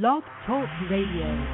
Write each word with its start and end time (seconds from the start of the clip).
Blog 0.00 0.22
Talk 0.46 0.66
Radio. 0.90 1.46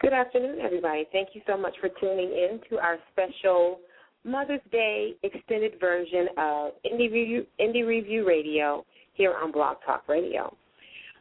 Good 0.00 0.14
afternoon, 0.14 0.58
everybody. 0.64 1.06
Thank 1.12 1.28
you 1.34 1.42
so 1.46 1.58
much 1.58 1.74
for 1.82 1.90
tuning 2.00 2.30
in 2.30 2.60
to 2.70 2.78
our 2.78 2.96
special 3.12 3.80
Mother's 4.24 4.62
Day 4.72 5.16
extended 5.22 5.78
version 5.78 6.28
of 6.38 6.72
Indie 6.90 7.12
Review, 7.12 7.46
Indie 7.60 7.86
Review 7.86 8.26
Radio 8.26 8.86
here 9.12 9.34
on 9.34 9.52
Blog 9.52 9.76
Talk 9.84 10.08
Radio. 10.08 10.56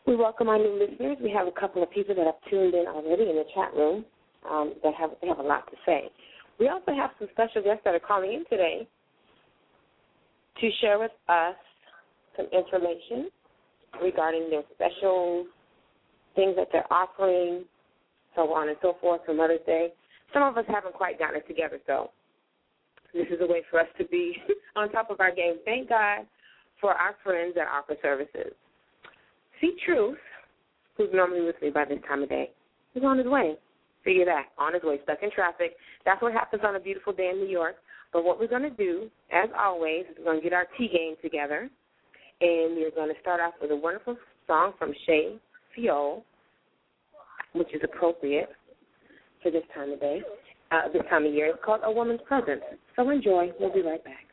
We 0.07 0.15
welcome 0.15 0.47
our 0.47 0.57
new 0.57 0.79
listeners. 0.79 1.17
We 1.21 1.31
have 1.31 1.47
a 1.47 1.59
couple 1.59 1.83
of 1.83 1.91
people 1.91 2.15
that 2.15 2.25
have 2.25 2.39
tuned 2.49 2.73
in 2.73 2.85
already 2.87 3.23
in 3.23 3.35
the 3.35 3.45
chat 3.53 3.73
room 3.75 4.05
um, 4.49 4.71
that 4.85 4.93
have 4.93 5.09
they 5.21 5.27
have 5.27 5.39
a 5.39 5.43
lot 5.43 5.69
to 5.69 5.75
say. 5.85 6.09
We 6.61 6.69
also 6.69 6.93
have 6.95 7.09
some 7.19 7.27
special 7.33 7.61
guests 7.61 7.81
that 7.83 7.93
are 7.93 7.99
calling 7.99 8.31
in 8.31 8.45
today 8.49 8.87
to 10.61 10.69
share 10.79 10.97
with 10.97 11.11
us 11.27 11.55
some 12.37 12.45
information 12.57 13.27
regarding 14.01 14.49
their 14.49 14.63
special 14.73 15.45
things 16.35 16.55
that 16.55 16.67
they're 16.71 16.91
offering, 16.91 17.65
so 18.35 18.53
on 18.53 18.69
and 18.69 18.77
so 18.81 18.97
forth 18.99 19.21
for 19.25 19.33
Mother's 19.33 19.59
Day. 19.65 19.89
Some 20.33 20.43
of 20.43 20.57
us 20.57 20.65
haven't 20.67 20.93
quite 20.93 21.19
gotten 21.19 21.37
it 21.37 21.47
together, 21.47 21.79
so 21.85 22.09
this 23.13 23.27
is 23.27 23.39
a 23.41 23.45
way 23.45 23.61
for 23.69 23.79
us 23.79 23.87
to 23.97 24.05
be 24.05 24.35
on 24.75 24.91
top 24.91 25.11
of 25.11 25.19
our 25.19 25.33
game. 25.33 25.55
Thank 25.65 25.89
God 25.89 26.25
for 26.81 26.93
our 26.93 27.15
friends 27.23 27.53
that 27.55 27.67
offer 27.67 27.95
services. 28.01 28.53
See 29.61 29.75
Truth, 29.85 30.17
who's 30.97 31.09
normally 31.13 31.45
with 31.45 31.55
me 31.61 31.69
by 31.69 31.85
this 31.85 31.99
time 32.07 32.23
of 32.23 32.29
day, 32.29 32.49
is 32.95 33.03
on 33.03 33.17
his 33.17 33.27
way. 33.27 33.55
Figure 34.03 34.25
that. 34.25 34.47
On 34.57 34.73
his 34.73 34.83
way, 34.83 34.99
stuck 35.03 35.19
in 35.21 35.31
traffic. 35.31 35.77
That's 36.03 36.21
what 36.21 36.33
happens 36.33 36.63
on 36.65 36.75
a 36.75 36.79
beautiful 36.79 37.13
day 37.13 37.29
in 37.31 37.37
New 37.37 37.47
York. 37.47 37.75
But 38.11 38.23
what 38.25 38.39
we're 38.39 38.47
going 38.47 38.63
to 38.63 38.69
do, 38.69 39.09
as 39.31 39.49
always, 39.57 40.05
is 40.11 40.17
we're 40.19 40.25
going 40.25 40.37
to 40.39 40.43
get 40.43 40.53
our 40.53 40.67
tea 40.77 40.87
game 40.87 41.15
together. 41.21 41.69
And 42.43 42.75
we're 42.75 42.91
going 42.91 43.07
to 43.07 43.19
start 43.21 43.39
off 43.39 43.53
with 43.61 43.71
a 43.71 43.75
wonderful 43.75 44.17
song 44.47 44.73
from 44.77 44.93
Shay 45.05 45.37
Fiol, 45.77 46.23
which 47.53 47.73
is 47.73 47.79
appropriate 47.85 48.49
for 49.41 49.49
this 49.49 49.63
time 49.73 49.93
of 49.93 50.01
day, 50.01 50.21
uh, 50.71 50.89
this 50.91 51.03
time 51.09 51.25
of 51.25 51.33
year. 51.33 51.47
It's 51.47 51.59
called 51.63 51.79
A 51.85 51.91
Woman's 51.91 52.19
Presence. 52.27 52.61
So 52.97 53.09
enjoy. 53.09 53.51
We'll 53.61 53.73
be 53.73 53.81
right 53.81 54.03
back. 54.03 54.25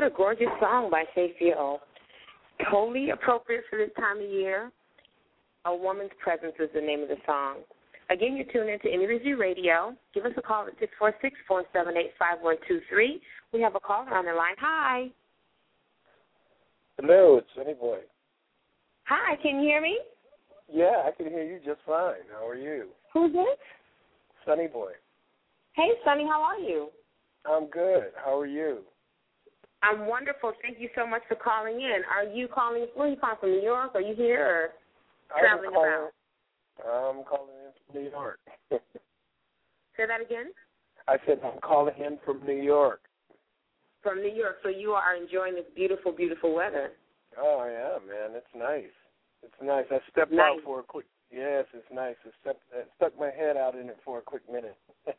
What 0.00 0.10
a 0.10 0.16
gorgeous 0.16 0.48
song 0.58 0.90
by 0.90 1.04
Sayfio. 1.14 1.78
Totally 2.70 3.10
appropriate 3.10 3.64
for 3.68 3.78
this 3.78 3.90
time 3.98 4.16
of 4.16 4.30
year. 4.30 4.70
A 5.66 5.76
Woman's 5.76 6.10
Presence 6.22 6.54
is 6.58 6.70
the 6.74 6.80
name 6.80 7.02
of 7.02 7.08
the 7.08 7.16
song. 7.26 7.56
Again, 8.08 8.34
you're 8.34 8.50
tuned 8.50 8.70
into 8.70 9.06
Review 9.06 9.38
Radio. 9.38 9.94
Give 10.14 10.24
us 10.24 10.32
a 10.38 10.42
call 10.42 10.66
at 10.66 10.72
646 10.80 11.36
478 11.46 12.12
5123. 12.18 13.20
We 13.52 13.60
have 13.60 13.74
a 13.74 13.80
caller 13.80 14.16
on 14.16 14.24
the 14.24 14.32
line. 14.32 14.56
Hi. 14.58 15.08
Hello, 16.98 17.36
it's 17.36 17.48
Sunny 17.54 17.74
Boy. 17.74 17.98
Hi, 19.04 19.36
can 19.42 19.60
you 19.60 19.68
hear 19.68 19.82
me? 19.82 19.98
Yeah, 20.72 21.04
I 21.04 21.10
can 21.14 21.26
hear 21.26 21.44
you 21.44 21.58
just 21.58 21.80
fine. 21.86 22.24
How 22.32 22.48
are 22.48 22.56
you? 22.56 22.88
Who's 23.12 23.32
this? 23.32 23.60
Sunny 24.46 24.66
Boy. 24.66 24.92
Hey, 25.74 25.90
Sunny, 26.06 26.24
how 26.24 26.40
are 26.40 26.58
you? 26.58 26.88
I'm 27.44 27.68
good. 27.68 28.12
How 28.16 28.38
are 28.38 28.46
you? 28.46 28.78
I'm 29.82 30.06
wonderful. 30.06 30.52
Thank 30.62 30.78
you 30.78 30.88
so 30.94 31.06
much 31.06 31.22
for 31.28 31.36
calling 31.36 31.80
in. 31.80 32.02
Are 32.14 32.24
you 32.24 32.48
calling? 32.48 32.86
Where 32.94 33.08
are 33.08 33.10
you 33.10 33.16
calling 33.16 33.36
from? 33.40 33.50
New 33.50 33.62
York? 33.62 33.92
Are 33.94 34.00
you 34.00 34.14
here 34.14 34.72
or 35.32 35.38
traveling 35.40 35.72
calling, 35.72 35.90
about? 35.90 36.10
I'm 36.84 37.24
calling 37.24 37.54
in 37.64 37.72
from 37.72 38.02
New 38.02 38.10
York. 38.10 38.38
Say 38.70 40.06
that 40.06 40.20
again. 40.20 40.52
I 41.08 41.16
said 41.26 41.40
I'm 41.44 41.60
calling 41.60 41.94
in 41.98 42.18
from 42.24 42.44
New 42.46 42.60
York. 42.60 43.00
From 44.02 44.18
New 44.18 44.32
York. 44.32 44.56
So 44.62 44.68
you 44.68 44.92
are 44.92 45.16
enjoying 45.16 45.54
this 45.54 45.64
beautiful, 45.74 46.12
beautiful 46.12 46.54
weather. 46.54 46.92
Oh 47.38 47.64
yeah, 47.64 47.98
man, 48.06 48.36
it's 48.36 48.54
nice. 48.56 48.92
It's 49.42 49.54
nice. 49.62 49.86
I 49.90 49.98
stepped 50.10 50.32
Nice. 50.32 50.40
out 50.40 50.64
for 50.64 50.80
a 50.80 50.82
quick. 50.82 51.06
Yes, 51.32 51.64
it's 51.72 51.86
nice. 51.92 52.16
I 52.26 52.30
stepped, 52.42 52.62
I 52.74 52.82
stuck 52.96 53.18
my 53.18 53.30
head 53.30 53.56
out 53.56 53.74
in 53.74 53.88
it 53.88 53.98
for 54.04 54.18
a 54.18 54.22
quick 54.22 54.42
minute. 54.50 54.76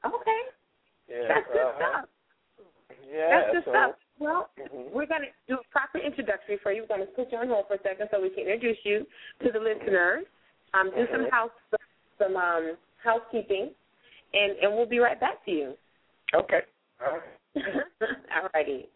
Okay. 0.00 0.40
yeah. 1.12 1.28
That's 1.28 1.46
good 1.52 1.60
uh-huh. 1.60 1.76
stuff. 1.76 2.08
Yeah. 3.10 3.28
That's 3.30 3.50
good 3.52 3.64
so, 3.66 3.70
stuff. 3.70 3.92
Well, 4.20 4.50
mhm. 4.58 4.92
we're 4.92 5.06
going 5.06 5.26
to 5.26 5.32
do 5.48 5.58
a 5.58 5.66
proper 5.72 5.98
introductory 5.98 6.58
for 6.62 6.72
you. 6.72 6.82
We're 6.82 6.96
going 6.96 7.06
to 7.08 7.12
put 7.12 7.32
you 7.32 7.38
on 7.38 7.48
hold 7.48 7.66
for 7.66 7.74
a 7.74 7.82
second 7.82 8.08
so 8.12 8.20
we 8.20 8.30
can 8.30 8.46
introduce 8.46 8.78
you 8.84 9.06
to 9.42 9.50
the 9.50 9.58
listeners. 9.58 10.24
Um, 10.74 10.90
do 10.94 11.06
some 11.10 11.26
Mhm. 11.26 11.30
house 11.30 11.50
some 12.18 12.36
um, 12.36 12.76
housekeeping, 13.02 13.74
and 14.34 14.52
and 14.60 14.76
we'll 14.76 14.86
be 14.86 14.98
right 14.98 15.18
back 15.18 15.44
to 15.46 15.50
you. 15.50 15.74
Okay. 16.34 16.60
All 17.00 17.18
right. 17.18 17.24
All 18.36 18.48
righty. 18.54 18.88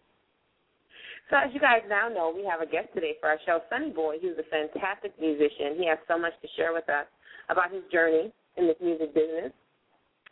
So 1.31 1.37
as 1.37 1.50
you 1.55 1.60
guys 1.60 1.81
now 1.88 2.08
know, 2.08 2.31
we 2.37 2.44
have 2.44 2.60
a 2.60 2.67
guest 2.67 2.88
today 2.94 3.17
for 3.19 3.31
our 3.31 3.38
show, 3.46 3.60
Sunny 3.70 3.90
Boy. 3.90 4.19
He's 4.20 4.37
a 4.38 4.44
fantastic 4.50 5.19
musician. 5.19 5.75
He 5.78 5.88
has 5.88 5.99
so 6.06 6.19
much 6.19 6.34
to 6.43 6.49
share 6.55 6.75
with 6.75 6.88
us 6.90 7.06
about 7.49 7.72
his 7.72 7.82
journey 7.90 8.31
in 8.56 8.67
this 8.67 8.76
music 8.81 9.14
business. 9.14 9.50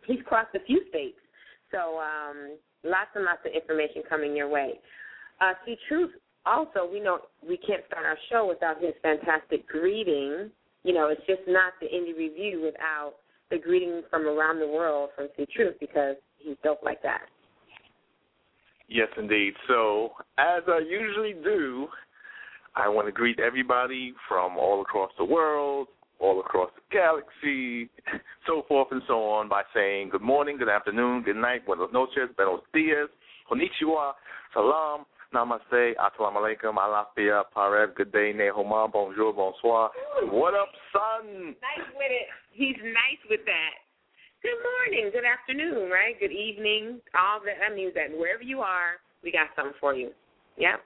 He's 0.07 0.21
crossed 0.27 0.55
a 0.55 0.61
few 0.67 0.85
states, 0.91 1.19
so 1.73 1.99
um, 1.99 2.59
lots 2.85 3.11
and 3.15 3.25
lots 3.25 3.41
of 3.47 3.53
information 3.53 4.03
coming 4.09 4.37
your 4.37 4.49
way. 4.49 4.81
Uh, 5.41 5.53
see, 5.65 5.77
truth. 5.89 6.11
Also, 6.45 6.89
we 6.91 6.99
know 6.99 7.21
we 7.47 7.57
can't 7.57 7.83
start 7.87 8.05
our 8.05 8.19
show 8.31 8.47
without 8.49 8.83
his 8.83 8.95
fantastic 9.03 9.67
greeting. 9.69 10.51
You 10.83 10.93
know, 10.93 11.09
it's 11.09 11.25
just 11.27 11.43
not 11.47 11.75
the 11.81 11.87
indie 11.87 12.17
review 12.17 12.61
without 12.65 13.15
the 13.51 13.59
greeting 13.59 14.03
from 14.11 14.27
around 14.27 14.59
the 14.59 14.67
world 14.67 15.11
from 15.15 15.29
See 15.37 15.47
Truth 15.55 15.77
because 15.79 16.17
he's 16.39 16.57
dope 16.65 16.81
like 16.83 17.03
that. 17.03 17.23
Yes, 18.89 19.09
indeed. 19.17 19.55
So, 19.69 20.13
as 20.39 20.63
I 20.67 20.81
usually 20.89 21.35
do, 21.45 21.87
I 22.75 22.89
want 22.89 23.07
to 23.07 23.13
greet 23.13 23.39
everybody 23.39 24.13
from 24.29 24.57
all 24.57 24.81
across 24.81 25.11
the 25.19 25.25
world, 25.25 25.89
all 26.23 26.41
across 26.41 26.71
the 26.77 26.83
galaxy, 26.95 27.91
so 28.47 28.63
forth 28.69 28.89
and 28.93 29.03
so 29.07 29.25
on, 29.25 29.49
by 29.49 29.63
saying 29.75 30.09
good 30.11 30.23
morning, 30.23 30.57
good 30.57 30.69
afternoon, 30.69 31.23
good 31.23 31.37
night, 31.37 31.67
buenos 31.67 31.93
noches, 31.93 32.31
buenos 32.37 32.63
dias, 32.73 33.11
konnichiwa, 33.51 34.13
salam, 34.55 35.05
namaste, 35.35 35.95
assalamu 35.99 36.39
alaikum, 36.39 36.79
alafia, 36.79 37.43
parev, 37.55 37.95
good 37.97 38.13
day, 38.13 38.33
nehoma, 38.33 38.91
bonjour, 38.91 39.33
bonsoir. 39.33 39.91
What 40.31 40.55
up, 40.55 40.71
son? 40.93 41.57
Nice 41.59 41.89
with 41.97 42.13
it. 42.13 42.29
He's 42.53 42.79
nice 42.81 43.23
with 43.29 43.41
that. 43.45 43.75
Good 44.43 44.59
morning, 44.63 45.11
good 45.13 45.27
afternoon, 45.27 45.91
right? 45.91 46.19
Good 46.19 46.33
evening. 46.33 47.01
All 47.19 47.41
that 47.45 47.59
I 47.69 47.75
mean, 47.75 47.91
that 47.95 48.17
wherever 48.17 48.43
you 48.43 48.61
are, 48.61 49.03
we 49.23 49.33
got 49.33 49.49
something 49.57 49.75
for 49.81 49.95
you. 49.95 50.11
Yeah. 50.57 50.77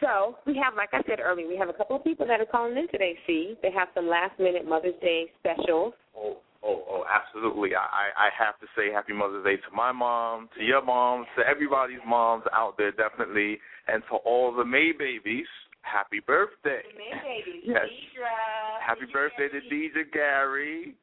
So 0.00 0.36
we 0.46 0.56
have, 0.62 0.74
like 0.74 0.90
I 0.92 1.02
said 1.08 1.20
earlier, 1.20 1.48
we 1.48 1.56
have 1.56 1.68
a 1.68 1.72
couple 1.72 1.96
of 1.96 2.04
people 2.04 2.26
that 2.26 2.40
are 2.40 2.46
calling 2.46 2.76
in 2.76 2.88
today. 2.88 3.16
See, 3.26 3.56
they 3.62 3.70
have 3.72 3.88
some 3.94 4.08
last 4.08 4.38
minute 4.38 4.66
Mother's 4.66 4.98
Day 5.00 5.26
specials. 5.40 5.94
Oh, 6.16 6.38
oh, 6.62 6.82
oh, 6.88 7.04
absolutely. 7.08 7.74
I, 7.74 7.80
I 7.80 8.26
I 8.26 8.28
have 8.36 8.58
to 8.60 8.66
say 8.76 8.92
Happy 8.92 9.12
Mother's 9.12 9.44
Day 9.44 9.56
to 9.56 9.74
my 9.74 9.92
mom, 9.92 10.48
to 10.58 10.64
your 10.64 10.84
mom, 10.84 11.26
to 11.38 11.46
everybody's 11.46 12.02
moms 12.06 12.44
out 12.52 12.76
there, 12.76 12.92
definitely, 12.92 13.58
and 13.88 14.02
to 14.10 14.16
all 14.24 14.54
the 14.54 14.64
May 14.64 14.92
babies. 14.98 15.46
Happy 15.82 16.20
birthday. 16.26 16.80
May 16.96 17.12
baby, 17.22 17.60
Yes. 17.62 17.84
Deidre. 17.84 18.80
Happy 18.80 19.04
birthday 19.12 19.48
to 19.48 19.60
Deidre 19.68 20.10
Gary. 20.12 20.94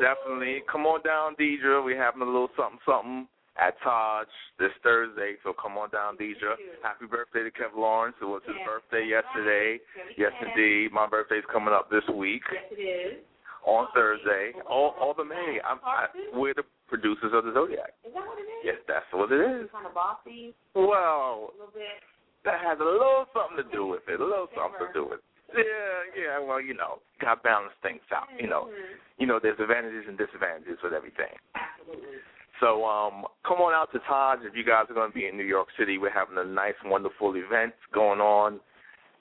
Definitely. 0.00 0.62
Come 0.70 0.86
on 0.86 1.02
down, 1.02 1.36
Deidre. 1.36 1.84
We're 1.84 2.02
having 2.02 2.22
a 2.22 2.24
little 2.24 2.48
something, 2.56 2.78
something 2.86 3.28
at 3.58 3.74
Taj 3.82 4.26
this 4.58 4.70
Thursday, 4.82 5.34
so 5.42 5.52
come 5.52 5.76
on 5.76 5.90
down, 5.90 6.16
Deidre. 6.16 6.54
Happy 6.82 7.06
birthday 7.06 7.42
to 7.42 7.50
Kev 7.50 7.74
Lawrence. 7.76 8.16
It 8.20 8.24
was 8.24 8.42
his 8.46 8.56
birthday 8.64 9.04
yesterday. 9.08 9.78
Yes, 10.16 10.32
indeed. 10.40 10.92
My 10.92 11.06
birthday's 11.08 11.44
coming 11.52 11.74
up 11.74 11.90
this 11.90 12.04
week 12.14 12.42
Yes, 12.52 12.64
it 12.70 12.80
is. 12.80 13.18
on 13.66 13.88
Thursday. 13.94 14.52
All, 14.68 14.94
all 15.00 15.14
the 15.14 15.24
May. 15.24 15.58
I'm, 15.66 15.78
I, 15.84 16.06
we're 16.32 16.54
the 16.54 16.64
producers 16.88 17.32
of 17.34 17.44
the 17.44 17.52
Zodiac. 17.52 17.92
Is 18.06 18.14
that 18.14 18.24
what 18.26 18.38
it 18.38 18.48
is? 18.48 18.62
Yes, 18.64 18.76
that's 18.88 19.06
what 19.12 19.30
it 19.32 19.40
is. 19.42 19.68
Kind 19.72 19.86
of 19.86 19.94
bossy, 19.94 20.54
Well, 20.74 21.50
a 21.50 21.56
little 21.58 21.74
bit. 21.74 22.00
that 22.44 22.60
has 22.64 22.78
a 22.80 22.84
little 22.84 23.26
something 23.34 23.60
to 23.60 23.68
do 23.74 23.86
with 23.86 24.02
it. 24.08 24.20
A 24.20 24.24
little 24.24 24.48
something 24.56 24.86
to 24.88 24.92
do 24.94 25.04
with 25.04 25.20
it. 25.20 25.24
Yeah, 25.50 25.98
yeah. 26.14 26.38
Well, 26.38 26.60
you 26.62 26.74
know, 26.78 27.02
got 27.20 27.34
to 27.34 27.40
balance 27.42 27.74
things 27.82 28.00
out. 28.14 28.30
You 28.38 28.46
know, 28.46 28.70
Mhm. 28.70 28.94
you 29.18 29.26
know, 29.26 29.40
there's 29.42 29.58
advantages 29.58 30.06
and 30.06 30.16
disadvantages 30.16 30.78
with 30.82 30.94
everything. 30.94 31.34
Absolutely. 31.58 32.22
So 32.60 32.84
um, 32.84 33.24
come 33.46 33.58
on 33.58 33.72
out 33.74 33.90
to 33.92 33.98
Taj 34.06 34.40
if 34.44 34.54
you 34.54 34.64
guys 34.64 34.84
are 34.90 34.94
going 34.94 35.10
to 35.10 35.14
be 35.14 35.26
in 35.26 35.36
New 35.36 35.44
York 35.44 35.68
City. 35.78 35.98
We're 35.98 36.12
having 36.12 36.36
a 36.38 36.44
nice, 36.44 36.74
wonderful 36.84 37.34
event 37.34 37.72
going 37.92 38.20
on 38.20 38.60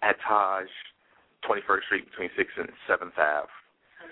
at 0.03 0.15
Taj, 0.27 0.67
21st 1.47 1.83
Street 1.87 2.05
between 2.11 2.29
6th 2.37 2.59
and 2.59 2.69
7th 2.89 3.17
Ave. 3.17 3.47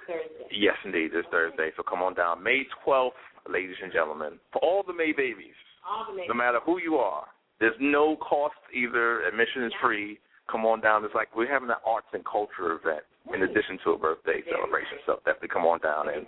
Thursday. 0.07 0.48
Yes, 0.51 0.75
indeed, 0.86 1.12
this 1.13 1.25
Thursday. 1.31 1.72
So 1.75 1.84
come 1.84 2.01
on 2.01 2.13
down. 2.15 2.41
May 2.41 2.63
12th, 2.88 3.19
ladies 3.51 3.75
and 3.84 3.91
gentlemen. 3.91 4.39
For 4.53 4.60
all 4.63 4.84
the 4.88 4.93
May 4.93 5.12
babies, 5.12 5.55
All 5.84 6.05
the 6.10 6.17
May. 6.17 6.27
no 6.27 6.34
matter 6.34 6.60
who 6.65 6.79
you 6.79 6.96
are, 6.96 7.25
there's 7.60 7.75
no 7.79 8.15
cost 8.17 8.55
either. 8.74 9.27
Admission 9.27 9.63
is 9.65 9.74
free. 9.81 10.19
Come 10.50 10.65
on 10.65 10.79
down. 10.79 11.03
It's 11.03 11.15
like 11.15 11.36
we're 11.36 11.51
having 11.51 11.69
an 11.69 11.84
arts 11.86 12.07
and 12.13 12.24
culture 12.24 12.72
event 12.79 13.03
in 13.34 13.43
addition 13.43 13.77
to 13.84 13.91
a 13.91 13.98
birthday 13.98 14.39
celebration. 14.50 15.03
So 15.05 15.19
definitely 15.25 15.50
come 15.51 15.65
on 15.65 15.79
down. 15.81 16.07
And 16.07 16.25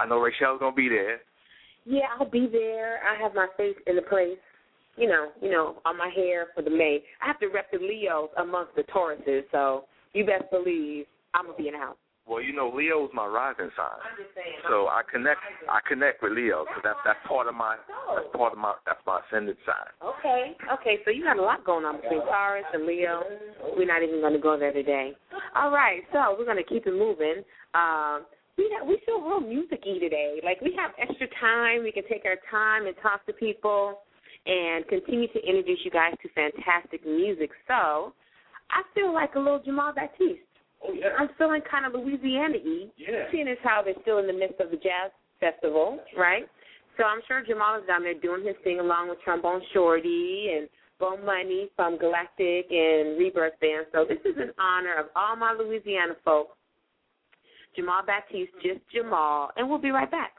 I 0.00 0.06
know 0.08 0.18
Rachel's 0.18 0.60
going 0.60 0.72
to 0.72 0.76
be 0.76 0.88
there. 0.88 1.20
Yeah, 1.88 2.04
I'll 2.20 2.28
be 2.28 2.46
there. 2.52 3.00
I 3.02 3.20
have 3.20 3.34
my 3.34 3.48
face 3.56 3.76
in 3.86 3.96
the 3.96 4.02
place. 4.02 4.36
You 4.96 5.08
know, 5.08 5.28
you 5.40 5.50
know, 5.50 5.76
on 5.86 5.96
my 5.96 6.10
hair 6.14 6.48
for 6.54 6.62
the 6.62 6.70
May. 6.70 7.00
I 7.22 7.26
have 7.28 7.38
to 7.40 7.46
rep 7.46 7.70
the 7.70 7.78
Leos 7.78 8.28
amongst 8.36 8.74
the 8.74 8.82
Tauruses, 8.82 9.42
so 9.52 9.84
you 10.12 10.26
best 10.26 10.50
believe 10.50 11.06
I'm 11.34 11.46
gonna 11.46 11.56
be 11.56 11.68
in 11.68 11.74
the 11.74 11.78
house. 11.78 11.96
Well, 12.28 12.42
you 12.42 12.52
know, 12.52 12.68
Leo's 12.68 13.08
my 13.14 13.24
rising 13.24 13.70
sign. 13.72 13.98
I'm 14.04 14.16
just 14.20 14.34
saying. 14.36 14.60
So 14.68 14.88
I 14.88 15.00
connect 15.10 15.40
I 15.64 15.80
connect 15.88 16.22
with 16.22 16.32
Leo 16.32 16.66
because 16.68 16.82
that's 16.84 17.00
that's 17.06 17.18
part 17.26 17.48
of 17.48 17.54
my 17.54 17.76
that's 18.14 18.28
part 18.36 18.52
of 18.52 18.58
my 18.58 18.74
that's 18.84 19.00
my 19.06 19.20
ascendant 19.24 19.56
sign. 19.64 19.88
Okay, 20.04 20.52
okay. 20.74 20.98
So 21.06 21.10
you 21.10 21.24
got 21.24 21.38
a 21.38 21.42
lot 21.42 21.64
going 21.64 21.86
on 21.86 22.02
between 22.02 22.20
Taurus 22.20 22.68
and 22.74 22.84
Leo. 22.84 23.22
We're 23.76 23.88
not 23.88 24.02
even 24.02 24.20
going 24.20 24.34
to 24.34 24.38
go 24.38 24.58
there 24.58 24.74
today. 24.74 25.12
All 25.56 25.70
right, 25.70 26.02
so 26.12 26.36
we're 26.38 26.44
going 26.44 26.60
to 26.60 26.68
keep 26.68 26.86
it 26.86 26.92
moving. 26.92 27.40
Um, 27.72 28.26
we 28.58 28.68
have, 28.76 28.86
we 28.86 29.00
feel 29.06 29.22
real 29.22 29.40
music-y 29.40 29.98
today. 29.98 30.40
Like 30.44 30.60
we 30.60 30.74
have 30.76 30.90
extra 30.98 31.28
time. 31.40 31.84
We 31.84 31.92
can 31.92 32.02
take 32.10 32.26
our 32.26 32.36
time 32.50 32.86
and 32.86 32.96
talk 33.00 33.24
to 33.26 33.32
people 33.32 34.00
and 34.44 34.86
continue 34.88 35.28
to 35.28 35.40
introduce 35.46 35.78
you 35.84 35.90
guys 35.90 36.14
to 36.22 36.28
fantastic 36.34 37.06
music. 37.06 37.50
So 37.66 38.12
I 38.70 38.82
feel 38.94 39.14
like 39.14 39.34
a 39.36 39.38
little 39.38 39.62
Jamal 39.64 39.94
Batiste. 39.94 40.42
Oh 40.82 40.92
yeah, 40.92 41.14
I'm 41.18 41.28
feeling 41.38 41.62
kind 41.68 41.86
of 41.86 41.92
Louisiana-y. 41.94 42.86
yeah. 42.96 43.24
Seeing 43.32 43.48
as 43.48 43.58
how 43.64 43.82
they're 43.84 43.98
still 44.02 44.18
in 44.18 44.26
the 44.26 44.32
midst 44.32 44.60
of 44.60 44.70
the 44.70 44.76
jazz 44.76 45.10
festival, 45.40 45.98
right? 46.16 46.44
So 46.96 47.04
I'm 47.04 47.20
sure 47.26 47.42
Jamal 47.46 47.78
is 47.80 47.86
down 47.86 48.02
there 48.02 48.14
doing 48.14 48.44
his 48.44 48.56
thing 48.64 48.80
along 48.80 49.08
with 49.08 49.20
Trombone 49.22 49.62
Shorty 49.72 50.50
and 50.56 50.68
Bo 50.98 51.16
Money 51.16 51.68
from 51.76 51.96
Galactic 51.96 52.66
and 52.70 53.18
Rebirth 53.18 53.58
Band. 53.60 53.86
So 53.92 54.04
this 54.04 54.18
is 54.24 54.36
in 54.36 54.50
honor 54.58 54.94
of 54.98 55.06
all 55.14 55.36
my 55.36 55.52
Louisiana 55.52 56.14
folks. 56.24 56.57
Jamal 57.78 58.02
Batiste, 58.04 58.50
just 58.60 58.80
Jamal, 58.92 59.50
and 59.56 59.68
we'll 59.68 59.78
be 59.78 59.92
right 59.92 60.10
back. 60.10 60.32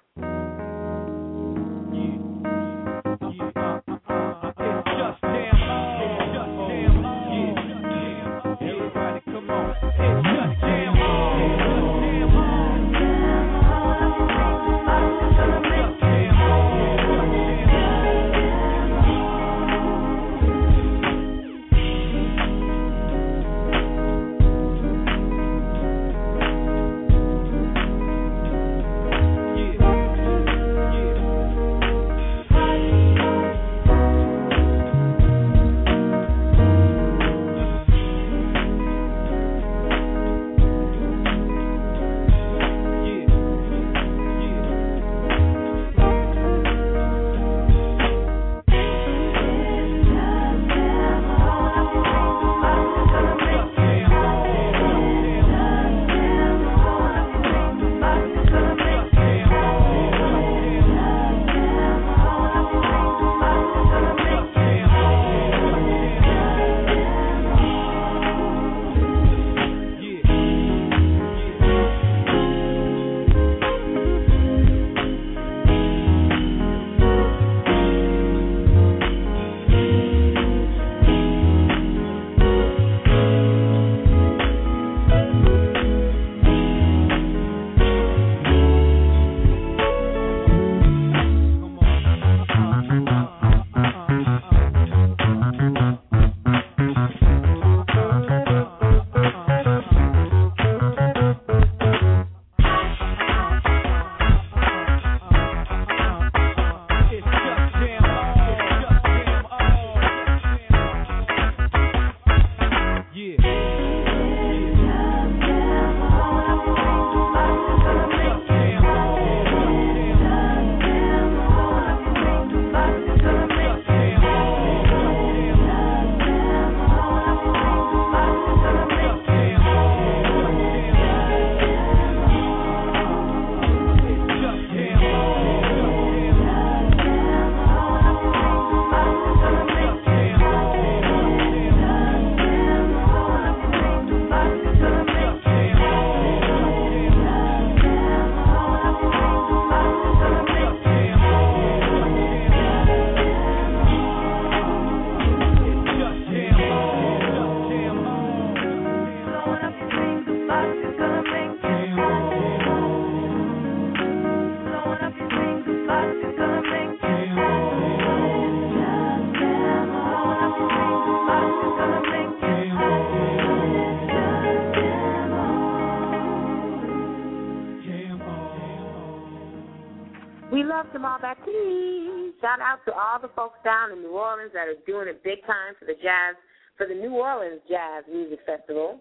Down 183.79 183.98
in 183.98 184.03
New 184.03 184.12
Orleans 184.17 184.51
that 184.53 184.67
are 184.67 184.75
doing 184.86 185.07
it 185.07 185.24
big 185.24 185.45
time 185.45 185.74
for 185.79 185.86
the 185.86 185.93
jazz, 185.93 186.36
for 186.77 186.88
the 186.88 186.93
New 186.93 187.12
Orleans 187.12 187.62
Jazz 187.69 188.03
Music 188.12 188.39
Festival. 188.45 189.00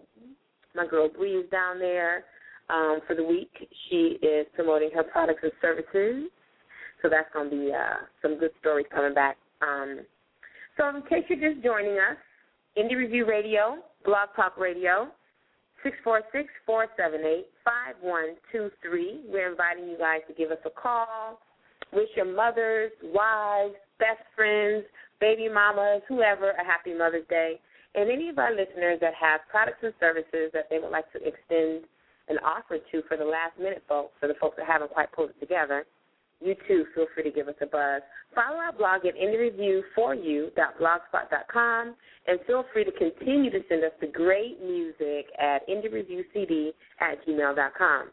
My 0.75 0.87
girl 0.87 1.09
Bree 1.09 1.33
is 1.37 1.49
down 1.49 1.79
there 1.79 2.25
um, 2.69 2.99
for 3.07 3.15
the 3.15 3.23
week. 3.23 3.51
She 3.89 4.19
is 4.21 4.45
promoting 4.55 4.91
her 4.95 5.03
products 5.03 5.41
and 5.43 5.51
services. 5.61 6.29
So 7.01 7.09
that's 7.09 7.31
going 7.33 7.49
to 7.49 7.55
be 7.55 7.71
uh, 7.73 8.05
some 8.21 8.37
good 8.39 8.51
stories 8.59 8.85
coming 8.93 9.13
back. 9.13 9.37
Um, 9.61 10.01
so 10.77 10.89
in 10.89 11.01
case 11.03 11.23
you're 11.29 11.53
just 11.53 11.63
joining 11.63 11.93
us, 11.93 12.17
Indie 12.77 12.97
Review 12.97 13.25
Radio, 13.25 13.77
Blog 14.05 14.29
Talk 14.35 14.57
Radio, 14.57 15.07
646-478-5123. 16.67 17.43
We're 19.29 19.51
inviting 19.51 19.89
you 19.89 19.97
guys 19.97 20.19
to 20.27 20.33
give 20.33 20.51
us 20.51 20.57
a 20.65 20.69
call. 20.69 21.39
Wish 21.91 22.09
your 22.15 22.25
mothers, 22.25 22.91
wives, 23.01 23.75
best 23.99 24.23
friends, 24.35 24.85
baby 25.19 25.49
mamas, 25.49 26.01
whoever 26.07 26.51
a 26.51 26.65
happy 26.65 26.93
Mother's 26.93 27.27
Day. 27.29 27.59
And 27.95 28.09
any 28.09 28.29
of 28.29 28.39
our 28.39 28.51
listeners 28.51 28.99
that 29.01 29.13
have 29.19 29.41
products 29.49 29.83
and 29.83 29.93
services 29.99 30.51
that 30.53 30.69
they 30.69 30.79
would 30.79 30.91
like 30.91 31.11
to 31.13 31.19
extend 31.19 31.83
an 32.29 32.37
offer 32.45 32.77
to 32.77 33.01
for 33.07 33.17
the 33.17 33.25
last 33.25 33.57
minute 33.59 33.83
folks, 33.87 34.13
for 34.19 34.27
the 34.27 34.35
folks 34.39 34.57
that 34.57 34.67
haven't 34.67 34.91
quite 34.91 35.11
pulled 35.11 35.31
it 35.31 35.39
together, 35.39 35.85
you 36.41 36.55
too 36.67 36.85
feel 36.95 37.05
free 37.13 37.23
to 37.23 37.31
give 37.31 37.47
us 37.47 37.55
a 37.61 37.65
buzz. 37.65 38.01
Follow 38.33 38.57
our 38.57 38.71
blog 38.71 39.05
at 39.05 39.15
indiereviewforyou.blogspot.com 39.15 41.95
and 42.27 42.39
feel 42.45 42.63
free 42.71 42.85
to 42.85 42.91
continue 42.91 43.49
to 43.51 43.59
send 43.67 43.83
us 43.83 43.91
the 43.99 44.07
great 44.07 44.63
music 44.63 45.25
at 45.37 45.67
indiereviewcd 45.67 46.73
at 47.01 47.25
gmail.com. 47.25 48.11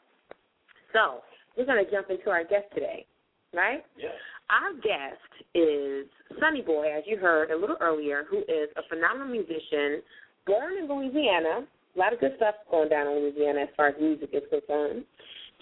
So, 0.93 1.23
we're 1.57 1.67
going 1.67 1.85
to 1.85 1.91
jump 1.91 2.11
into 2.11 2.31
our 2.31 2.43
guest 2.43 2.67
today, 2.75 3.07
right? 3.55 3.85
Yes. 3.97 4.15
Our 4.49 4.75
guest 4.75 5.33
is 5.55 6.07
Sonny 6.41 6.63
Boy, 6.63 6.87
as 6.97 7.03
you 7.07 7.17
heard 7.17 7.51
a 7.51 7.57
little 7.57 7.77
earlier, 7.81 8.25
who 8.31 8.39
is 8.39 8.71
a 8.77 8.83
phenomenal 8.89 9.29
musician, 9.29 10.03
born 10.47 10.79
in 10.79 10.89
Louisiana. 10.89 11.67
A 11.95 11.99
lot 11.99 12.13
of 12.13 12.21
good 12.21 12.35
stuff 12.37 12.55
going 12.71 12.89
down 12.89 13.09
in 13.09 13.15
Louisiana 13.15 13.63
as 13.63 13.69
far 13.77 13.89
as 13.89 13.95
music 14.01 14.31
is 14.33 14.43
concerned. 14.51 15.05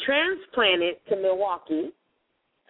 Transplanted 0.04 0.96
to 1.08 1.16
Milwaukee 1.16 1.92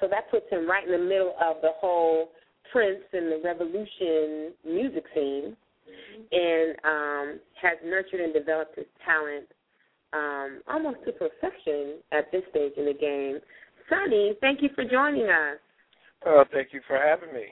so 0.01 0.09
that 0.09 0.31
puts 0.31 0.47
him 0.51 0.69
right 0.69 0.85
in 0.85 0.93
the 0.93 0.99
middle 0.99 1.35
of 1.41 1.57
the 1.63 1.71
whole 1.81 2.31
Prince 2.71 3.05
and 3.13 3.33
the 3.33 3.41
Revolution 3.45 4.53
music 4.65 5.05
scene, 5.15 5.57
and 6.33 6.77
um, 6.85 7.41
has 7.61 7.79
nurtured 7.85 8.21
and 8.21 8.33
developed 8.33 8.77
his 8.77 8.87
talent 9.05 9.47
um, 10.13 10.61
almost 10.69 10.99
to 11.07 11.13
perfection 11.13 11.99
at 12.13 12.31
this 12.33 12.43
stage 12.51 12.73
in 12.77 12.87
the 12.87 12.95
game. 12.95 13.39
Sonny, 13.89 14.35
thank 14.41 14.63
you 14.63 14.69
for 14.75 14.85
joining 14.85 15.25
us. 15.25 15.59
Oh, 16.27 16.45
thank 16.53 16.73
you 16.73 16.81
for 16.87 16.99
having 16.99 17.33
me. 17.35 17.47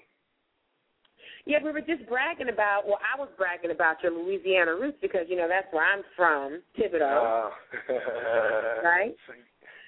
Yeah, 1.45 1.59
we 1.63 1.73
were 1.73 1.81
just 1.81 2.07
bragging 2.09 2.49
about. 2.49 2.83
Well, 2.87 2.99
I 3.03 3.19
was 3.19 3.29
bragging 3.37 3.73
about 3.73 3.97
your 4.03 4.13
Louisiana 4.13 4.73
roots 4.73 4.99
because 5.03 5.27
you 5.29 5.37
know 5.37 5.49
that's 5.49 5.67
where 5.73 5.85
I'm 5.85 6.03
from, 6.17 6.63
Thibodaux, 6.79 7.51
Uh, 7.89 8.83
right? 8.85 9.15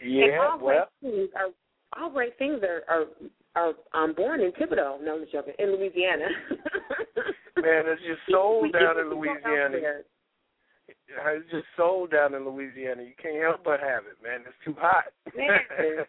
Yeah, 0.02 0.24
and 0.24 0.34
all 0.34 0.58
well, 0.58 0.88
great 1.00 1.12
things 1.14 1.28
are 1.36 2.02
all 2.02 2.10
great 2.10 2.36
things 2.36 2.60
are 2.62 2.82
are 2.88 3.06
are 3.54 4.02
um, 4.02 4.12
born 4.12 4.40
in 4.40 4.50
Thibodaux. 4.52 5.02
No, 5.02 5.14
I'm 5.14 5.26
joking. 5.32 5.54
In 5.58 5.70
Louisiana. 5.70 6.26
man, 7.56 7.84
it's 7.86 8.02
just 8.02 8.20
sold 8.30 8.72
down 8.72 8.98
in 8.98 9.08
Louisiana. 9.08 10.02
It's 10.86 11.50
just 11.50 11.64
sold 11.76 12.10
down 12.10 12.34
in 12.34 12.44
Louisiana. 12.44 13.02
You 13.02 13.14
can't 13.22 13.40
help 13.40 13.64
but 13.64 13.80
have 13.80 14.02
it, 14.04 14.20
man. 14.22 14.40
It's 14.46 14.56
too 14.64 14.74
hot. 14.78 15.04
Man. 15.34 16.04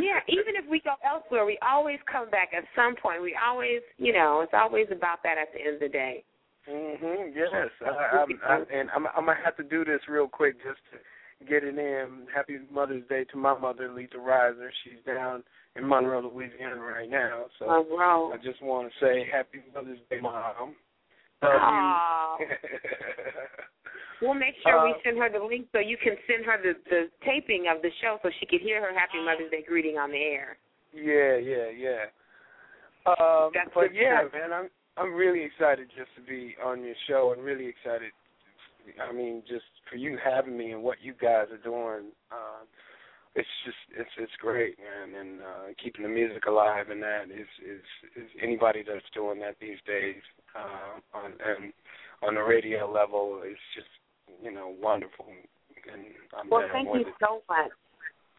Yeah, 0.00 0.20
even 0.28 0.56
if 0.56 0.68
we 0.68 0.80
go 0.80 0.94
elsewhere, 1.04 1.44
we 1.44 1.58
always 1.62 1.98
come 2.10 2.30
back 2.30 2.50
at 2.56 2.64
some 2.74 2.96
point. 2.96 3.22
We 3.22 3.36
always, 3.36 3.80
you 3.98 4.12
know, 4.12 4.40
it's 4.40 4.54
always 4.54 4.86
about 4.90 5.22
that 5.22 5.36
at 5.38 5.52
the 5.52 5.60
end 5.60 5.74
of 5.74 5.80
the 5.80 5.88
day. 5.88 6.24
Mhm. 6.68 7.34
Yes. 7.34 7.70
I, 7.84 8.18
I'm, 8.18 8.40
I, 8.42 8.62
and 8.72 8.90
I'm, 8.90 9.06
I'm 9.08 9.26
gonna 9.26 9.36
have 9.44 9.56
to 9.56 9.62
do 9.62 9.84
this 9.84 10.00
real 10.08 10.26
quick 10.26 10.56
just 10.62 10.80
to 10.92 11.44
get 11.46 11.62
it 11.62 11.78
in. 11.78 12.26
Happy 12.34 12.58
Mother's 12.72 13.06
Day 13.08 13.24
to 13.24 13.36
my 13.36 13.56
mother, 13.58 13.92
Letha 13.92 14.18
Riser. 14.18 14.72
She's 14.82 15.04
down 15.04 15.44
in 15.76 15.86
Monroe, 15.86 16.22
Louisiana, 16.22 16.80
right 16.80 17.10
now. 17.10 17.46
So 17.58 17.66
Monroe. 17.66 18.32
I 18.32 18.36
just 18.38 18.62
want 18.62 18.90
to 18.90 19.04
say 19.04 19.26
Happy 19.30 19.60
Mother's 19.74 19.98
Day, 20.08 20.20
Mom. 20.20 20.74
Love 21.42 21.52
Aw. 21.60 22.36
you. 22.40 22.46
We'll 24.24 24.34
make 24.40 24.56
sure 24.64 24.80
we 24.84 24.92
Uh, 24.96 25.04
send 25.04 25.18
her 25.18 25.28
the 25.28 25.44
link 25.44 25.68
so 25.72 25.78
you 25.84 25.98
can 26.00 26.16
send 26.26 26.46
her 26.48 26.56
the, 26.62 26.72
the 26.88 27.10
taping 27.24 27.68
of 27.68 27.82
the 27.84 27.90
show 28.00 28.16
so 28.22 28.30
she 28.40 28.46
can 28.46 28.58
hear 28.60 28.80
her 28.80 28.92
Happy 28.96 29.20
Mother's 29.22 29.50
Day 29.50 29.62
greeting 29.68 29.98
on 30.00 30.10
the 30.10 30.22
air. 30.22 30.56
yeah, 30.96 31.36
yeah, 31.36 31.68
yeah. 31.68 32.04
Um, 33.06 33.50
That's 33.52 33.68
but 33.74 33.92
yeah, 33.94 34.20
stuff. 34.24 34.32
man, 34.32 34.52
I'm 34.52 34.68
I'm 34.96 35.12
really 35.12 35.42
excited 35.44 35.88
just 35.96 36.08
to 36.16 36.22
be 36.22 36.56
on 36.64 36.82
your 36.82 36.94
show, 37.06 37.32
and 37.36 37.44
really 37.44 37.66
excited. 37.66 38.12
I 39.02 39.12
mean, 39.12 39.42
just 39.46 39.64
for 39.90 39.96
you 39.96 40.16
having 40.22 40.56
me 40.56 40.72
and 40.72 40.82
what 40.82 40.98
you 41.02 41.12
guys 41.12 41.48
are 41.52 41.58
doing. 41.62 42.12
Um, 42.32 42.64
it's 43.34 43.48
just 43.66 43.76
it's 43.98 44.14
it's 44.16 44.32
great, 44.40 44.78
man, 44.78 45.20
and 45.20 45.40
uh, 45.42 45.66
keeping 45.82 46.04
the 46.04 46.08
music 46.08 46.46
alive 46.46 46.88
and 46.88 47.02
that 47.02 47.24
is 47.24 47.50
is 47.66 47.82
is 48.14 48.28
anybody 48.40 48.84
that's 48.86 49.04
doing 49.12 49.40
that 49.40 49.56
these 49.60 49.78
days 49.86 50.22
uh, 50.54 51.18
on 51.18 51.32
and 51.44 51.72
on 52.22 52.36
the 52.36 52.40
radio 52.40 52.88
level 52.90 53.42
is 53.44 53.58
just 53.74 53.90
you 54.42 54.50
know 54.52 54.74
wonderful. 54.80 55.26
And 55.92 56.02
I'm 56.38 56.48
Well, 56.48 56.66
thank 56.72 56.88
you 56.88 57.02
it. 57.06 57.14
so 57.20 57.42
much. 57.48 57.70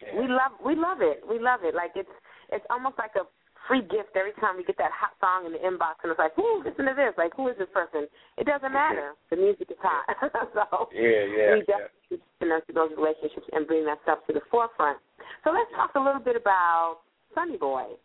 Yeah. 0.02 0.20
We 0.20 0.28
love 0.28 0.52
we 0.66 0.76
love 0.76 1.02
it. 1.02 1.24
We 1.28 1.40
love 1.40 1.62
it. 1.64 1.76
Like 1.76 1.92
it's 1.96 2.10
it's 2.52 2.66
almost 2.70 2.98
like 2.98 3.16
a 3.16 3.26
free 3.68 3.82
gift 3.82 4.14
every 4.16 4.34
time 4.38 4.58
we 4.58 4.64
get 4.64 4.78
that 4.78 4.92
hot 4.94 5.18
song 5.18 5.46
in 5.48 5.52
the 5.52 5.58
inbox 5.58 5.98
and 6.04 6.12
it's 6.14 6.20
like, 6.20 6.38
Ooh, 6.38 6.62
listen 6.64 6.86
to 6.86 6.94
this. 6.94 7.14
Like, 7.18 7.34
who 7.34 7.48
is 7.50 7.58
this 7.58 7.70
person? 7.74 8.06
It 8.38 8.46
doesn't 8.46 8.72
matter. 8.72 9.14
The 9.32 9.38
music 9.38 9.72
is 9.72 9.78
hot. 9.82 10.06
so 10.54 10.90
Yeah, 10.94 11.02
yeah, 11.02 11.52
we 11.58 11.66
yeah. 11.66 11.90
definitely 11.90 12.02
should 12.10 12.22
nurture 12.46 12.74
those 12.74 12.92
relationships 12.98 13.48
and 13.54 13.66
bring 13.66 13.86
that 13.86 13.98
stuff 14.04 14.20
to 14.28 14.34
the 14.34 14.42
forefront. 14.52 15.00
So 15.44 15.50
let's 15.50 15.70
talk 15.74 15.96
a 15.96 16.00
little 16.00 16.22
bit 16.22 16.36
about 16.36 17.02
Sunny 17.34 17.58
Boy. 17.58 17.98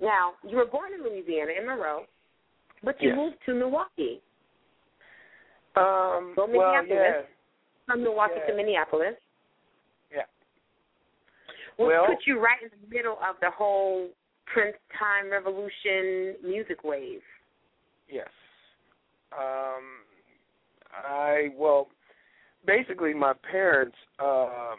Now, 0.00 0.34
you 0.46 0.56
were 0.56 0.66
born 0.66 0.94
in 0.94 1.02
Louisiana, 1.02 1.50
in 1.58 1.66
Monroe, 1.66 2.06
but 2.84 2.94
you 3.02 3.08
Yes. 3.10 3.16
moved 3.18 3.36
to 3.46 3.54
Milwaukee. 3.54 4.22
Um, 5.74 6.34
well, 6.36 6.46
Minneapolis. 6.46 7.26
From 7.88 8.02
Milwaukee 8.02 8.34
Yeah. 8.36 8.46
to 8.46 8.54
Minneapolis. 8.54 9.16
yeah. 10.12 10.24
Which 11.76 11.88
Well- 11.88 12.06
put 12.06 12.26
you 12.26 12.38
right 12.38 12.60
in 12.62 12.70
the 12.70 12.86
middle 12.94 13.18
of 13.20 13.40
the 13.40 13.50
whole 13.50 14.12
Prince 14.46 14.76
Time 14.98 15.30
Revolution 15.30 16.36
music 16.42 16.84
wave. 16.84 17.22
Yes. 18.08 18.28
Um, 19.32 20.04
I 20.92 21.50
well, 21.54 21.88
basically, 22.66 23.14
my 23.14 23.32
parents 23.34 23.96
um, 24.18 24.78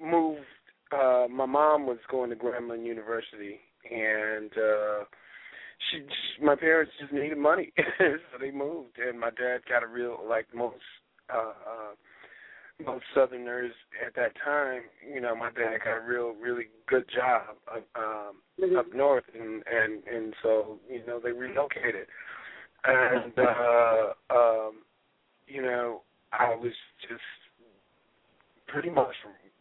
moved. 0.00 0.40
Uh, 0.90 1.26
my 1.30 1.46
mom 1.46 1.86
was 1.86 1.98
going 2.10 2.28
to 2.30 2.36
Grambling 2.36 2.84
University, 2.84 3.60
and 3.90 4.50
uh, 4.58 5.04
she, 5.90 6.00
just, 6.00 6.42
my 6.42 6.54
parents 6.54 6.92
just 7.00 7.12
needed 7.12 7.38
money, 7.38 7.72
so 7.98 8.38
they 8.40 8.50
moved. 8.50 8.98
And 8.98 9.18
my 9.18 9.30
dad 9.30 9.64
got 9.68 9.82
a 9.82 9.86
real, 9.86 10.18
like 10.28 10.46
most, 10.54 10.76
uh, 11.32 11.38
uh, 11.38 12.84
most 12.84 13.04
Southerners 13.14 13.72
at 14.04 14.14
that 14.16 14.32
time. 14.44 14.82
You 15.12 15.20
know, 15.20 15.34
my 15.36 15.50
dad 15.50 15.78
got 15.84 15.98
a 15.98 16.06
real, 16.06 16.32
really 16.40 16.66
good 16.88 17.04
job. 17.14 17.56
Uh, 17.70 17.98
um, 17.98 18.36
Mhm. 18.60 18.78
up 18.78 18.92
north 18.94 19.24
and 19.34 19.62
and 19.66 20.04
and 20.06 20.34
so 20.42 20.78
you 20.88 21.02
know 21.06 21.18
they 21.18 21.32
relocated 21.32 22.06
and 22.84 23.32
uh 23.38 24.12
um 24.30 24.82
you 25.48 25.62
know 25.62 26.02
i 26.32 26.54
was 26.54 26.72
just 27.00 27.20
pretty 28.68 28.90
much 28.90 29.14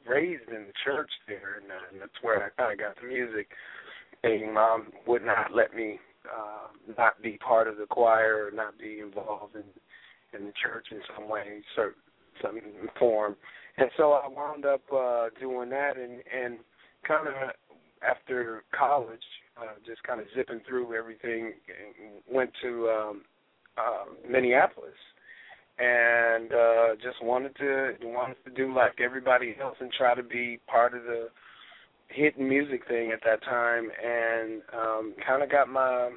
raised 0.06 0.48
in 0.50 0.68
the 0.68 0.74
church 0.84 1.10
there 1.28 1.60
and, 1.62 1.72
uh, 1.72 1.76
and 1.92 2.02
that's 2.02 2.22
where 2.22 2.44
i 2.44 2.50
kind 2.62 2.74
of 2.74 2.80
got 2.80 2.96
the 3.02 3.08
music 3.08 3.48
and 4.24 4.54
mom 4.54 4.92
would 5.08 5.24
not 5.26 5.54
let 5.54 5.74
me 5.74 6.00
uh 6.26 6.68
not 6.98 7.20
be 7.22 7.38
part 7.38 7.68
of 7.68 7.78
the 7.78 7.86
choir 7.88 8.46
or 8.46 8.52
not 8.52 8.78
be 8.78 9.00
involved 9.00 9.56
in 9.56 9.64
in 10.38 10.46
the 10.46 10.54
church 10.62 10.88
in 10.92 11.00
some 11.16 11.30
way 11.30 11.62
certain 11.76 12.02
some 12.42 12.60
form. 12.98 13.36
And 13.78 13.90
so 13.98 14.14
i 14.14 14.28
wound 14.28 14.66
up 14.66 14.82
uh 14.92 15.28
doing 15.40 15.70
that 15.70 15.98
and 15.98 16.22
and 16.34 16.58
kind 17.08 17.28
of 17.28 17.34
after 18.08 18.64
college, 18.78 19.22
uh, 19.58 19.76
just 19.86 20.02
kind 20.04 20.20
of 20.20 20.28
zipping 20.36 20.62
through 20.68 20.96
everything, 20.96 21.54
went 22.32 22.52
to 22.62 22.90
um, 22.90 23.22
uh, 23.78 24.06
Minneapolis, 24.30 24.90
and 25.78 26.52
uh, 26.52 26.96
just 26.96 27.24
wanted 27.24 27.56
to 27.58 27.94
wanted 28.04 28.38
to 28.46 28.52
do 28.52 28.74
like 28.74 29.00
everybody 29.04 29.56
else 29.62 29.76
and 29.80 29.92
try 29.92 30.16
to 30.16 30.24
be 30.24 30.60
part 30.68 30.94
of 30.94 31.04
the 31.04 31.28
hit 32.10 32.40
music 32.40 32.88
thing 32.88 33.12
at 33.12 33.20
that 33.24 33.44
time, 33.44 33.90
and 34.04 34.62
um, 34.74 35.14
kind 35.26 35.44
of 35.44 35.50
got 35.50 35.70
my 35.70 36.10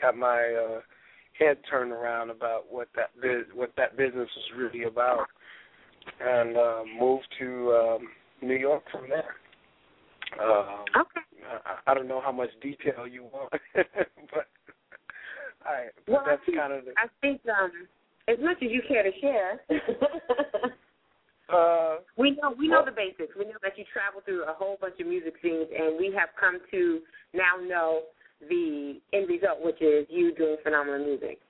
got 0.00 0.16
my 0.16 0.38
uh, 0.38 0.80
head 1.38 1.58
turned 1.70 1.92
around 1.92 2.30
about 2.30 2.64
what 2.70 2.88
that 2.96 3.10
biz- 3.20 3.52
what 3.54 3.72
that 3.76 3.96
business 3.96 4.28
was 4.36 4.50
really 4.56 4.84
about, 4.84 5.26
and 6.20 6.56
uh, 6.56 6.82
moved 6.98 7.26
to 7.38 7.72
um, 7.72 8.08
New 8.42 8.56
York 8.56 8.82
from 8.90 9.08
there. 9.08 9.34
Um, 10.42 10.84
Okay. 10.96 11.20
I, 11.64 11.90
I 11.90 11.94
don't 11.94 12.08
know 12.08 12.20
how 12.20 12.32
much 12.32 12.50
detail 12.60 13.06
you 13.06 13.24
want, 13.24 13.50
but 13.74 14.48
I 15.64 15.86
but 16.06 16.12
well, 16.12 16.22
that's 16.26 16.42
I 16.42 16.46
think, 16.46 16.58
kind 16.58 16.72
of 16.72 16.84
the. 16.84 16.92
I 16.96 17.06
think 17.20 17.40
um, 17.48 17.72
as 18.28 18.38
much 18.40 18.56
as 18.62 18.70
you 18.70 18.82
care 18.86 19.02
to 19.02 19.10
share. 19.20 19.60
uh, 21.54 21.96
we 22.16 22.32
know 22.32 22.54
we 22.58 22.68
know 22.68 22.84
the 22.84 22.92
basics. 22.92 23.34
We 23.38 23.44
know 23.46 23.58
that 23.62 23.78
you 23.78 23.84
travel 23.92 24.20
through 24.24 24.44
a 24.44 24.52
whole 24.52 24.76
bunch 24.80 25.00
of 25.00 25.06
music 25.06 25.34
scenes, 25.42 25.68
and 25.76 25.98
we 25.98 26.12
have 26.16 26.28
come 26.38 26.58
to 26.70 27.00
now 27.32 27.56
know 27.66 28.02
the 28.40 29.00
end 29.12 29.28
result, 29.28 29.62
which 29.62 29.80
is 29.80 30.06
you 30.08 30.34
doing 30.34 30.56
phenomenal 30.62 31.04
music. 31.04 31.40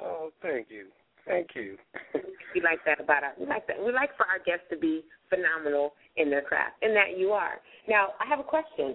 Oh, 0.00 0.30
thank 0.42 0.68
you, 0.70 0.86
thank 1.26 1.48
you. 1.54 1.76
we 2.54 2.60
like 2.60 2.80
that 2.86 3.00
about 3.00 3.24
us. 3.24 3.32
We 3.38 3.46
like 3.46 3.66
that. 3.66 3.82
We 3.84 3.92
like 3.92 4.16
for 4.16 4.26
our 4.26 4.38
guests 4.44 4.66
to 4.70 4.76
be 4.76 5.04
phenomenal 5.28 5.94
in 6.16 6.30
their 6.30 6.42
craft, 6.42 6.76
and 6.82 6.94
that 6.96 7.18
you 7.18 7.30
are. 7.30 7.60
Now, 7.88 8.08
I 8.20 8.26
have 8.26 8.40
a 8.40 8.44
question. 8.44 8.94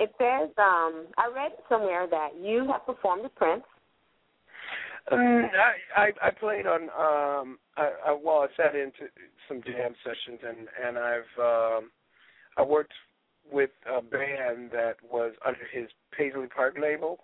It 0.00 0.12
says, 0.18 0.50
um, 0.58 1.06
I 1.16 1.30
read 1.34 1.52
somewhere 1.68 2.06
that 2.10 2.30
you 2.40 2.66
have 2.70 2.84
performed 2.84 3.22
with 3.22 3.34
Prince. 3.36 3.62
Um, 5.10 5.18
I, 5.18 6.00
I 6.00 6.28
I 6.28 6.30
played 6.30 6.66
on 6.66 6.82
um 6.82 7.58
I, 7.76 7.90
I 8.06 8.12
well 8.22 8.46
I 8.46 8.46
sat 8.56 8.76
into 8.76 9.10
some 9.48 9.60
jam 9.62 9.94
sessions 10.04 10.38
and 10.46 10.68
and 10.86 10.96
I've 10.96 11.38
um 11.40 11.90
I 12.56 12.62
worked 12.62 12.92
with 13.50 13.70
a 13.86 14.00
band 14.00 14.70
that 14.70 14.94
was 15.10 15.32
under 15.44 15.66
his 15.72 15.88
Paisley 16.16 16.46
Park 16.46 16.76
label. 16.80 17.20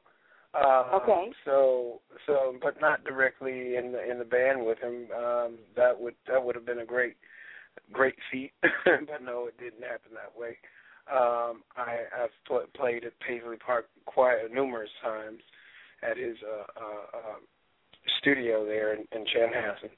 Uh, 0.55 0.85
okay. 0.95 1.31
So 1.45 2.01
so 2.27 2.57
but 2.63 2.81
not 2.81 3.05
directly 3.05 3.77
in 3.77 3.93
the 3.93 4.11
in 4.11 4.19
the 4.19 4.25
band 4.25 4.65
with 4.65 4.79
him. 4.79 5.09
Um 5.13 5.59
that 5.77 5.99
would 5.99 6.15
that 6.27 6.43
would 6.43 6.55
have 6.55 6.67
been 6.67 6.81
a 6.81 6.87
great 6.87 7.17
great 7.93 8.17
feat. 8.33 8.53
but 8.63 9.23
no, 9.23 9.47
it 9.47 9.59
didn't 9.59 9.83
happen 9.83 10.13
that 10.15 10.39
way. 10.39 10.57
Um 11.11 11.63
I 11.77 11.99
I've 12.19 12.31
pl- 12.47 12.67
played 12.75 13.05
at 13.05 13.19
Paisley 13.21 13.57
Park 13.65 13.89
quite 14.07 14.39
numerous 14.53 14.91
times 15.03 15.41
at 16.03 16.17
his 16.17 16.37
uh 16.43 16.83
uh, 16.83 17.19
uh 17.19 17.37
studio 18.21 18.65
there 18.65 18.95
in, 18.95 19.01
in 19.13 19.25
Chanhassen. 19.27 19.91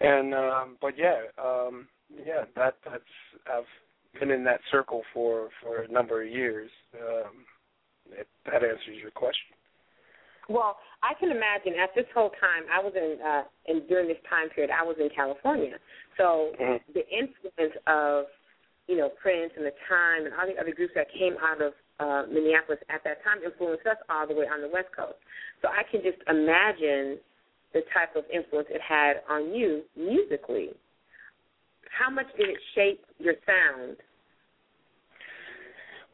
And 0.00 0.34
um 0.34 0.76
but 0.82 0.98
yeah, 0.98 1.22
um 1.42 1.88
yeah, 2.14 2.44
that 2.56 2.76
that's 2.84 3.02
I've 3.50 4.20
been 4.20 4.30
in 4.30 4.44
that 4.44 4.60
circle 4.70 5.02
for 5.14 5.48
for 5.62 5.82
a 5.82 5.88
number 5.90 6.22
of 6.22 6.28
years. 6.28 6.70
Um 6.94 7.46
if 8.12 8.26
that 8.46 8.62
answers 8.64 9.00
your 9.00 9.10
question. 9.10 9.54
Well, 10.48 10.76
I 11.02 11.16
can 11.16 11.30
imagine 11.32 11.80
at 11.80 11.94
this 11.96 12.04
whole 12.12 12.30
time 12.36 12.68
I 12.68 12.80
was 12.82 12.92
in 12.96 13.16
uh 13.24 13.44
in 13.66 13.86
during 13.88 14.08
this 14.08 14.20
time 14.28 14.50
period 14.50 14.70
I 14.70 14.84
was 14.84 14.96
in 15.00 15.08
California. 15.14 15.80
So 16.18 16.52
mm-hmm. 16.60 16.84
the 16.92 17.04
influence 17.08 17.76
of, 17.88 18.28
you 18.86 18.96
know, 18.96 19.08
Prince 19.20 19.52
and 19.56 19.64
the 19.64 19.72
time 19.88 20.28
and 20.28 20.32
all 20.36 20.44
the 20.46 20.60
other 20.60 20.76
groups 20.76 20.92
that 20.94 21.08
came 21.16 21.36
out 21.40 21.64
of 21.64 21.72
uh 21.96 22.28
Minneapolis 22.28 22.80
at 22.92 23.00
that 23.04 23.24
time 23.24 23.40
influenced 23.40 23.86
us 23.86 23.96
all 24.12 24.28
the 24.28 24.34
way 24.36 24.44
on 24.44 24.60
the 24.60 24.68
West 24.68 24.92
Coast. 24.92 25.16
So 25.62 25.68
I 25.72 25.80
can 25.88 26.04
just 26.04 26.20
imagine 26.28 27.16
the 27.72 27.82
type 27.96 28.14
of 28.14 28.24
influence 28.32 28.68
it 28.70 28.80
had 28.84 29.24
on 29.28 29.52
you 29.52 29.82
musically. 29.96 30.70
How 31.90 32.10
much 32.10 32.26
did 32.36 32.48
it 32.48 32.60
shape 32.74 33.00
your 33.18 33.34
sound? 33.46 33.96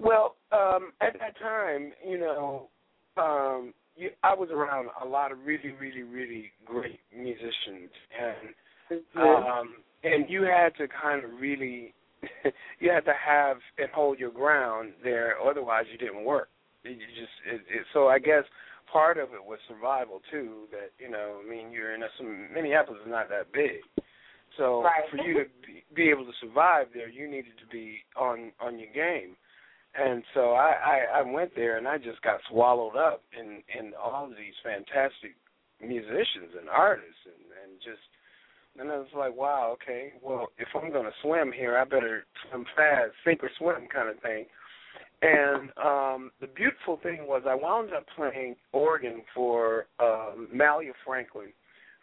Well, 0.00 0.36
um, 0.50 0.92
at 1.00 1.12
that 1.18 1.38
time, 1.38 1.92
you 2.06 2.18
know, 2.18 2.68
um, 3.16 3.74
you, 3.96 4.10
I 4.22 4.34
was 4.34 4.48
around 4.50 4.88
a 5.02 5.06
lot 5.06 5.30
of 5.30 5.38
really, 5.44 5.74
really, 5.78 6.02
really 6.02 6.50
great 6.64 7.00
musicians, 7.14 7.90
and 8.18 9.00
mm-hmm. 9.14 9.20
um, 9.20 9.74
and 10.02 10.24
you 10.28 10.42
had 10.42 10.74
to 10.78 10.88
kind 10.88 11.22
of 11.22 11.30
really, 11.38 11.92
you 12.80 12.90
had 12.90 13.04
to 13.04 13.12
have 13.12 13.58
and 13.78 13.90
hold 13.90 14.18
your 14.18 14.30
ground 14.30 14.92
there, 15.04 15.34
otherwise 15.38 15.84
you 15.92 15.98
didn't 15.98 16.24
work. 16.24 16.48
You 16.82 16.94
just 16.94 17.36
it, 17.46 17.60
it, 17.68 17.86
so 17.92 18.08
I 18.08 18.18
guess 18.18 18.44
part 18.90 19.18
of 19.18 19.34
it 19.34 19.44
was 19.44 19.58
survival 19.68 20.22
too. 20.30 20.64
That 20.70 20.92
you 20.98 21.10
know, 21.10 21.40
I 21.44 21.48
mean, 21.48 21.70
you're 21.72 21.94
in 21.94 22.02
a, 22.02 22.08
some 22.16 22.48
Minneapolis 22.54 23.00
is 23.04 23.10
not 23.10 23.28
that 23.28 23.52
big, 23.52 23.82
so 24.56 24.82
right. 24.82 25.04
for 25.10 25.18
you 25.18 25.34
to 25.34 25.44
be, 25.66 25.84
be 25.94 26.08
able 26.08 26.24
to 26.24 26.32
survive 26.40 26.86
there, 26.94 27.10
you 27.10 27.28
needed 27.28 27.52
to 27.60 27.66
be 27.70 27.98
on 28.16 28.52
on 28.60 28.78
your 28.78 28.92
game. 28.94 29.36
And 29.94 30.22
so 30.34 30.52
I, 30.52 30.72
I 31.14 31.18
I 31.18 31.22
went 31.22 31.54
there 31.56 31.76
and 31.76 31.88
I 31.88 31.98
just 31.98 32.22
got 32.22 32.40
swallowed 32.48 32.96
up 32.96 33.22
in 33.38 33.62
in 33.78 33.92
all 34.00 34.24
of 34.24 34.30
these 34.30 34.54
fantastic 34.62 35.34
musicians 35.80 36.54
and 36.58 36.68
artists 36.68 37.26
and 37.26 37.44
and 37.64 37.80
just 37.82 38.02
and 38.78 38.90
I 38.90 38.98
was 38.98 39.08
like, 39.16 39.34
wow, 39.36 39.76
okay, 39.82 40.12
well, 40.22 40.46
if 40.56 40.68
I'm 40.76 40.92
to 40.92 41.10
swim 41.22 41.50
here, 41.50 41.76
I 41.76 41.84
better 41.84 42.24
swim 42.48 42.64
fast, 42.76 43.10
sink 43.24 43.42
or 43.42 43.50
swim 43.58 43.88
kind 43.92 44.08
of 44.08 44.20
thing. 44.20 44.46
And 45.22 45.70
um 45.76 46.30
the 46.40 46.46
beautiful 46.46 46.98
thing 47.02 47.26
was 47.26 47.42
I 47.48 47.56
wound 47.56 47.92
up 47.92 48.06
playing 48.16 48.54
organ 48.72 49.22
for 49.34 49.86
um 49.98 50.48
Mallia 50.54 50.92
Franklin, 51.04 51.52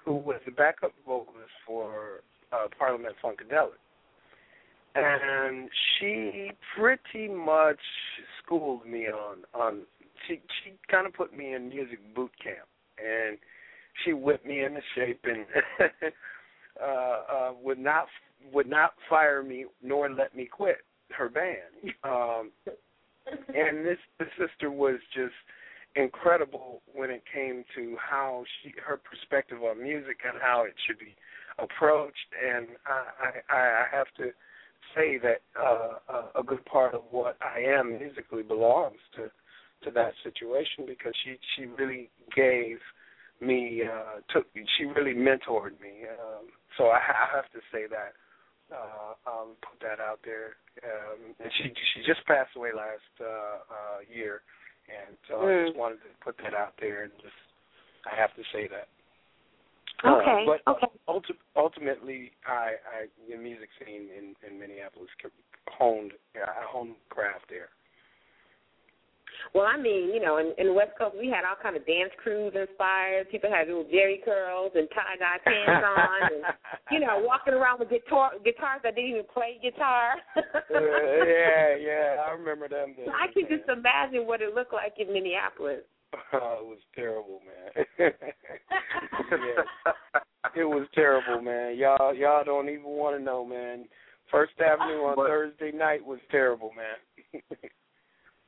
who 0.04 0.16
was 0.16 0.42
the 0.46 0.52
backup 0.52 0.92
vocalist 1.06 1.56
for 1.66 2.22
uh 2.52 2.68
Parliament 2.78 3.16
Funkadelic. 3.24 3.80
And 4.98 5.70
she 6.00 6.52
pretty 6.78 7.28
much 7.28 7.80
schooled 8.42 8.86
me 8.86 9.08
on 9.08 9.38
on 9.54 9.82
she 10.28 10.42
she 10.64 10.74
kind 10.90 11.06
of 11.06 11.14
put 11.14 11.36
me 11.36 11.54
in 11.54 11.70
music 11.70 12.00
boot 12.16 12.32
camp 12.44 12.68
and 12.98 13.38
she 14.04 14.14
whipped 14.14 14.46
me 14.46 14.64
into 14.64 14.82
shape 14.96 15.24
and 15.26 15.46
uh 16.82 16.86
uh 16.86 17.52
would 17.62 17.80
not 17.80 18.08
would 18.52 18.68
not 18.68 18.94
fire 19.10 19.44
me 19.44 19.66
nor 19.84 20.10
let 20.10 20.36
me 20.36 20.46
quit 20.46 20.78
her 21.16 21.30
band. 21.30 21.94
Um 22.04 22.52
and 23.50 23.86
this 23.86 24.00
the 24.20 24.26
sister 24.38 24.72
was 24.72 25.00
just 25.14 25.34
incredible 25.96 26.82
when 26.94 27.10
it 27.10 27.24
came 27.32 27.64
to 27.76 27.96
how 28.00 28.44
she 28.62 28.74
her 28.86 28.98
perspective 28.98 29.60
on 29.64 29.82
music 29.82 30.20
and 30.28 30.42
how 30.42 30.64
it 30.64 30.74
should 30.86 31.00
be 31.00 31.16
approached 31.60 32.16
and 32.44 32.68
I 32.86 33.54
I, 33.54 33.58
I 33.58 33.86
have 33.92 34.08
to 34.18 34.32
say 34.96 35.18
that 35.20 35.42
uh, 35.60 36.40
a 36.40 36.44
good 36.44 36.64
part 36.66 36.94
of 36.94 37.02
what 37.12 37.38
I 37.42 37.60
am 37.62 37.98
musically 37.98 38.44
belongs 38.44 39.00
to 39.16 39.32
to 39.84 39.92
that 39.92 40.14
situation 40.24 40.86
because 40.88 41.14
she 41.24 41.38
she 41.56 41.66
really 41.66 42.10
gave 42.36 42.78
me 43.40 43.84
uh 43.84 44.22
took 44.34 44.48
she 44.78 44.86
really 44.86 45.14
mentored 45.14 45.80
me 45.80 46.10
um 46.10 46.50
so 46.78 46.86
I, 46.86 46.98
I 46.98 47.36
have 47.36 47.46
to 47.54 47.60
say 47.72 47.86
that 47.86 48.14
uh 48.74 49.14
um 49.30 49.50
put 49.62 49.80
that 49.82 50.00
out 50.00 50.20
there 50.26 50.58
um, 50.84 51.34
and 51.40 51.52
she 51.58 51.74
she 51.94 52.06
just 52.06 52.26
passed 52.26 52.54
away 52.56 52.70
last 52.76 53.14
uh, 53.22 53.26
uh, 53.66 54.00
year, 54.06 54.42
and 54.86 55.18
so 55.28 55.42
mm. 55.42 55.50
I 55.50 55.68
just 55.68 55.78
wanted 55.78 56.02
to 56.06 56.12
put 56.22 56.38
that 56.44 56.54
out 56.54 56.74
there 56.80 57.04
and 57.04 57.14
just 57.22 57.38
I 58.06 58.14
have 58.20 58.34
to 58.36 58.44
say 58.54 58.68
that. 58.70 58.90
Okay. 60.06 60.46
Uh, 60.46 60.58
but 60.66 60.72
okay. 60.72 60.88
Ulti- 61.10 61.42
ultimately, 61.56 62.32
I, 62.46 62.78
I 62.86 62.98
the 63.30 63.38
music 63.38 63.70
scene 63.80 64.10
in 64.16 64.36
in 64.46 64.60
Minneapolis 64.60 65.10
honed 65.70 66.14
yeah, 66.36 66.44
I 66.44 66.64
honed 66.70 66.96
craft 67.10 67.46
there. 67.50 67.70
Well, 69.54 69.66
I 69.66 69.78
mean, 69.78 70.14
you 70.14 70.20
know, 70.20 70.38
in, 70.38 70.54
in 70.58 70.68
the 70.68 70.74
West 70.74 70.92
Coast, 70.98 71.16
we 71.18 71.30
had 71.30 71.46
all 71.46 71.56
kind 71.62 71.76
of 71.76 71.86
dance 71.86 72.12
crews 72.22 72.54
inspired. 72.56 73.30
People 73.30 73.50
had 73.50 73.68
little 73.68 73.86
Jheri 73.86 74.24
curls 74.24 74.72
and 74.76 74.88
tie 74.94 75.16
dye 75.20 75.40
pants 75.46 75.86
on, 75.86 76.22
and 76.34 76.44
you 76.92 77.00
know, 77.00 77.22
walking 77.22 77.54
around 77.54 77.80
with 77.80 77.90
guitar 77.90 78.32
guitars 78.44 78.82
that 78.84 78.96
didn't 78.96 79.12
even 79.12 79.30
play 79.34 79.58
guitar. 79.62 80.16
uh, 80.36 80.42
yeah, 80.74 81.76
yeah, 81.78 82.24
I 82.26 82.32
remember 82.32 82.68
them. 82.68 82.94
Days, 82.98 83.08
I 83.14 83.32
can 83.32 83.44
man. 83.50 83.58
just 83.58 83.70
imagine 83.70 84.28
what 84.28 84.42
it 84.42 84.54
looked 84.54 84.74
like 84.74 84.94
in 84.98 85.14
Minneapolis. 85.14 85.86
Oh, 86.34 86.60
it 86.62 86.68
was 86.68 86.80
terrible, 86.94 87.42
man. 87.46 87.86
yeah. 89.32 89.92
It 90.56 90.64
was 90.64 90.88
terrible, 90.96 91.42
man. 91.42 91.78
Y'all, 91.78 92.16
y'all 92.16 92.44
don't 92.44 92.70
even 92.70 92.84
want 92.86 93.18
to 93.18 93.24
know, 93.24 93.46
man. 93.46 93.86
First 94.32 94.54
Avenue 94.60 95.02
on 95.04 95.16
but, 95.16 95.28
Thursday 95.28 95.72
night 95.72 96.04
was 96.04 96.20
terrible, 96.32 96.72
man 96.76 97.42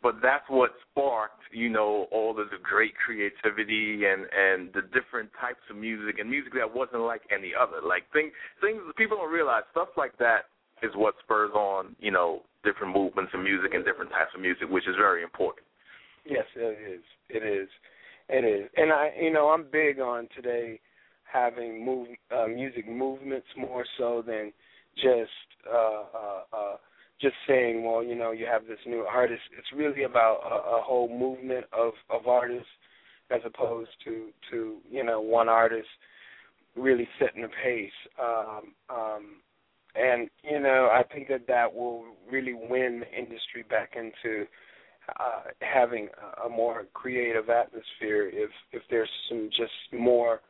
but 0.01 0.15
that's 0.21 0.45
what 0.47 0.71
sparked, 0.89 1.43
you 1.51 1.69
know, 1.69 2.07
all 2.11 2.31
of 2.31 2.49
the 2.49 2.57
great 2.61 2.93
creativity 2.95 4.03
and 4.05 4.25
and 4.31 4.73
the 4.73 4.81
different 4.93 5.29
types 5.39 5.59
of 5.69 5.75
music 5.75 6.19
and 6.19 6.29
music 6.29 6.53
that 6.53 6.73
wasn't 6.73 7.01
like 7.01 7.21
any 7.31 7.51
other. 7.53 7.85
Like 7.85 8.03
things 8.13 8.31
things 8.61 8.79
people 8.97 9.17
don't 9.17 9.31
realize 9.31 9.63
stuff 9.71 9.89
like 9.97 10.17
that 10.19 10.47
is 10.81 10.91
what 10.95 11.15
spurs 11.23 11.51
on, 11.53 11.95
you 11.99 12.11
know, 12.11 12.43
different 12.63 12.95
movements 12.95 13.31
in 13.33 13.43
music 13.43 13.73
and 13.73 13.83
different 13.83 14.11
types 14.11 14.31
of 14.33 14.41
music, 14.41 14.69
which 14.69 14.87
is 14.87 14.95
very 14.95 15.23
important. 15.23 15.65
Yes, 16.29 16.45
it 16.55 16.77
is. 16.93 17.03
It 17.29 17.43
is. 17.43 17.69
It 18.29 18.45
is. 18.45 18.69
And 18.77 18.91
I, 18.91 19.11
you 19.19 19.33
know, 19.33 19.49
I'm 19.49 19.65
big 19.71 19.99
on 19.99 20.27
today 20.35 20.79
having 21.31 21.83
move 21.85 22.07
uh, 22.31 22.47
music 22.47 22.87
movements 22.87 23.47
more 23.57 23.85
so 23.97 24.23
than 24.25 24.53
just 24.95 25.31
uh, 25.71 26.03
uh, 26.13 26.41
uh, 26.53 26.75
just 27.21 27.35
saying, 27.47 27.83
well, 27.83 28.03
you 28.03 28.15
know, 28.15 28.31
you 28.31 28.45
have 28.45 28.67
this 28.67 28.79
new 28.85 29.01
artist. 29.01 29.41
It's 29.57 29.67
really 29.75 30.03
about 30.03 30.41
a, 30.45 30.77
a 30.77 30.81
whole 30.81 31.09
movement 31.09 31.65
of 31.73 31.93
of 32.09 32.27
artists, 32.27 32.69
as 33.31 33.41
opposed 33.45 33.91
to 34.05 34.27
to 34.51 34.77
you 34.89 35.03
know 35.03 35.19
one 35.21 35.49
artist 35.49 35.87
really 36.75 37.07
setting 37.19 37.41
the 37.41 37.49
pace. 37.63 37.91
Um, 38.21 38.73
um, 38.89 39.25
and 39.95 40.29
you 40.43 40.59
know, 40.59 40.89
I 40.91 41.03
think 41.11 41.27
that 41.29 41.47
that 41.47 41.73
will 41.73 42.05
really 42.31 42.53
win 42.53 43.01
the 43.01 43.17
industry 43.17 43.63
back 43.67 43.93
into 43.95 44.45
uh, 45.19 45.51
having 45.61 46.09
a, 46.45 46.49
more 46.49 46.85
creative 46.93 47.49
atmosphere 47.49 48.29
if 48.31 48.49
if 48.71 48.81
there's 48.89 49.09
some 49.29 49.49
just 49.49 49.71
more 49.93 50.41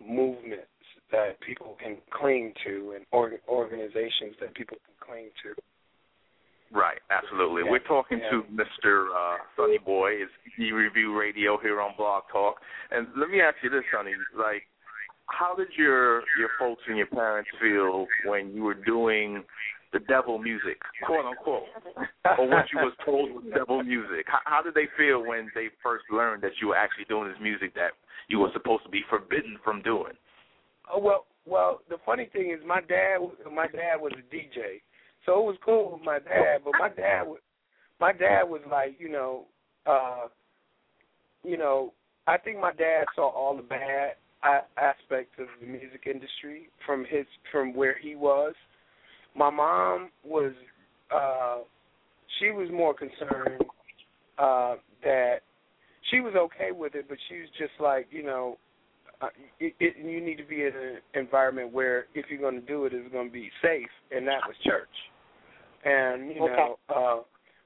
movements 0.00 0.66
that 1.10 1.40
people 1.40 1.76
can 1.82 1.98
cling 2.10 2.52
to 2.64 2.94
and 2.96 3.04
or, 3.12 3.32
organizations 3.48 4.34
that 4.40 4.54
people 4.54 4.76
can 4.84 4.94
cling 5.06 5.30
to. 5.42 5.54
Right, 6.74 6.98
absolutely. 7.10 7.62
Yeah. 7.66 7.70
We're 7.70 7.86
talking 7.86 8.18
yeah. 8.18 8.30
to 8.30 8.42
Mr. 8.50 9.08
Uh, 9.14 9.36
Sonny 9.56 9.78
Boy, 9.78 10.12
it's 10.12 10.32
E 10.58 10.72
Review 10.72 11.18
Radio 11.18 11.58
here 11.60 11.82
on 11.82 11.92
Blog 11.98 12.22
Talk. 12.32 12.56
And 12.90 13.08
let 13.16 13.28
me 13.28 13.42
ask 13.42 13.56
you 13.62 13.68
this, 13.68 13.84
Sonny, 13.92 14.12
like 14.36 14.62
how 15.26 15.54
did 15.54 15.68
your 15.76 16.20
your 16.38 16.48
folks 16.58 16.82
and 16.88 16.96
your 16.96 17.06
parents 17.06 17.50
feel 17.60 18.06
when 18.26 18.54
you 18.54 18.62
were 18.62 18.74
doing 18.74 19.44
the 19.92 20.00
devil 20.00 20.38
music, 20.38 20.80
quote 21.04 21.26
unquote, 21.26 21.64
or 22.38 22.48
what 22.48 22.64
you 22.72 22.78
was 22.78 22.94
told 23.04 23.30
was 23.30 23.44
devil 23.54 23.82
music? 23.82 24.26
How, 24.26 24.38
how 24.44 24.62
did 24.62 24.74
they 24.74 24.88
feel 24.96 25.24
when 25.24 25.50
they 25.54 25.68
first 25.82 26.04
learned 26.10 26.42
that 26.42 26.52
you 26.60 26.68
were 26.68 26.76
actually 26.76 27.04
doing 27.08 27.28
this 27.28 27.38
music 27.40 27.74
that 27.74 27.92
you 28.28 28.38
were 28.38 28.50
supposed 28.52 28.84
to 28.84 28.90
be 28.90 29.02
forbidden 29.08 29.58
from 29.62 29.82
doing? 29.82 30.14
Oh 30.92 30.98
well, 30.98 31.26
well. 31.46 31.80
The 31.88 31.96
funny 32.04 32.28
thing 32.32 32.50
is, 32.50 32.64
my 32.66 32.80
dad, 32.80 33.18
my 33.54 33.66
dad 33.66 34.00
was 34.00 34.12
a 34.14 34.34
DJ, 34.34 34.80
so 35.26 35.38
it 35.40 35.44
was 35.44 35.56
cool 35.64 35.92
with 35.92 36.02
my 36.02 36.18
dad. 36.18 36.58
But 36.64 36.74
my 36.78 36.88
dad, 36.88 37.24
my 38.00 38.12
dad 38.12 38.44
was 38.44 38.62
like, 38.70 38.96
you 38.98 39.10
know, 39.10 39.44
uh, 39.86 40.28
you 41.44 41.58
know, 41.58 41.92
I 42.26 42.38
think 42.38 42.58
my 42.58 42.72
dad 42.72 43.04
saw 43.14 43.28
all 43.28 43.56
the 43.56 43.62
bad 43.62 44.12
aspects 44.76 45.34
of 45.38 45.46
the 45.60 45.66
music 45.66 46.02
industry 46.06 46.68
from 46.84 47.04
his 47.08 47.26
from 47.50 47.74
where 47.74 47.96
he 48.00 48.16
was 48.16 48.54
my 49.36 49.50
mom 49.50 50.10
was 50.24 50.52
uh 51.14 51.58
she 52.38 52.50
was 52.50 52.68
more 52.72 52.94
concerned 52.94 53.62
uh 54.38 54.76
that 55.02 55.36
she 56.10 56.20
was 56.20 56.34
okay 56.34 56.72
with 56.72 56.94
it 56.94 57.06
but 57.08 57.18
she 57.28 57.36
was 57.40 57.48
just 57.58 57.72
like 57.80 58.06
you 58.10 58.22
know 58.22 58.56
uh, 59.20 59.28
it, 59.60 59.74
it, 59.78 59.94
you 60.04 60.20
need 60.20 60.36
to 60.36 60.44
be 60.44 60.62
in 60.62 60.72
an 60.74 60.98
environment 61.14 61.72
where 61.72 62.06
if 62.14 62.26
you're 62.28 62.40
going 62.40 62.60
to 62.60 62.66
do 62.66 62.86
it, 62.86 62.92
it's 62.92 63.12
going 63.12 63.28
to 63.28 63.32
be 63.32 63.48
safe, 63.62 63.86
and 64.10 64.26
that 64.26 64.40
was 64.48 64.56
church. 64.64 64.88
And 65.84 66.34
you 66.34 66.42
okay. 66.42 66.56
know, 66.56 66.78
uh, 66.88 67.22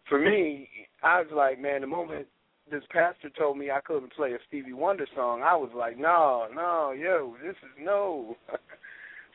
for 0.06 0.20
me, 0.20 0.68
I 1.02 1.20
was 1.20 1.30
like, 1.34 1.58
man, 1.58 1.80
the 1.80 1.86
moment 1.86 2.26
this 2.70 2.82
pastor 2.90 3.30
told 3.38 3.56
me 3.56 3.70
I 3.70 3.80
couldn't 3.80 4.12
play 4.12 4.32
a 4.32 4.38
Stevie 4.48 4.72
Wonder 4.72 5.06
song, 5.14 5.42
I 5.42 5.54
was 5.54 5.70
like, 5.74 5.98
no, 5.98 6.46
no, 6.54 6.92
yo, 6.92 7.36
this 7.42 7.52
is 7.52 7.70
no. 7.80 8.36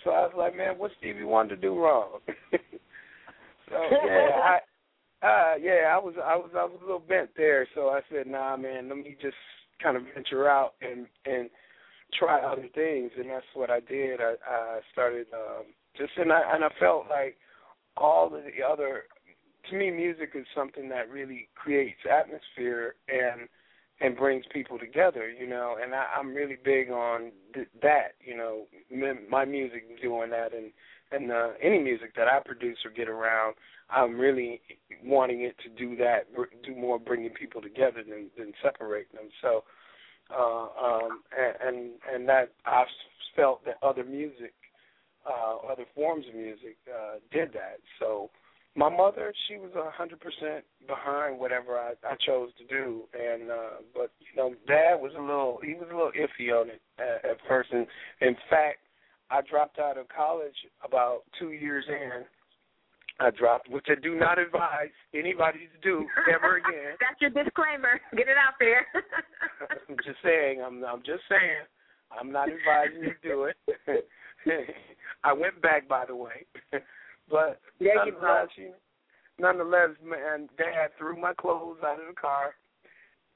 So 0.03 0.11
I 0.11 0.21
was 0.21 0.33
like, 0.37 0.55
man, 0.55 0.77
what 0.77 0.91
Stevie 0.97 1.23
Wonder 1.23 1.55
do 1.55 1.77
wrong? 1.77 2.19
so 3.69 3.77
yeah, 4.05 4.29
I 4.43 4.59
uh 5.23 5.55
yeah, 5.61 5.93
I 5.93 5.97
was 5.97 6.15
I 6.23 6.35
was 6.35 6.49
I 6.55 6.63
was 6.63 6.79
a 6.81 6.85
little 6.85 6.99
bent 6.99 7.29
there, 7.37 7.67
so 7.75 7.89
I 7.89 8.01
said, 8.11 8.27
nah 8.27 8.57
man, 8.57 8.89
let 8.89 8.97
me 8.97 9.15
just 9.21 9.35
kind 9.81 9.97
of 9.97 10.03
venture 10.13 10.49
out 10.49 10.73
and 10.81 11.07
and 11.25 11.49
try 12.17 12.41
other 12.41 12.67
things 12.75 13.11
and 13.17 13.29
that's 13.29 13.45
what 13.53 13.69
I 13.69 13.79
did. 13.79 14.19
I 14.19 14.33
I 14.47 14.79
started 14.91 15.27
um 15.33 15.65
just 15.97 16.11
and 16.17 16.31
I 16.31 16.41
and 16.53 16.63
I 16.63 16.69
felt 16.79 17.05
like 17.09 17.37
all 17.97 18.27
of 18.27 18.31
the 18.31 18.65
other 18.65 19.03
to 19.69 19.75
me 19.75 19.91
music 19.91 20.31
is 20.33 20.45
something 20.55 20.89
that 20.89 21.09
really 21.09 21.47
creates 21.55 21.99
atmosphere 22.09 22.95
and 23.07 23.47
and 24.01 24.17
brings 24.17 24.45
people 24.51 24.79
together, 24.79 25.29
you 25.29 25.47
know. 25.47 25.77
And 25.81 25.93
I, 25.93 26.05
I'm 26.17 26.33
really 26.33 26.57
big 26.63 26.89
on 26.89 27.31
th- 27.53 27.67
that, 27.81 28.15
you 28.25 28.35
know, 28.35 28.63
my 29.29 29.45
music 29.45 30.01
doing 30.01 30.29
that, 30.31 30.53
and 30.53 30.71
and 31.11 31.31
uh, 31.31 31.49
any 31.61 31.79
music 31.79 32.15
that 32.15 32.27
I 32.27 32.39
produce 32.39 32.77
or 32.85 32.91
get 32.91 33.09
around, 33.09 33.55
I'm 33.89 34.17
really 34.17 34.61
wanting 35.03 35.41
it 35.41 35.55
to 35.63 35.69
do 35.69 35.95
that, 35.97 36.27
do 36.63 36.75
more 36.75 36.97
bringing 36.97 37.31
people 37.31 37.61
together 37.61 38.03
than 38.07 38.29
than 38.37 38.53
separating 38.63 39.15
them. 39.15 39.29
So, 39.41 39.63
uh, 40.33 40.67
um, 40.83 41.21
and 41.37 41.75
and, 41.75 41.91
and 42.13 42.29
that 42.29 42.53
I've 42.65 42.87
felt 43.35 43.63
that 43.65 43.75
other 43.83 44.03
music, 44.03 44.53
uh, 45.25 45.57
other 45.71 45.85
forms 45.93 46.25
of 46.27 46.35
music, 46.35 46.77
uh, 46.89 47.15
did 47.31 47.53
that. 47.53 47.79
My 48.81 48.89
mother, 48.89 49.31
she 49.47 49.57
was 49.57 49.69
a 49.77 49.91
hundred 49.91 50.19
percent 50.21 50.65
behind 50.87 51.37
whatever 51.37 51.77
I, 51.77 51.93
I 52.03 52.15
chose 52.25 52.49
to 52.57 52.65
do, 52.65 53.03
and 53.13 53.51
uh, 53.51 53.77
but 53.93 54.09
you 54.17 54.35
know, 54.35 54.55
Dad 54.65 54.95
was 54.95 55.11
a 55.15 55.21
little, 55.21 55.59
he 55.63 55.75
was 55.75 55.85
a 55.91 55.95
little 55.95 56.11
iffy 56.17 56.49
on 56.49 56.67
it 56.69 56.81
at, 56.97 57.29
at 57.29 57.37
first. 57.47 57.69
And 57.71 57.85
in 58.21 58.35
fact, 58.49 58.79
I 59.29 59.41
dropped 59.47 59.77
out 59.77 59.99
of 59.99 60.07
college 60.09 60.55
about 60.83 61.21
two 61.37 61.51
years 61.51 61.85
in. 61.87 62.25
I 63.19 63.29
dropped, 63.29 63.69
which 63.69 63.85
I 63.87 64.01
do 64.01 64.15
not 64.15 64.39
advise 64.39 64.89
anybody 65.13 65.69
to 65.69 65.79
do 65.87 66.07
ever 66.33 66.57
again. 66.57 66.97
That's 66.99 67.21
your 67.21 67.29
disclaimer. 67.29 68.01
Get 68.17 68.29
it 68.29 68.37
out 68.37 68.55
there. 68.59 68.87
I'm 69.89 69.97
just 69.97 70.17
saying. 70.23 70.63
I'm. 70.65 70.83
I'm 70.83 71.03
just 71.05 71.21
saying. 71.29 71.69
I'm 72.19 72.31
not 72.31 72.49
advising 72.49 73.03
you 73.03 73.13
to 73.13 73.21
do 73.21 73.43
it. 73.45 74.09
I 75.23 75.33
went 75.33 75.61
back, 75.61 75.87
by 75.87 76.05
the 76.07 76.15
way. 76.15 76.47
But 77.31 77.59
nonetheless, 77.79 78.49
you 78.55 78.73
nonetheless, 79.39 79.89
man, 80.03 80.49
Dad 80.57 80.91
threw 80.97 81.19
my 81.19 81.33
clothes 81.33 81.77
out 81.83 81.99
of 81.99 82.07
the 82.07 82.19
car 82.19 82.53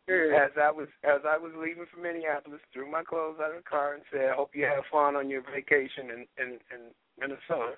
as 0.08 0.52
I 0.62 0.70
was 0.70 0.88
as 1.04 1.22
I 1.28 1.38
was 1.38 1.52
leaving 1.58 1.86
for 1.92 2.00
Minneapolis. 2.00 2.60
Threw 2.74 2.90
my 2.90 3.04
clothes 3.04 3.38
out 3.42 3.52
of 3.52 3.64
the 3.64 3.70
car 3.70 3.96
and 3.96 4.04
said, 4.12 4.32
"Hope 4.36 4.52
you 4.54 4.66
have 4.66 4.84
fun 4.92 5.16
on 5.16 5.30
your 5.30 5.42
vacation 5.42 6.12
in 6.12 6.26
in, 6.38 6.52
in 6.72 6.92
Minnesota." 7.20 7.76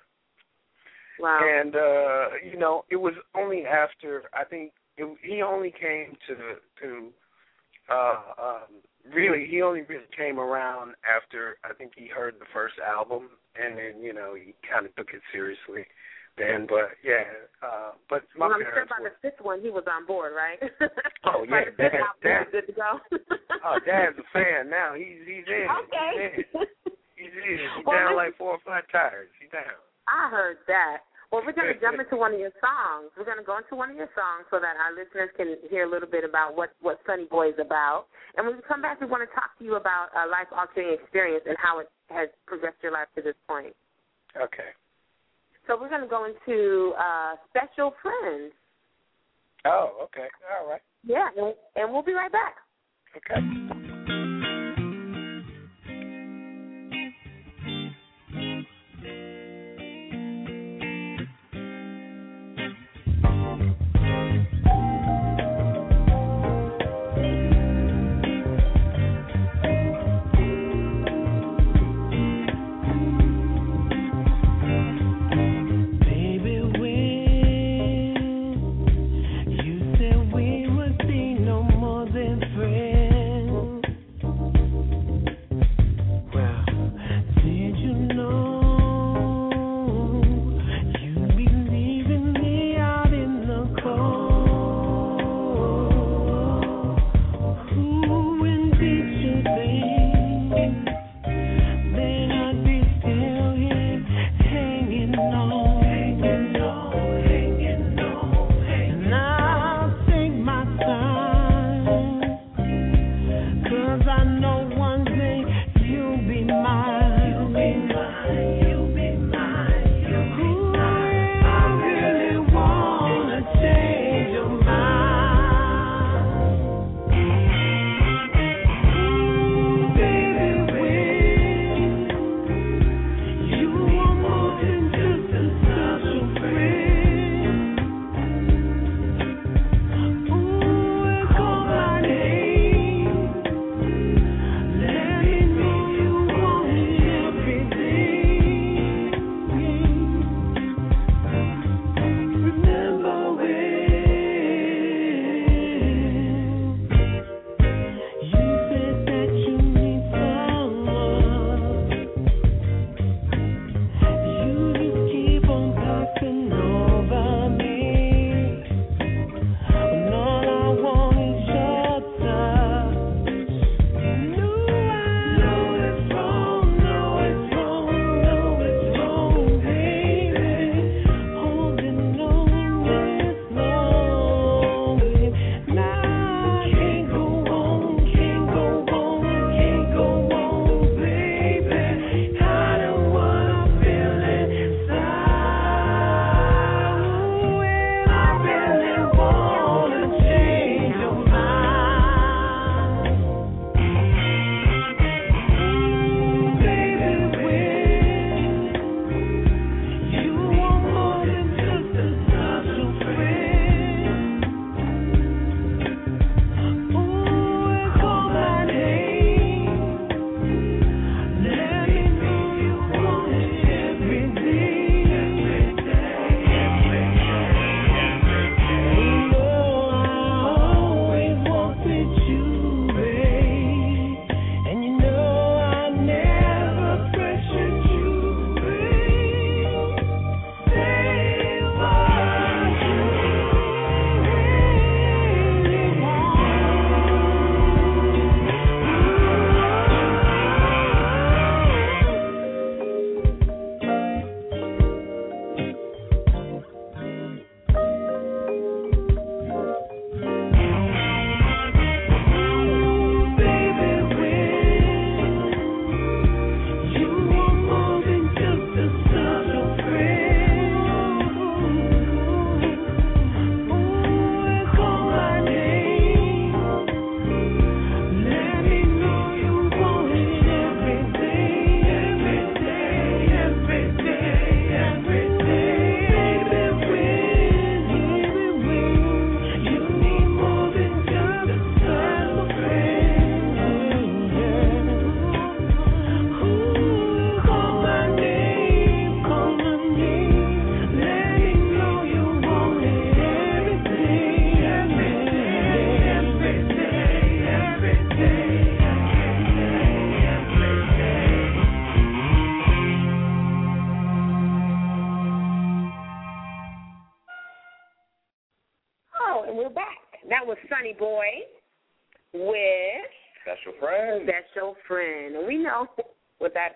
Wow. 1.18 1.40
And 1.42 1.74
uh, 1.74 2.50
you 2.50 2.58
know, 2.58 2.84
it 2.90 2.96
was 2.96 3.14
only 3.34 3.64
after 3.64 4.24
I 4.34 4.44
think 4.44 4.72
it, 4.96 5.18
he 5.22 5.42
only 5.42 5.70
came 5.72 6.16
to 6.28 6.36
to 6.82 7.08
uh, 7.90 8.20
um, 8.40 8.82
really 9.14 9.46
he 9.46 9.62
only 9.62 9.82
really 9.82 10.08
came 10.16 10.38
around 10.38 10.94
after 11.04 11.56
I 11.64 11.74
think 11.74 11.92
he 11.96 12.06
heard 12.06 12.34
the 12.38 12.50
first 12.52 12.74
album, 12.78 13.30
and 13.56 13.76
then 13.78 14.02
you 14.02 14.12
know 14.12 14.34
he 14.34 14.54
kind 14.68 14.86
of 14.86 14.94
took 14.96 15.10
it 15.14 15.22
seriously 15.32 15.86
then. 16.36 16.66
But 16.68 16.94
yeah, 17.04 17.26
uh, 17.62 17.92
but 18.08 18.22
my 18.36 18.46
well, 18.46 18.56
I'm 18.56 18.62
sure 18.62 18.86
by 18.86 19.02
were, 19.02 19.10
the 19.10 19.30
fifth 19.30 19.44
one 19.44 19.60
he 19.60 19.70
was 19.70 19.84
on 19.90 20.06
board, 20.06 20.32
right? 20.34 20.58
Oh 21.26 21.44
yeah, 21.48 21.70
Dad, 21.78 21.92
Dad, 22.22 22.44
good 22.52 22.66
to 22.66 22.72
go. 22.72 23.00
oh, 23.64 23.78
Dad's 23.84 24.18
a 24.18 24.26
fan 24.32 24.70
now. 24.70 24.94
He's 24.94 25.26
he's 25.26 25.46
in. 25.46 25.66
Okay. 25.84 26.10
He's 26.36 26.46
in. 26.54 26.66
He's 27.16 27.34
in. 27.34 27.58
He's 27.58 27.86
well, 27.86 27.96
down 27.96 28.16
like 28.16 28.36
four 28.38 28.52
or 28.52 28.62
five 28.64 28.84
tires. 28.90 29.28
He's 29.40 29.50
down. 29.50 29.76
I 30.08 30.30
heard 30.30 30.58
that. 30.66 31.07
Well, 31.30 31.44
we're 31.44 31.52
going 31.52 31.68
to 31.68 31.80
jump 31.80 32.00
into 32.00 32.16
one 32.16 32.32
of 32.32 32.40
your 32.40 32.56
songs. 32.56 33.12
We're 33.12 33.28
going 33.28 33.36
to 33.36 33.44
go 33.44 33.60
into 33.60 33.76
one 33.76 33.90
of 33.92 33.96
your 33.96 34.08
songs 34.16 34.48
so 34.48 34.56
that 34.56 34.80
our 34.80 34.96
listeners 34.96 35.28
can 35.36 35.60
hear 35.68 35.84
a 35.84 35.90
little 35.90 36.08
bit 36.08 36.24
about 36.24 36.56
what 36.56 36.72
what 36.80 37.00
Sunny 37.04 37.26
Boy 37.28 37.52
is 37.52 37.60
about. 37.60 38.08
And 38.36 38.46
when 38.46 38.56
we 38.56 38.62
come 38.64 38.80
back, 38.80 39.00
we 39.00 39.06
want 39.06 39.28
to 39.28 39.34
talk 39.36 39.52
to 39.60 39.64
you 39.64 39.76
about 39.76 40.08
a 40.16 40.24
life 40.24 40.48
altering 40.56 40.96
experience 40.96 41.44
and 41.44 41.56
how 41.60 41.80
it 41.80 41.92
has 42.08 42.28
progressed 42.46 42.80
your 42.82 42.92
life 42.92 43.08
to 43.16 43.20
this 43.20 43.36
point. 43.46 43.76
Okay. 44.40 44.72
So 45.66 45.76
we're 45.78 45.90
going 45.90 46.00
to 46.00 46.08
go 46.08 46.24
into 46.24 46.94
uh, 46.96 47.36
special 47.52 47.92
friends. 48.00 48.56
Oh, 49.66 50.08
okay. 50.08 50.28
All 50.48 50.68
right. 50.68 50.80
Yeah, 51.04 51.28
and, 51.36 51.54
and 51.76 51.92
we'll 51.92 52.02
be 52.02 52.14
right 52.14 52.32
back. 52.32 52.56
Okay. 53.16 53.87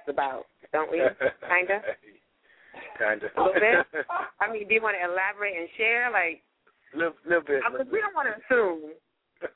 That's 0.07 0.15
about, 0.15 0.45
don't 0.73 0.91
we? 0.91 0.99
Kinda? 1.49 1.81
Kinda. 2.99 3.27
A 3.37 3.41
little 3.41 3.55
bit? 3.55 3.87
I 4.41 4.53
mean, 4.53 4.69
do 4.69 4.75
you 4.75 4.83
want 4.83 4.97
to 4.99 5.05
elaborate 5.05 5.57
and 5.57 5.69
share? 5.77 6.11
Like, 6.11 6.43
little, 6.95 7.15
little 7.27 7.45
bit. 7.45 7.62
Because 7.62 7.87
we 7.91 8.01
don't 8.01 8.15
want 8.15 8.29
to 8.31 8.37
assume. 8.38 8.93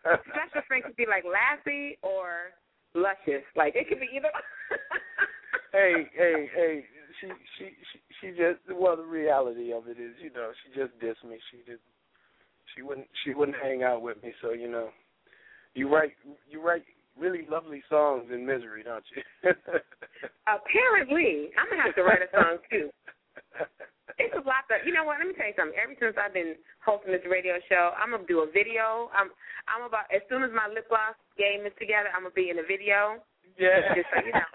Special 0.03 0.63
Friend 0.67 0.83
could 0.85 0.97
be 0.97 1.07
like 1.07 1.25
Lassie 1.25 1.99
or 2.03 2.55
Luscious. 2.95 3.47
Like, 3.55 3.75
it 3.77 3.89
could 3.89 4.01
be 4.01 4.09
either. 4.15 4.31
hey, 5.73 6.07
hey, 6.17 6.51
hey. 6.55 6.85
She, 7.21 7.29
she, 7.59 7.65
she, 7.71 7.99
she 8.21 8.27
just. 8.31 8.61
Well, 8.69 8.97
the 8.97 9.07
reality 9.07 9.73
of 9.73 9.89
it 9.89 9.99
is, 9.99 10.13
you 10.21 10.31
know, 10.31 10.51
she 10.63 10.79
just 10.79 10.93
dissed 10.99 11.23
me. 11.29 11.39
She 11.51 11.59
did. 11.65 11.79
She 12.75 12.83
wouldn't. 12.83 13.07
She 13.25 13.33
wouldn't 13.33 13.57
hang 13.63 13.83
out 13.83 14.03
with 14.03 14.23
me. 14.23 14.33
So, 14.43 14.53
you 14.53 14.69
know, 14.69 14.91
you 15.75 15.89
write. 15.89 16.13
You 16.51 16.61
write 16.61 16.83
really 17.19 17.47
lovely 17.49 17.83
songs 17.89 18.29
in 18.33 18.45
misery, 18.45 18.83
don't 18.85 19.05
you? 19.15 19.23
Apparently, 20.47 21.51
I'm 21.57 21.69
gonna 21.69 21.83
have 21.83 21.97
to 21.97 22.05
write 22.05 22.23
a 22.23 22.31
song 22.31 22.59
too. 22.71 22.91
It's 24.17 24.33
a 24.33 24.45
lot 24.49 24.65
of 24.73 24.87
you 24.87 24.93
know 24.93 25.05
what, 25.05 25.19
let 25.19 25.29
me 25.29 25.35
tell 25.37 25.49
you 25.49 25.57
something. 25.57 25.77
Ever 25.77 25.97
since 26.01 26.17
I've 26.17 26.33
been 26.33 26.57
hosting 26.85 27.13
this 27.13 27.25
radio 27.29 27.61
show, 27.69 27.93
I'm 27.97 28.13
gonna 28.13 28.29
do 28.29 28.45
a 28.45 28.49
video. 28.49 29.13
I'm 29.13 29.33
I'm 29.69 29.85
about 29.85 30.09
as 30.15 30.23
soon 30.29 30.45
as 30.45 30.53
my 30.53 30.69
lip 30.69 30.89
gloss 30.89 31.17
game 31.37 31.67
is 31.67 31.75
together, 31.81 32.09
I'm 32.13 32.25
gonna 32.25 32.37
be 32.37 32.49
in 32.49 32.61
a 32.61 32.67
video. 32.67 33.21
Yeah. 33.57 33.93
Just 33.97 34.09
so 34.13 34.21
you 34.25 34.33
know. 34.33 34.51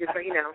Just 0.00 0.12
so 0.12 0.20
you 0.20 0.32
know. 0.32 0.52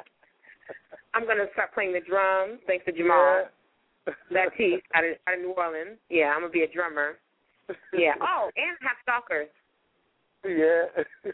I'm 1.13 1.27
gonna 1.27 1.49
start 1.53 1.73
playing 1.73 1.93
the 1.93 2.01
drums, 2.05 2.61
thanks 2.65 2.85
to 2.85 2.93
Jamal. 2.93 3.45
Yeah. 3.45 4.17
Batiste 4.33 4.81
out 4.97 5.05
of 5.05 5.13
out 5.29 5.37
of 5.37 5.41
New 5.45 5.53
Orleans. 5.53 6.01
Yeah, 6.09 6.33
I'm 6.33 6.41
gonna 6.41 6.53
be 6.53 6.65
a 6.65 6.71
drummer. 6.71 7.21
Yeah. 7.93 8.17
Oh, 8.19 8.49
and 8.57 8.73
have 8.81 8.97
stalkers. 9.05 9.53
Yeah. 10.45 10.89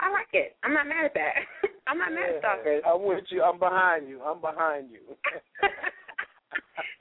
I 0.00 0.10
like 0.10 0.30
it. 0.32 0.56
I'm 0.62 0.74
not 0.74 0.86
mad 0.86 1.06
at 1.06 1.14
that. 1.14 1.34
I'm 1.86 1.98
not 1.98 2.12
mad 2.12 2.36
at 2.36 2.40
stalkers. 2.40 2.82
I'm 2.86 3.02
with 3.04 3.24
you. 3.28 3.42
I'm 3.42 3.58
behind 3.58 4.08
you. 4.08 4.20
I'm 4.22 4.40
behind 4.40 4.90
you. 4.90 5.00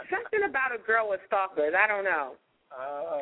Something 0.10 0.50
about 0.50 0.74
a 0.74 0.82
girl 0.86 1.10
with 1.10 1.22
stalkers. 1.28 1.74
I 1.78 1.88
don't 1.88 2.04
know. 2.04 2.34
Uh, 2.74 3.22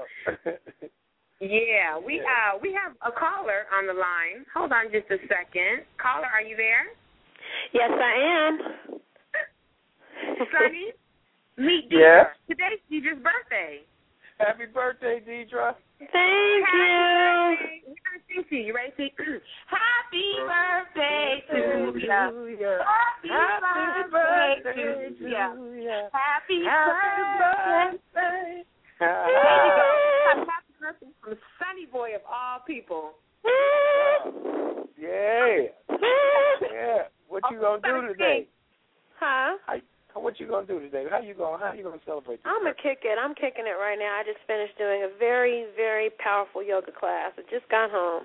yeah, 1.42 2.00
we 2.00 2.22
uh 2.22 2.58
we 2.62 2.72
have 2.72 2.96
a 3.04 3.12
caller 3.12 3.68
on 3.76 3.86
the 3.88 3.94
line. 3.94 4.46
Hold 4.56 4.72
on 4.72 4.86
just 4.92 5.12
a 5.12 5.20
second. 5.28 5.84
Caller, 6.02 6.28
are 6.28 6.42
you 6.42 6.56
there? 6.56 6.88
Yes, 7.74 7.92
I 7.92 8.48
am. 8.48 8.60
Sonny, 10.52 10.94
meet 11.58 11.88
Yes. 11.90 12.28
Deidre. 12.50 12.56
Today's 12.56 12.80
Deidre's 12.90 13.22
birthday. 13.24 13.82
Happy 14.40 14.66
birthday, 14.72 15.20
Deidre. 15.20 15.76
Thank 16.10 16.66
Happy 16.66 16.78
you. 16.78 16.90
birthday. 17.22 17.82
We're 17.86 18.02
gonna 18.02 18.26
sing 18.26 18.42
you. 18.50 18.66
You 18.66 18.74
ready? 18.74 18.90
Sing. 18.98 19.14
Happy 19.70 20.42
birthday 20.42 21.46
to 21.52 21.94
you. 22.02 22.02
Happy 22.10 23.30
birthday 24.10 24.66
to 24.66 24.82
you. 25.22 26.10
Happy 26.12 26.66
birthday. 26.66 28.66
There 29.00 29.30
you 29.30 29.70
go. 29.78 29.86
Happy 30.50 30.74
birthday 30.80 31.12
from 31.22 31.38
Sunny 31.60 31.86
Boy 31.86 32.16
of 32.16 32.22
all 32.26 32.60
people. 32.66 33.14
Yeah. 34.98 35.68
Yeah. 36.72 37.04
What 37.28 37.44
you 37.52 37.60
gonna 37.60 37.82
do 37.82 38.08
today? 38.08 38.48
Huh? 39.20 39.58
How, 39.66 39.76
what 40.16 40.40
you 40.40 40.48
gonna 40.48 40.68
do 40.68 40.80
today? 40.80 41.06
How 41.10 41.20
you 41.22 41.34
gonna 41.34 41.58
How 41.58 41.74
you 41.74 41.84
gonna 41.84 42.04
celebrate? 42.06 42.44
This 42.44 42.46
I'm 42.46 42.64
gonna 42.64 42.76
kick 42.76 43.04
it. 43.04 43.18
I'm 43.18 43.36
kicking 43.36 43.66
it 43.66 43.78
right 43.80 43.98
now. 43.98 44.20
I 44.20 44.24
just 44.24 44.44
finished 44.48 44.78
doing 44.78 45.04
a 45.04 45.12
very, 45.18 45.66
very 45.76 46.10
powerful 46.20 46.64
yoga 46.64 46.92
class. 46.92 47.32
I 47.38 47.42
just 47.50 47.70
got 47.70 47.92
home. 47.92 48.24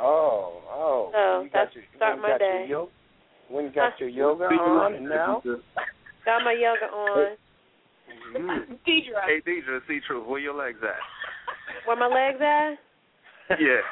Oh, 0.00 0.62
oh. 0.70 1.10
So, 1.12 1.42
you 1.44 1.50
got 1.50 1.64
that's 1.64 1.74
your, 1.74 1.84
start 1.96 2.16
you 2.16 2.22
my 2.22 2.28
got 2.28 2.38
day. 2.38 2.66
Your 2.68 2.88
yoga, 2.88 2.92
when 3.50 3.64
you 3.64 3.70
got 3.72 4.00
your 4.00 4.08
yoga 4.22 4.44
on, 4.44 4.94
and 4.94 5.08
now. 5.08 5.42
Got 6.24 6.44
my 6.44 6.52
yoga 6.52 6.92
on. 6.92 7.36
Mm. 8.36 8.76
Deidre. 8.86 9.24
Hey, 9.24 9.40
Deidre, 9.46 9.80
see 9.88 10.00
truth. 10.06 10.26
Where 10.26 10.38
your 10.38 10.54
legs 10.54 10.76
at? 10.82 11.00
Where 11.86 11.96
my 11.96 12.06
legs 12.06 12.38
at? 12.42 12.76
Yeah. 13.50 13.80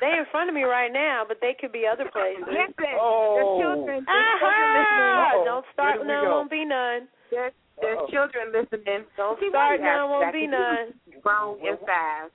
They 0.00 0.16
in 0.16 0.24
front 0.32 0.48
of 0.48 0.54
me 0.56 0.64
right 0.64 0.88
now, 0.90 1.24
but 1.28 1.42
they 1.44 1.52
could 1.60 1.72
be 1.76 1.84
other 1.84 2.08
places. 2.08 2.40
Listen, 2.48 2.96
Oh. 2.96 3.36
there's 3.36 3.52
children. 3.60 4.00
There's 4.08 4.40
Aha! 4.40 5.32
Oh, 5.36 5.44
Don't 5.44 5.66
start 5.74 5.98
where 6.00 6.08
none, 6.08 6.24
go? 6.24 6.30
won't 6.40 6.50
be 6.50 6.64
none. 6.64 7.04
There's, 7.30 7.52
there's 7.82 7.98
Uh-oh. 7.98 8.08
children 8.08 8.48
listening. 8.48 9.04
Don't 9.20 9.36
See, 9.38 9.52
start 9.52 9.76
why 9.78 9.84
none, 9.84 10.08
won't 10.08 10.24
that? 10.24 10.32
be 10.32 10.48
'Cause 10.48 10.56
none. 10.56 10.86
you 11.04 11.20
Grown 11.20 11.60
and 11.68 11.78
fast. 11.84 12.32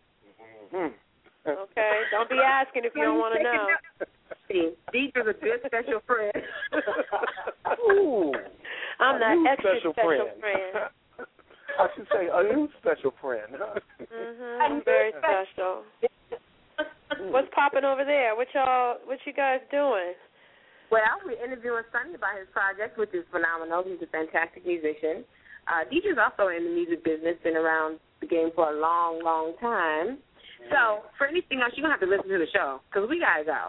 Hmm. 0.69 0.93
Okay? 1.49 1.95
Don't 2.13 2.29
be 2.29 2.37
asking 2.37 2.85
if 2.85 2.93
you 2.93 3.01
don't 3.01 3.17
want 3.17 3.33
to 3.33 3.41
know. 3.41 3.65
See, 4.47 4.69
Deidre's 4.93 5.25
a 5.25 5.33
good 5.33 5.61
special 5.65 6.01
friend. 6.05 6.37
Ooh. 7.89 8.31
I'm 8.99 9.15
a 9.15 9.19
that 9.19 9.57
extra 9.57 9.73
special, 9.81 9.93
special 9.93 10.29
friend. 10.39 10.69
friend. 10.69 10.85
I 11.81 11.87
should 11.97 12.07
say 12.13 12.29
a 12.31 12.43
new 12.53 12.69
special 12.79 13.09
friend. 13.19 13.57
Huh? 13.57 13.79
Mhm. 14.05 14.61
I'm 14.61 14.83
very 14.85 15.11
special. 15.17 15.81
What's 17.31 17.49
popping 17.53 17.85
over 17.85 18.03
there? 18.05 18.35
What 18.35 18.47
y'all? 18.53 18.97
What 19.05 19.19
you 19.25 19.33
guys 19.33 19.59
doing? 19.71 20.13
Well, 20.91 21.01
we're 21.25 21.41
interviewing 21.43 21.83
Sonny 21.91 22.13
about 22.13 22.37
his 22.37 22.47
project, 22.53 22.97
which 22.97 23.13
is 23.13 23.25
phenomenal. 23.31 23.83
He's 23.85 24.01
a 24.05 24.09
fantastic 24.11 24.65
musician. 24.65 25.25
Uh, 25.65 25.81
Deidre's 25.89 26.21
also 26.21 26.53
in 26.53 26.61
the 26.61 26.73
music 26.77 27.01
business, 27.03 27.41
been 27.41 27.57
around 27.57 27.97
the 28.21 28.27
game 28.27 28.53
for 28.53 28.69
a 28.69 28.77
long, 28.77 29.17
long 29.25 29.57
time. 29.57 30.21
So, 30.69 31.09
for 31.17 31.25
anything 31.25 31.61
else, 31.61 31.73
you're 31.73 31.81
going 31.81 31.93
to 31.93 31.97
have 31.97 32.05
to 32.05 32.09
listen 32.09 32.29
to 32.29 32.37
the 32.37 32.49
show 32.53 32.81
because 32.85 33.09
we 33.09 33.17
got 33.17 33.41
to 33.41 33.45
go. 33.45 33.61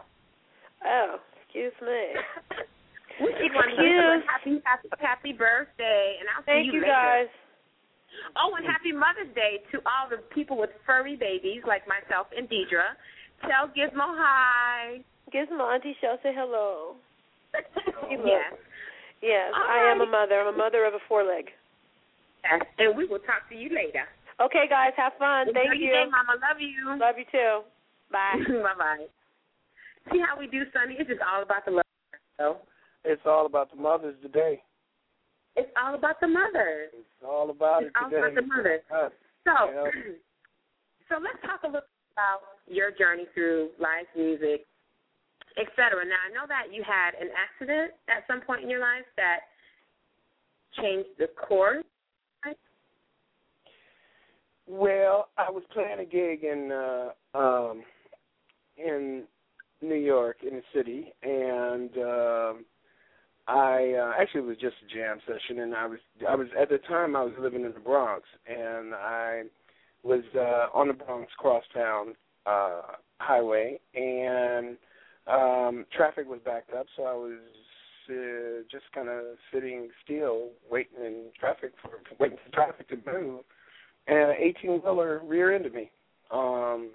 Oh, 0.84 1.16
excuse 1.44 1.72
me. 1.80 2.20
We 3.16 3.32
just 3.32 3.48
want 3.56 3.72
to 3.72 3.80
happy, 4.28 4.60
happy, 4.68 4.88
happy 5.00 5.32
birthday, 5.32 6.20
and 6.20 6.28
I'll 6.28 6.44
Thank 6.44 6.68
see 6.68 6.76
you, 6.76 6.84
you 6.84 6.84
later. 6.84 7.24
guys. 7.24 7.32
Oh, 8.36 8.52
and 8.56 8.64
happy 8.64 8.92
Mother's 8.92 9.32
Day 9.32 9.64
to 9.72 9.80
all 9.88 10.08
the 10.08 10.20
people 10.36 10.60
with 10.60 10.68
furry 10.84 11.16
babies 11.16 11.64
like 11.64 11.88
myself 11.88 12.28
and 12.36 12.44
Deidre. 12.44 12.92
Tell 13.42 13.68
Gizmo 13.76 14.06
hi. 14.16 15.00
Gizmo 15.32 15.72
Auntie 15.74 15.96
Shell 16.00 16.18
say 16.22 16.32
hello. 16.34 16.96
yes. 18.10 18.52
Yes, 19.22 19.52
All 19.56 19.64
I 19.70 19.90
am 19.90 20.00
a 20.02 20.06
mother. 20.06 20.40
I'm 20.40 20.54
a 20.54 20.56
mother 20.56 20.84
of 20.84 20.94
a 20.94 20.98
four 21.08 21.24
leg. 21.24 21.46
yes. 22.44 22.60
And 22.78 22.96
we 22.96 23.06
will 23.06 23.18
talk 23.20 23.48
to 23.50 23.56
you 23.56 23.70
later. 23.74 24.04
Okay, 24.40 24.66
guys, 24.68 24.92
have 24.96 25.12
fun. 25.18 25.48
Enjoy 25.48 25.60
Thank 25.66 25.80
your 25.80 25.88
you. 25.88 25.92
day, 25.92 26.04
Mama. 26.10 26.36
Love 26.36 26.60
you. 26.60 26.84
Love 27.00 27.16
you 27.16 27.24
too. 27.32 27.64
Bye. 28.12 28.36
bye 28.62 28.76
bye. 28.78 29.06
See 30.12 30.20
how 30.20 30.38
we 30.38 30.46
do, 30.46 30.62
Sonny? 30.72 30.96
It's 31.00 31.08
just 31.08 31.22
all 31.24 31.42
about 31.42 31.64
the 31.64 31.72
love. 31.72 31.84
So 32.38 32.58
It's 33.04 33.22
all 33.24 33.46
about 33.46 33.70
the 33.74 33.80
mothers 33.80 34.14
today. 34.22 34.62
it's 35.56 35.70
all 35.80 35.94
about 35.94 36.20
the 36.20 36.28
mothers. 36.28 36.90
It's 36.92 37.24
all 37.26 37.48
about 37.50 37.82
It's 37.82 37.90
it 37.96 37.96
all 38.04 38.10
today. 38.10 38.20
about 38.20 38.34
the 38.36 38.42
mothers. 38.46 38.80
Us. 38.92 39.12
So, 39.48 39.54
Yeah. 39.72 39.90
so 41.08 41.14
let's 41.24 41.40
talk 41.40 41.64
a 41.64 41.72
little 41.72 41.88
about 42.12 42.55
your 42.66 42.90
journey 42.90 43.24
through 43.34 43.70
live 43.78 44.06
music, 44.16 44.66
et 45.56 45.66
cetera. 45.76 46.04
Now, 46.04 46.20
I 46.28 46.34
know 46.34 46.46
that 46.48 46.72
you 46.72 46.82
had 46.82 47.14
an 47.20 47.30
accident 47.36 47.92
at 48.08 48.26
some 48.26 48.40
point 48.40 48.62
in 48.62 48.70
your 48.70 48.80
life 48.80 49.06
that 49.16 49.40
changed 50.80 51.10
the 51.18 51.28
course. 51.28 51.84
Well, 54.68 55.28
I 55.38 55.50
was 55.50 55.62
playing 55.72 56.00
a 56.00 56.04
gig 56.04 56.42
in 56.42 56.72
uh 56.72 57.38
um 57.38 57.82
in 58.76 59.24
New 59.80 59.94
York 59.94 60.38
in 60.42 60.56
the 60.56 60.62
city 60.74 61.12
and 61.22 61.90
um 61.98 62.64
I 63.46 63.94
uh, 63.96 64.20
actually 64.20 64.40
it 64.40 64.46
was 64.46 64.56
just 64.56 64.74
a 64.84 64.92
jam 64.92 65.18
session 65.24 65.60
and 65.60 65.72
I 65.74 65.86
was 65.86 65.98
I 66.28 66.34
was 66.34 66.48
at 66.60 66.68
the 66.68 66.78
time 66.78 67.14
I 67.14 67.22
was 67.22 67.34
living 67.38 67.64
in 67.64 67.72
the 67.72 67.80
Bronx 67.80 68.24
and 68.48 68.92
I 68.92 69.42
was 70.02 70.24
uh 70.34 70.66
on 70.76 70.88
the 70.88 70.94
Bronx 70.94 71.30
crosstown 71.38 72.14
uh 72.46 72.82
highway 73.18 73.78
and 73.94 74.76
um 75.26 75.84
traffic 75.96 76.28
was 76.28 76.40
backed 76.44 76.72
up 76.72 76.86
so 76.96 77.04
I 77.04 77.14
was 77.14 77.38
uh, 78.08 78.62
just 78.70 78.84
kind 78.94 79.08
of 79.08 79.24
sitting 79.52 79.88
still 80.04 80.50
waiting 80.70 81.04
in 81.04 81.24
traffic 81.38 81.72
for 81.82 81.90
waiting 82.20 82.38
for 82.44 82.52
traffic 82.52 82.88
to 82.88 82.96
move 82.96 83.40
and 84.06 84.30
an 84.30 84.36
eighteen 84.38 84.80
wheeler 84.84 85.20
rear 85.24 85.54
ended 85.54 85.74
me. 85.74 85.90
Um 86.30 86.90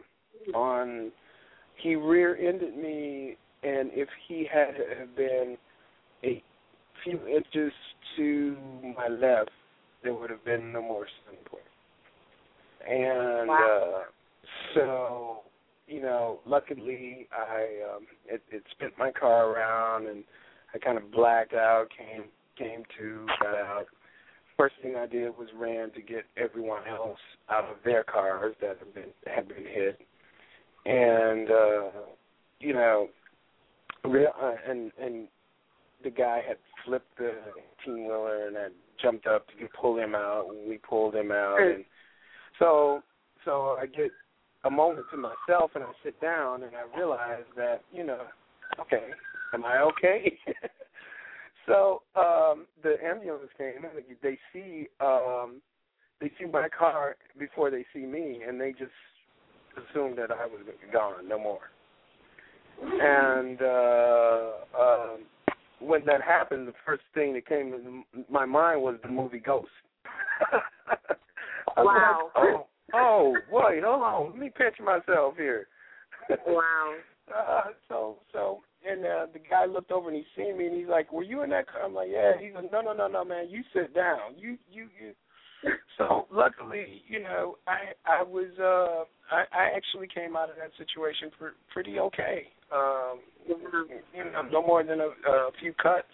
on 0.54 1.12
he 1.76 1.96
rear 1.96 2.36
ended 2.38 2.78
me 2.78 3.36
and 3.64 3.92
if 3.94 4.08
he 4.28 4.48
had 4.52 4.74
have 4.98 5.16
been 5.16 5.58
a 6.24 6.42
few 7.04 7.20
inches 7.28 7.74
to 8.16 8.56
my 8.98 9.08
left 9.08 9.52
there 10.04 10.14
would 10.14 10.30
have 10.30 10.44
been 10.46 10.72
no 10.72 10.82
more 10.82 11.06
Boy. 11.52 11.60
And 12.90 13.50
Wow. 13.50 14.04
uh 14.08 14.12
so, 14.76 15.40
you 15.88 16.02
know, 16.02 16.40
luckily 16.46 17.28
I 17.32 17.96
um 17.96 18.06
it, 18.28 18.42
it 18.52 18.64
spent 18.72 18.94
my 18.98 19.12
car 19.12 19.50
around 19.50 20.08
and 20.08 20.24
I 20.74 20.78
kind 20.78 20.98
of 20.98 21.12
blacked 21.12 21.54
out, 21.54 21.88
came 21.98 22.26
came 22.58 22.84
to, 23.00 23.26
got 23.42 23.56
out. 23.56 23.86
First 24.58 24.76
thing 24.82 24.96
I 24.96 25.08
did 25.08 25.38
was 25.38 25.48
ran 25.58 25.92
to 25.92 26.02
get 26.02 26.26
everyone 26.38 26.84
else 26.88 27.20
out 27.50 27.66
of 27.66 27.78
their 27.84 28.04
cars 28.04 28.56
that 28.62 28.78
had 28.80 28.94
been 28.94 29.10
had 29.26 29.48
been 29.48 29.66
hit, 29.66 30.00
and 30.86 31.50
uh, 31.50 31.90
you 32.60 32.74
know, 32.74 33.08
real 34.06 34.32
uh, 34.42 34.54
and 34.68 34.92
and 35.02 35.28
the 36.04 36.10
guy 36.10 36.42
had 36.48 36.58
flipped 36.86 37.18
the 37.18 37.32
team 37.86 38.06
wheeler 38.06 38.48
and 38.48 38.58
I 38.58 38.68
jumped 39.02 39.28
up 39.28 39.48
to 39.48 39.68
pull 39.80 39.98
him 39.98 40.16
out. 40.16 40.48
And 40.50 40.70
we 40.70 40.78
pulled 40.78 41.16
him 41.16 41.32
out, 41.32 41.60
and 41.60 41.84
so 42.60 43.02
so 43.46 43.78
I 43.82 43.86
get 43.86 44.12
a 44.64 44.70
moment 44.70 45.06
to 45.12 45.18
myself 45.18 45.72
and 45.76 45.84
I 45.84 45.92
sit 46.04 46.20
down 46.22 46.64
and 46.64 46.72
I 46.76 46.98
realize 46.98 47.44
that 47.56 47.82
you 47.92 48.04
know, 48.04 48.22
okay, 48.80 49.08
am 49.54 49.66
I 49.66 49.80
okay? 49.80 50.38
so 51.68 52.02
um 52.16 52.66
the 52.84 52.96
ambulance 53.04 53.50
came 53.58 53.84
and 53.84 54.04
they 54.22 54.38
see 54.54 54.88
um 55.00 55.62
they 56.20 56.32
see 56.40 56.46
my 56.46 56.68
car 56.70 57.16
before 57.40 57.72
they 57.72 57.86
see 57.94 58.06
me 58.06 58.42
and 58.48 58.60
they 58.60 58.72
just 58.72 58.92
assumed 59.78 60.18
that 60.18 60.32
I 60.32 60.46
was 60.46 60.62
gone, 60.92 61.28
no 61.28 61.40
more. 61.40 61.72
And 62.82 63.62
uh 63.62 64.80
um 64.80 65.20
when 65.80 66.06
that 66.06 66.22
happened, 66.22 66.68
the 66.68 66.74
first 66.86 67.04
thing 67.16 67.34
that 67.34 67.48
came 67.48 67.72
to 67.72 68.24
my 68.30 68.46
mind 68.46 68.82
was 68.82 68.98
the 69.02 69.10
movie 69.10 69.40
Ghost. 69.40 69.68
wow. 71.78 72.30
Like, 72.36 72.46
oh, 72.46 72.68
oh, 72.94 73.36
wait, 73.52 73.84
hold 73.84 74.02
on. 74.04 74.30
Let 74.32 74.40
me 74.40 74.50
picture 74.50 74.84
myself 74.84 75.36
here. 75.38 75.68
wow. 76.48 76.96
Uh, 77.32 77.70
so, 77.88 78.18
so, 78.34 78.60
and 78.86 79.06
uh, 79.06 79.26
the 79.32 79.40
guy 79.40 79.64
looked 79.66 79.92
over 79.92 80.10
and 80.10 80.18
he 80.18 80.24
seen 80.36 80.58
me 80.58 80.66
and 80.66 80.76
he's 80.76 80.90
like, 80.90 81.14
"Were 81.14 81.24
you 81.24 81.44
in 81.44 81.52
that 81.52 81.68
car?" 81.68 81.84
I'm 81.86 81.94
like, 81.94 82.10
"Yeah." 82.12 82.34
He's 82.38 82.54
like, 82.54 82.70
"No, 82.74 82.82
no, 82.82 82.92
no, 82.92 83.08
no, 83.08 83.24
man. 83.24 83.48
You 83.50 83.62
sit 83.74 83.96
down. 83.96 84.36
You, 84.38 84.58
you, 84.70 84.90
you." 85.00 85.14
So 85.98 86.26
luckily, 86.32 87.04
you 87.08 87.22
know, 87.22 87.58
I 87.68 87.94
I 88.06 88.24
was 88.24 88.50
uh 88.60 89.06
I 89.34 89.44
I 89.54 89.70
actually 89.76 90.08
came 90.14 90.36
out 90.36 90.50
of 90.50 90.56
that 90.58 90.72
situation 90.78 91.30
for, 91.38 91.54
pretty 91.72 92.00
okay. 92.00 92.48
Um, 92.74 93.20
you 93.48 94.24
know, 94.26 94.42
no 94.52 94.66
more 94.66 94.84
than 94.84 95.00
a, 95.00 95.08
a 95.08 95.52
few 95.60 95.74
cuts. 95.74 96.08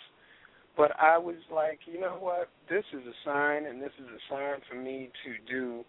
But 0.75 0.91
I 0.99 1.17
was 1.17 1.37
like, 1.51 1.79
you 1.91 1.99
know 1.99 2.17
what? 2.19 2.49
This 2.69 2.83
is 2.93 3.01
a 3.07 3.15
sign, 3.25 3.65
and 3.65 3.81
this 3.81 3.91
is 3.99 4.05
a 4.05 4.21
sign 4.33 4.59
for 4.69 4.75
me 4.75 5.09
to 5.25 5.51
do 5.51 5.83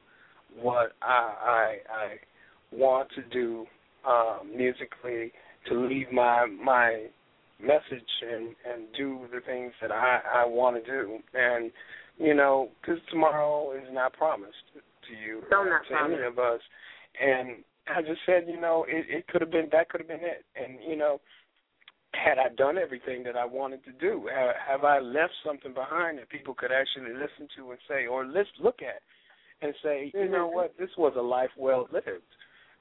what 0.56 0.92
I 1.02 1.34
I, 1.44 1.76
I 1.92 2.76
want 2.76 3.08
to 3.16 3.22
do 3.32 3.66
um, 4.06 4.50
musically, 4.56 5.32
to 5.68 5.86
leave 5.86 6.12
my 6.12 6.46
my 6.46 7.06
message 7.60 8.08
and 8.22 8.54
and 8.70 8.84
do 8.96 9.20
the 9.32 9.40
things 9.40 9.72
that 9.82 9.90
I 9.90 10.20
I 10.34 10.46
want 10.46 10.82
to 10.82 10.90
do, 10.90 11.18
and 11.34 11.70
you 12.18 12.34
know, 12.34 12.68
because 12.80 13.00
tomorrow 13.10 13.72
is 13.72 13.88
not 13.92 14.12
promised 14.12 14.54
to 14.74 15.14
you 15.14 15.42
or 15.50 15.68
not 15.68 15.82
to 15.88 15.94
promised. 15.94 16.18
any 16.18 16.26
of 16.26 16.38
us, 16.38 16.60
and 17.20 17.64
I 17.88 18.02
just 18.02 18.20
said, 18.26 18.44
you 18.46 18.60
know, 18.60 18.84
it, 18.88 19.06
it 19.08 19.28
could 19.28 19.40
have 19.40 19.50
been 19.50 19.68
that 19.72 19.88
could 19.88 20.00
have 20.00 20.08
been 20.08 20.20
it, 20.22 20.44
and 20.56 20.78
you 20.88 20.96
know, 20.96 21.20
had 22.14 22.38
I 22.38 22.54
done 22.54 22.78
everything 22.78 23.22
that 23.24 23.36
I 23.36 23.44
wanted 23.44 23.84
to 23.84 23.92
do, 23.92 24.28
have, 24.34 24.54
have 24.66 24.84
I 24.84 24.98
left 25.00 25.32
something 25.44 25.74
behind 25.74 26.18
that 26.18 26.28
people 26.28 26.54
could 26.54 26.72
actually 26.72 27.12
listen 27.14 27.48
to 27.56 27.70
and 27.70 27.78
say, 27.88 28.06
or 28.06 28.26
let's 28.26 28.48
look 28.60 28.80
at, 28.82 29.02
and 29.62 29.74
say, 29.82 30.10
you 30.14 30.28
know 30.28 30.48
Mhm. 30.48 30.54
what, 30.54 30.76
this 30.78 30.96
was 30.96 31.14
a 31.16 31.20
life 31.22 31.50
well 31.56 31.88
lived. 31.90 32.22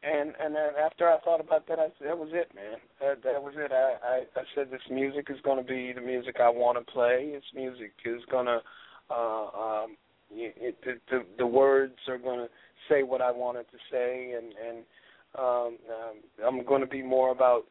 And 0.03 0.36
and 0.39 0.55
then 0.55 0.75
after 0.75 1.09
I 1.09 1.17
thought 1.19 1.39
about 1.39 1.65
that, 1.67 1.80
I 1.80 1.88
said 1.97 2.07
that 2.07 2.17
was 2.17 2.30
it, 2.32 2.53
man. 2.53 2.78
That 3.01 3.23
that 3.23 3.41
was 3.41 3.55
it. 3.57 3.71
I 3.71 3.95
I, 4.03 4.17
I 4.39 4.43
said 4.53 4.69
this 4.69 4.88
music 4.91 5.30
is 5.32 5.41
going 5.41 5.57
to 5.57 5.63
be 5.67 5.91
the 5.91 6.01
music 6.01 6.39
I 6.39 6.49
want 6.49 6.78
to 6.78 6.91
play. 6.91 7.32
This 7.34 7.43
music 7.55 7.93
is 8.05 8.21
going 8.30 8.45
to, 8.45 8.61
uh, 9.09 9.47
um, 9.57 9.97
it, 10.32 10.78
the, 10.84 10.99
the 11.09 11.25
the 11.39 11.47
words 11.47 11.97
are 12.07 12.19
going 12.19 12.39
to 12.39 12.49
say 12.88 13.01
what 13.01 13.21
I 13.21 13.32
wanted 13.32 13.65
to 13.71 13.78
say, 13.91 14.34
and 14.38 14.53
and 14.67 14.78
um, 15.36 15.78
um, 15.89 16.15
I'm 16.45 16.63
going 16.65 16.82
to 16.82 16.88
be 16.88 17.01
more 17.01 17.32
about 17.32 17.65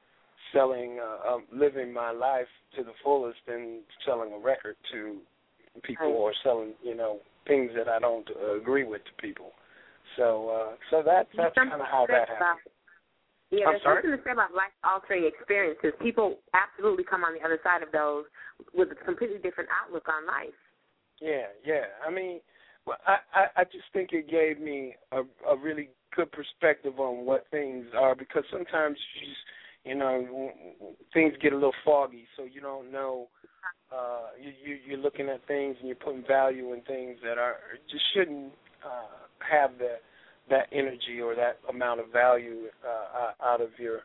selling, 0.52 0.98
uh, 1.00 1.34
um, 1.34 1.44
living 1.52 1.92
my 1.92 2.10
life 2.10 2.46
to 2.76 2.82
the 2.82 2.92
fullest 3.04 3.38
than 3.46 3.80
selling 4.04 4.32
a 4.32 4.38
record 4.38 4.76
to 4.92 5.18
people 5.82 6.06
Right. 6.06 6.14
or 6.14 6.32
selling, 6.42 6.74
you 6.82 6.94
know, 6.94 7.20
things 7.46 7.70
that 7.76 7.88
I 7.88 7.98
don't 7.98 8.28
uh, 8.30 8.56
agree 8.56 8.84
with 8.84 9.02
to 9.04 9.22
people. 9.22 9.52
So, 10.16 10.48
uh, 10.48 10.76
so 10.90 11.02
that 11.04 11.28
that's 11.36 11.54
kind 11.54 11.72
of 11.72 11.80
how 11.80 12.06
that 12.08 12.28
happened. 12.28 12.72
Yeah, 13.50 13.66
I'm 13.66 13.72
there's 13.72 13.82
sorry? 13.82 14.02
something 14.02 14.18
to 14.18 14.24
say 14.24 14.32
about 14.32 14.54
life 14.54 14.74
altering 14.82 15.24
experiences. 15.24 15.92
People 16.02 16.38
absolutely 16.54 17.04
come 17.04 17.22
on 17.22 17.34
the 17.34 17.44
other 17.44 17.60
side 17.62 17.82
of 17.82 17.92
those 17.92 18.24
with 18.74 18.88
a 18.90 18.98
completely 19.04 19.38
different 19.38 19.70
outlook 19.70 20.08
on 20.08 20.26
life. 20.26 20.56
Yeah, 21.20 21.46
yeah. 21.64 21.94
I 22.06 22.10
mean, 22.10 22.40
well, 22.86 22.98
I, 23.06 23.18
I 23.34 23.62
I 23.62 23.64
just 23.64 23.86
think 23.92 24.10
it 24.12 24.28
gave 24.28 24.60
me 24.60 24.94
a 25.12 25.22
a 25.48 25.56
really 25.56 25.90
good 26.14 26.32
perspective 26.32 26.98
on 26.98 27.26
what 27.26 27.46
things 27.50 27.86
are 27.96 28.14
because 28.14 28.44
sometimes 28.50 28.96
you 29.14 29.26
just, 29.26 29.40
you 29.84 29.94
know 29.94 30.50
things 31.12 31.34
get 31.40 31.52
a 31.52 31.56
little 31.56 31.76
foggy, 31.84 32.26
so 32.36 32.44
you 32.44 32.60
don't 32.60 32.90
know. 32.90 33.28
Uh, 33.92 34.28
you, 34.40 34.52
you 34.64 34.78
you're 34.86 34.98
looking 34.98 35.28
at 35.28 35.46
things 35.46 35.76
and 35.78 35.86
you're 35.88 35.96
putting 35.96 36.24
value 36.26 36.72
in 36.72 36.80
things 36.82 37.16
that 37.22 37.38
are 37.38 37.56
just 37.90 38.04
shouldn't 38.14 38.52
uh, 38.84 39.26
have 39.38 39.78
that 39.78 40.02
that 40.50 40.66
energy 40.72 41.20
or 41.22 41.34
that 41.34 41.58
amount 41.68 42.00
of 42.00 42.06
value 42.12 42.66
uh, 42.84 43.44
out 43.44 43.60
of 43.60 43.68
your 43.78 44.00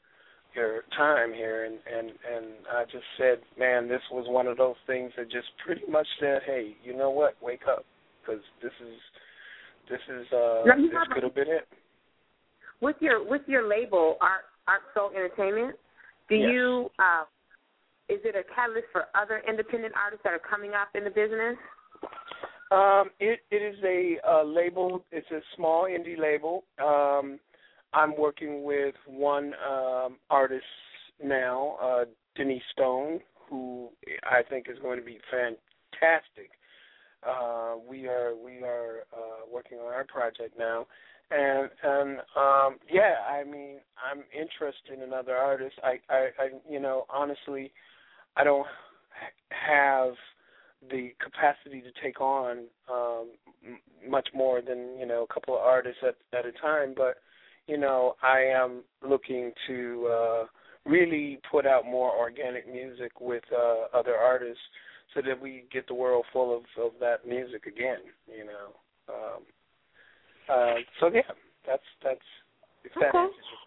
your 0.56 0.84
time 0.98 1.34
here 1.34 1.66
and 1.66 1.80
and 1.92 2.10
and 2.10 2.46
I 2.72 2.84
just 2.86 3.06
said, 3.18 3.40
man, 3.58 3.88
this 3.88 4.02
was 4.12 4.26
one 4.30 4.48
of 4.48 4.58
those 4.58 4.76
things 4.86 5.12
that 5.18 5.32
just 5.32 5.48
pretty 5.66 5.90
much 5.90 6.08
said, 6.20 6.42
hey, 6.46 6.76
you 6.84 6.96
know 6.96 7.10
what, 7.10 7.36
wake 7.42 7.62
up 7.68 7.86
because 8.22 8.42
this 8.62 8.74
is 8.82 8.98
this 9.90 10.00
is 10.10 10.28
uh 10.32 10.64
Now, 10.66 10.76
this 10.76 11.08
could 11.14 11.24
have 11.24 11.36
been 11.36 11.50
it. 11.50 11.68
With 12.82 12.98
your 13.00 13.28
with 13.28 13.42
your 13.48 13.68
label 13.68 14.18
Art 14.22 14.46
Art 14.68 14.82
Soul 14.94 15.12
Entertainment, 15.16 15.76
do 16.30 16.36
Yes. 16.36 16.50
you 16.52 16.90
uh, 17.00 17.24
is 18.12 18.20
it 18.26 18.36
a 18.36 18.44
catalyst 18.54 18.88
for 18.92 19.06
other 19.16 19.42
independent 19.48 19.94
artists 19.96 20.24
that 20.24 20.34
are 20.34 20.40
coming 20.40 20.72
up 20.74 20.90
in 20.96 21.06
the 21.06 21.10
business? 21.10 21.56
Um, 22.72 23.10
it 23.20 23.40
it 23.52 23.62
is 23.62 23.76
a 23.84 24.44
label. 24.46 25.06
It's 25.12 25.30
a 25.32 25.40
small 25.56 25.86
indie 25.86 26.20
label. 26.20 26.66
Um, 26.84 27.40
I'm 27.94 28.18
working 28.18 28.64
with 28.64 28.96
one 29.06 29.54
um, 29.70 30.18
artist 30.30 30.64
now, 31.24 31.78
uh, 31.82 32.06
Denise 32.36 32.62
Stone, 32.72 33.20
who 33.50 33.90
I 34.24 34.42
think 34.50 34.68
is 34.70 34.80
going 34.80 35.00
to 35.00 35.06
be 35.06 35.20
fantastic. 35.30 36.52
Uh, 37.28 37.76
we 37.88 38.08
are 38.08 38.36
we 38.36 38.64
are 38.64 39.04
uh, 39.14 39.46
working 39.52 39.78
on 39.78 39.94
our 39.94 40.06
project 40.06 40.58
now, 40.58 40.88
and 41.30 41.70
and 41.84 42.20
um, 42.36 42.78
yeah, 42.90 43.16
I 43.30 43.44
mean 43.44 43.80
I'm 44.02 44.24
interested 44.34 45.02
in 45.04 45.14
other 45.14 45.36
artists. 45.36 45.78
I, 45.84 46.00
I 46.10 46.30
I 46.40 46.50
you 46.70 46.80
know 46.80 47.06
honestly, 47.10 47.72
I 48.38 48.44
don't 48.44 48.68
have 49.50 50.14
the 50.90 51.12
capacity 51.24 51.82
to 51.82 51.92
take 52.04 52.20
on 52.20 52.64
um, 52.92 53.28
m- 53.66 53.80
much 54.10 54.30
more 54.34 54.62
than 54.62 54.98
you 55.00 55.06
know 55.06 55.24
a 55.30 55.34
couple 55.34 55.54
of 55.56 55.62
artists 55.62 56.02
at 56.08 56.16
at 56.38 56.46
a 56.46 56.52
time. 56.54 56.94
But 56.96 57.18
you 57.68 57.78
know, 57.78 58.16
I 58.24 58.40
am 58.40 58.84
looking 59.08 59.52
to 59.68 60.08
uh, 60.12 60.44
really 60.86 61.40
put 61.52 61.66
out 61.66 61.86
more 61.86 62.12
organic 62.12 62.72
music 62.72 63.22
with 63.22 63.44
uh, 63.56 63.98
other 63.98 64.16
artists, 64.16 64.64
so 65.14 65.22
that 65.26 65.40
we 65.40 65.66
get 65.72 65.88
the 65.88 65.94
world 65.94 66.26
full 66.34 66.56
of 66.56 66.64
of 66.84 66.92
that 67.00 67.28
music 67.28 67.66
again. 67.68 68.00
You 68.28 68.46
know, 68.46 69.14
um, 69.14 69.44
uh, 70.50 70.76
so 71.00 71.12
yeah, 71.14 71.22
that's 71.68 71.84
that's 72.04 72.20
if 72.84 72.92
that 72.96 73.10
Okay. 73.10 73.18
answers 73.20 73.36
your. 73.52 73.61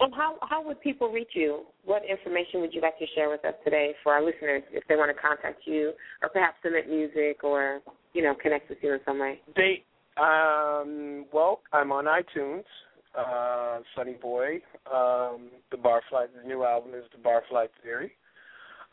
And 0.00 0.14
how 0.14 0.36
how 0.42 0.62
would 0.64 0.80
people 0.80 1.10
reach 1.10 1.32
you? 1.34 1.64
What 1.84 2.02
information 2.08 2.60
would 2.60 2.72
you 2.72 2.80
like 2.80 2.96
to 2.98 3.06
share 3.16 3.28
with 3.28 3.44
us 3.44 3.54
today 3.64 3.94
for 4.02 4.12
our 4.12 4.24
listeners 4.24 4.62
if 4.72 4.84
they 4.88 4.94
want 4.94 5.10
to 5.14 5.20
contact 5.20 5.62
you 5.64 5.92
or 6.22 6.28
perhaps 6.28 6.56
submit 6.62 6.88
music 6.88 7.42
or 7.42 7.80
you 8.12 8.22
know 8.22 8.34
connect 8.40 8.68
with 8.68 8.78
you 8.80 8.92
in 8.92 9.00
some 9.04 9.18
way? 9.18 9.40
They 9.56 9.82
um 10.16 11.26
well, 11.32 11.62
I'm 11.72 11.90
on 11.90 12.04
iTunes, 12.04 12.62
uh 13.18 13.80
Sunny 13.96 14.12
Boy. 14.12 14.62
Um 14.86 15.50
the 15.72 15.76
Barfly 15.76 16.28
the 16.40 16.46
new 16.46 16.62
album 16.62 16.94
is 16.94 17.04
the 17.10 17.18
Barfly 17.18 17.66
Theory. 17.82 18.12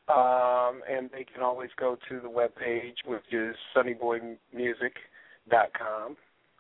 Um 0.07 0.81
and 0.89 1.11
they 1.11 1.23
can 1.23 1.43
always 1.43 1.69
go 1.79 1.97
to 2.09 2.19
the 2.19 2.29
web 2.29 2.55
page 2.55 2.97
which 3.05 3.31
is 3.31 3.55
sunnyboymusic.com. 3.75 6.17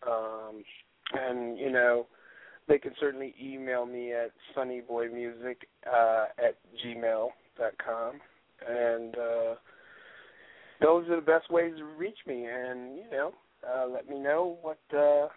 Um 0.07 0.63
and 1.13 1.57
you 1.57 1.71
know 1.71 2.05
they 2.67 2.77
can 2.77 2.93
certainly 2.99 3.33
email 3.41 3.85
me 3.85 4.13
at 4.13 4.31
sunnyboymusic 4.55 5.57
uh, 5.91 6.25
at 6.37 6.57
gmail 6.83 7.29
dot 7.57 7.73
com, 7.83 8.19
and 8.67 9.15
uh, 9.15 9.55
those 10.81 11.07
are 11.09 11.15
the 11.17 11.25
best 11.25 11.51
ways 11.51 11.73
to 11.77 11.85
reach 11.85 12.17
me. 12.27 12.45
And 12.45 12.97
you 12.97 13.09
know, 13.11 13.33
uh, 13.67 13.87
let 13.87 14.09
me 14.09 14.19
know 14.19 14.57
what 14.61 14.79
uh, 14.97 15.27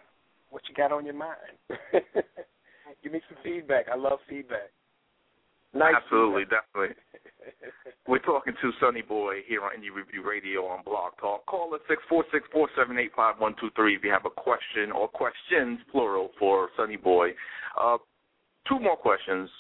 what 0.51 0.63
you 0.69 0.75
got 0.75 0.93
on 0.93 1.05
your 1.05 1.15
mind. 1.15 1.37
Give 3.03 3.13
me 3.13 3.21
some 3.29 3.39
feedback. 3.45 3.87
I 3.93 3.97
love 3.97 4.19
feedback. 4.29 4.71
Nice 5.75 5.95
Absolutely, 6.03 6.45
definitely. 6.45 6.97
We're 8.09 8.19
talking 8.21 8.55
to 8.63 8.71
Sonny 8.81 9.03
Boy 9.03 9.41
here 9.47 9.63
on 9.63 9.73
Indie 9.73 9.95
Review 9.95 10.27
Radio 10.27 10.65
on 10.67 10.83
Blog 10.85 11.13
Talk. 11.21 11.45
Call 11.47 11.75
us 11.75 11.81
six 11.89 12.03
four 12.09 12.25
six 12.33 12.47
four 12.53 12.69
seven 12.77 12.99
eight 12.99 13.11
five 13.15 13.35
one 13.39 13.55
two 13.61 13.69
three 13.77 13.97
if 13.97 14.03
you 14.03 14.11
have 14.11 14.25
a 14.25 14.31
question 14.31 14.91
or 14.93 15.09
questions 15.09 15.79
plural 15.93 16.31
for 16.39 16.71
Sonny 16.77 16.97
Boy. 16.97 17.31
Uh, 17.79 17.99
two 18.67 18.81
more 18.81 18.97
questions. 18.97 19.51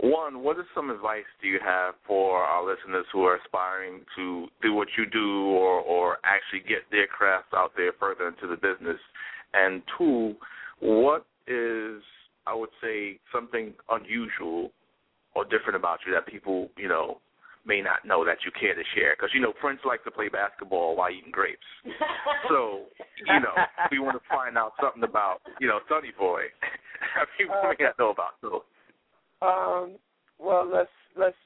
One, 0.00 0.42
what 0.42 0.58
is 0.58 0.64
some 0.74 0.90
advice 0.90 1.24
do 1.40 1.46
you 1.46 1.60
have 1.64 1.94
for 2.04 2.38
our 2.38 2.66
listeners 2.66 3.06
who 3.12 3.22
are 3.22 3.36
aspiring 3.36 4.00
to 4.16 4.48
do 4.60 4.74
what 4.74 4.88
you 4.98 5.06
do 5.06 5.46
or, 5.46 5.80
or 5.80 6.18
actually 6.24 6.68
get 6.68 6.82
their 6.90 7.06
craft 7.06 7.54
out 7.54 7.72
there 7.76 7.92
further 8.00 8.26
into 8.26 8.48
the 8.48 8.56
business? 8.56 8.98
And 9.52 9.82
two, 9.96 10.34
what 10.80 11.24
is, 11.46 12.02
I 12.44 12.54
would 12.54 12.70
say, 12.82 13.20
something 13.32 13.72
unusual 13.88 14.72
or 15.34 15.44
different 15.44 15.76
about 15.76 15.98
you 16.06 16.12
that 16.14 16.26
people, 16.26 16.70
you 16.76 16.88
know, 16.88 17.20
may 17.66 17.80
not 17.80 18.04
know 18.04 18.24
that 18.24 18.38
you 18.44 18.52
care 18.58 18.74
to 18.74 18.82
share? 18.94 19.16
Because, 19.16 19.30
you 19.34 19.40
know, 19.40 19.52
Prince 19.60 19.80
likes 19.84 20.04
to 20.04 20.10
play 20.10 20.28
basketball 20.28 20.96
while 20.96 21.10
eating 21.10 21.32
grapes. 21.32 21.64
so, 22.48 22.84
you 23.26 23.40
know, 23.40 23.56
we 23.90 23.98
want 23.98 24.20
to 24.20 24.24
find 24.28 24.58
out 24.58 24.72
something 24.82 25.02
about, 25.02 25.38
you 25.60 25.66
know, 25.66 25.80
Sonny 25.88 26.12
Boy. 26.18 26.42
people 27.38 27.56
uh, 27.56 27.68
may 27.68 27.84
not 27.84 27.98
know 27.98 28.10
about. 28.10 28.36
So 28.40 28.64
um, 29.44 29.96
well, 30.38 30.68
let's 30.70 30.90
let's 31.16 31.36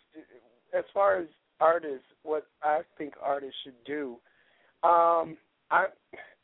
as 0.76 0.84
far 0.93 1.18
as 1.18 1.26
artists, 1.61 2.07
what 2.22 2.47
I 2.62 2.80
think 2.97 3.14
artists 3.22 3.57
should 3.64 3.84
do. 3.86 4.16
Um, 4.82 5.36
I 5.70 5.86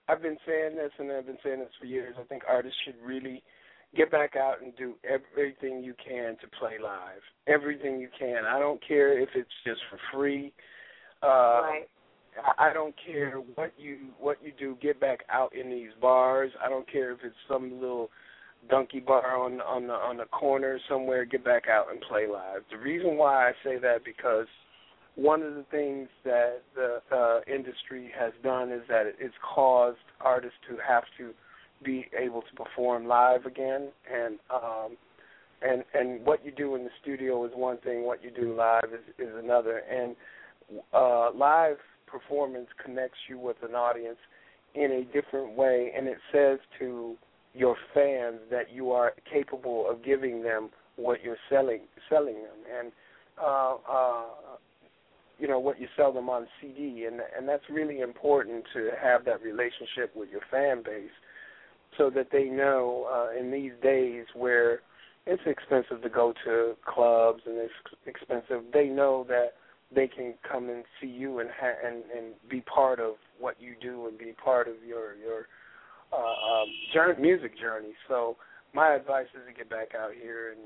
I've 0.08 0.22
been 0.22 0.38
saying 0.46 0.76
this, 0.76 0.90
and 0.98 1.10
I've 1.12 1.26
been 1.26 1.38
saying 1.44 1.60
this 1.60 1.68
for 1.78 1.86
years. 1.86 2.14
I 2.18 2.24
think 2.24 2.42
artists 2.48 2.78
should 2.84 2.96
really 3.04 3.42
get 3.96 4.10
back 4.10 4.36
out 4.36 4.62
and 4.62 4.74
do 4.76 4.94
everything 5.04 5.82
you 5.82 5.94
can 6.04 6.36
to 6.40 6.48
play 6.58 6.78
live. 6.82 7.20
Everything 7.46 8.00
you 8.00 8.08
can. 8.18 8.44
I 8.44 8.58
don't 8.58 8.80
care 8.86 9.18
if 9.18 9.28
it's 9.34 9.50
just 9.66 9.80
for 9.90 9.98
free. 10.12 10.52
Uh, 11.22 11.26
right. 11.26 11.82
I 12.58 12.72
don't 12.72 12.94
care 13.06 13.36
what 13.54 13.72
you 13.78 13.98
what 14.18 14.38
you 14.42 14.52
do. 14.58 14.76
Get 14.82 15.00
back 15.00 15.20
out 15.30 15.54
in 15.54 15.70
these 15.70 15.90
bars. 16.00 16.50
I 16.64 16.68
don't 16.68 16.90
care 16.90 17.12
if 17.12 17.18
it's 17.22 17.36
some 17.48 17.80
little 17.80 18.10
donkey 18.68 19.00
bar 19.00 19.36
on 19.36 19.60
on 19.60 19.86
the 19.86 19.92
on 19.92 20.16
the 20.16 20.24
corner 20.26 20.78
somewhere, 20.88 21.24
get 21.24 21.44
back 21.44 21.64
out 21.68 21.86
and 21.90 22.00
play 22.00 22.26
live. 22.26 22.62
The 22.70 22.78
reason 22.78 23.16
why 23.16 23.48
I 23.48 23.52
say 23.62 23.78
that 23.78 24.04
because 24.04 24.46
one 25.16 25.42
of 25.42 25.54
the 25.54 25.64
things 25.70 26.08
that 26.24 26.62
the 26.74 27.00
uh, 27.12 27.40
industry 27.46 28.10
has 28.18 28.32
done 28.42 28.72
is 28.72 28.82
that 28.88 29.04
it's 29.20 29.34
caused 29.54 29.98
artists 30.20 30.58
to 30.68 30.76
have 30.86 31.04
to 31.18 31.30
be 31.84 32.06
able 32.18 32.42
to 32.42 32.54
perform 32.56 33.06
live 33.06 33.46
again, 33.46 33.88
and 34.12 34.38
um, 34.52 34.96
and 35.62 35.84
and 35.94 36.24
what 36.24 36.44
you 36.44 36.50
do 36.50 36.74
in 36.74 36.84
the 36.84 36.90
studio 37.02 37.44
is 37.44 37.52
one 37.54 37.78
thing, 37.78 38.04
what 38.04 38.22
you 38.22 38.30
do 38.30 38.54
live 38.54 38.92
is 38.92 39.26
is 39.26 39.34
another, 39.36 39.82
and 39.90 40.16
uh, 40.92 41.30
live 41.32 41.76
performance 42.06 42.68
connects 42.82 43.18
you 43.28 43.38
with 43.38 43.56
an 43.62 43.74
audience 43.74 44.18
in 44.74 44.90
a 44.92 45.04
different 45.12 45.56
way, 45.56 45.92
and 45.96 46.08
it 46.08 46.18
says 46.32 46.58
to 46.78 47.16
your 47.54 47.76
fans 47.92 48.40
that 48.50 48.72
you 48.72 48.90
are 48.90 49.12
capable 49.32 49.88
of 49.88 50.04
giving 50.04 50.42
them 50.42 50.70
what 50.96 51.22
you're 51.22 51.36
selling 51.48 51.80
selling 52.08 52.34
them. 52.34 52.78
And 52.78 52.92
uh 53.40 53.74
uh 53.90 54.24
you 55.38 55.48
know 55.48 55.58
what 55.58 55.80
you 55.80 55.88
sell 55.96 56.12
them 56.12 56.28
on 56.28 56.46
CD 56.60 57.06
and 57.06 57.20
and 57.36 57.48
that's 57.48 57.64
really 57.70 58.00
important 58.00 58.64
to 58.72 58.90
have 59.00 59.24
that 59.24 59.42
relationship 59.42 60.14
with 60.14 60.28
your 60.30 60.42
fan 60.50 60.82
base 60.84 61.10
so 61.98 62.10
that 62.10 62.28
they 62.32 62.44
know 62.44 63.06
uh 63.12 63.38
in 63.38 63.50
these 63.50 63.72
days 63.82 64.24
where 64.34 64.80
it's 65.26 65.42
expensive 65.46 66.02
to 66.02 66.08
go 66.08 66.34
to 66.44 66.74
clubs 66.86 67.42
and 67.46 67.56
it's 67.56 67.72
expensive 68.06 68.62
they 68.72 68.86
know 68.86 69.24
that 69.28 69.52
they 69.94 70.08
can 70.08 70.34
come 70.50 70.68
and 70.68 70.84
see 71.00 71.06
you 71.06 71.38
and 71.38 71.50
ha- 71.50 71.78
and 71.86 72.02
and 72.16 72.34
be 72.48 72.60
part 72.62 73.00
of 73.00 73.14
what 73.38 73.56
you 73.60 73.74
do 73.80 74.06
and 74.08 74.18
be 74.18 74.32
part 74.42 74.68
of 74.68 74.74
your 74.86 75.14
your 75.16 75.46
uh, 76.12 76.62
um, 76.62 76.68
journey, 76.92 77.20
music 77.20 77.58
journey. 77.58 77.92
So 78.08 78.36
my 78.72 78.94
advice 78.94 79.26
is 79.34 79.42
to 79.48 79.54
get 79.56 79.68
back 79.68 79.94
out 79.98 80.12
here 80.20 80.52
and 80.52 80.60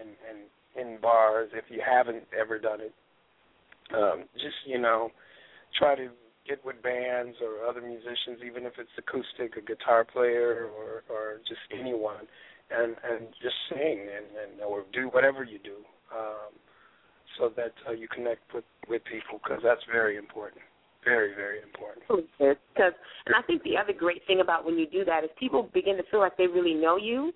and 0.00 0.16
and 0.28 0.88
in 0.94 1.00
bars 1.00 1.50
if 1.54 1.64
you 1.68 1.82
haven't 1.86 2.24
ever 2.38 2.58
done 2.58 2.80
it. 2.80 2.92
Um, 3.94 4.24
just 4.34 4.56
you 4.66 4.78
know, 4.78 5.10
try 5.78 5.94
to 5.94 6.08
get 6.46 6.64
with 6.64 6.82
bands 6.82 7.36
or 7.42 7.66
other 7.68 7.80
musicians, 7.80 8.44
even 8.44 8.64
if 8.66 8.74
it's 8.78 8.92
acoustic, 8.98 9.56
a 9.56 9.64
guitar 9.64 10.04
player, 10.04 10.68
or 10.68 11.02
or 11.08 11.40
just 11.48 11.60
anyone, 11.72 12.26
and 12.70 12.96
and 13.04 13.28
just 13.42 13.56
sing 13.70 14.00
and 14.00 14.26
and 14.36 14.60
or 14.60 14.84
do 14.92 15.08
whatever 15.08 15.44
you 15.44 15.58
do, 15.58 15.76
um, 16.14 16.52
so 17.38 17.50
that 17.56 17.72
uh, 17.88 17.92
you 17.92 18.08
connect 18.08 18.42
with 18.54 18.64
with 18.88 19.02
people 19.04 19.40
because 19.42 19.60
that's 19.62 19.84
very 19.90 20.16
important. 20.16 20.62
Very, 21.04 21.34
very 21.34 21.60
important. 21.60 22.02
Because, 22.38 22.94
and 23.26 23.36
I 23.36 23.42
think 23.46 23.62
the 23.62 23.76
other 23.76 23.92
great 23.92 24.22
thing 24.26 24.40
about 24.40 24.64
when 24.64 24.78
you 24.78 24.86
do 24.86 25.04
that 25.04 25.22
is 25.22 25.28
people 25.38 25.68
begin 25.74 25.98
to 25.98 26.02
feel 26.10 26.20
like 26.20 26.34
they 26.38 26.46
really 26.46 26.72
know 26.72 26.96
you, 26.96 27.30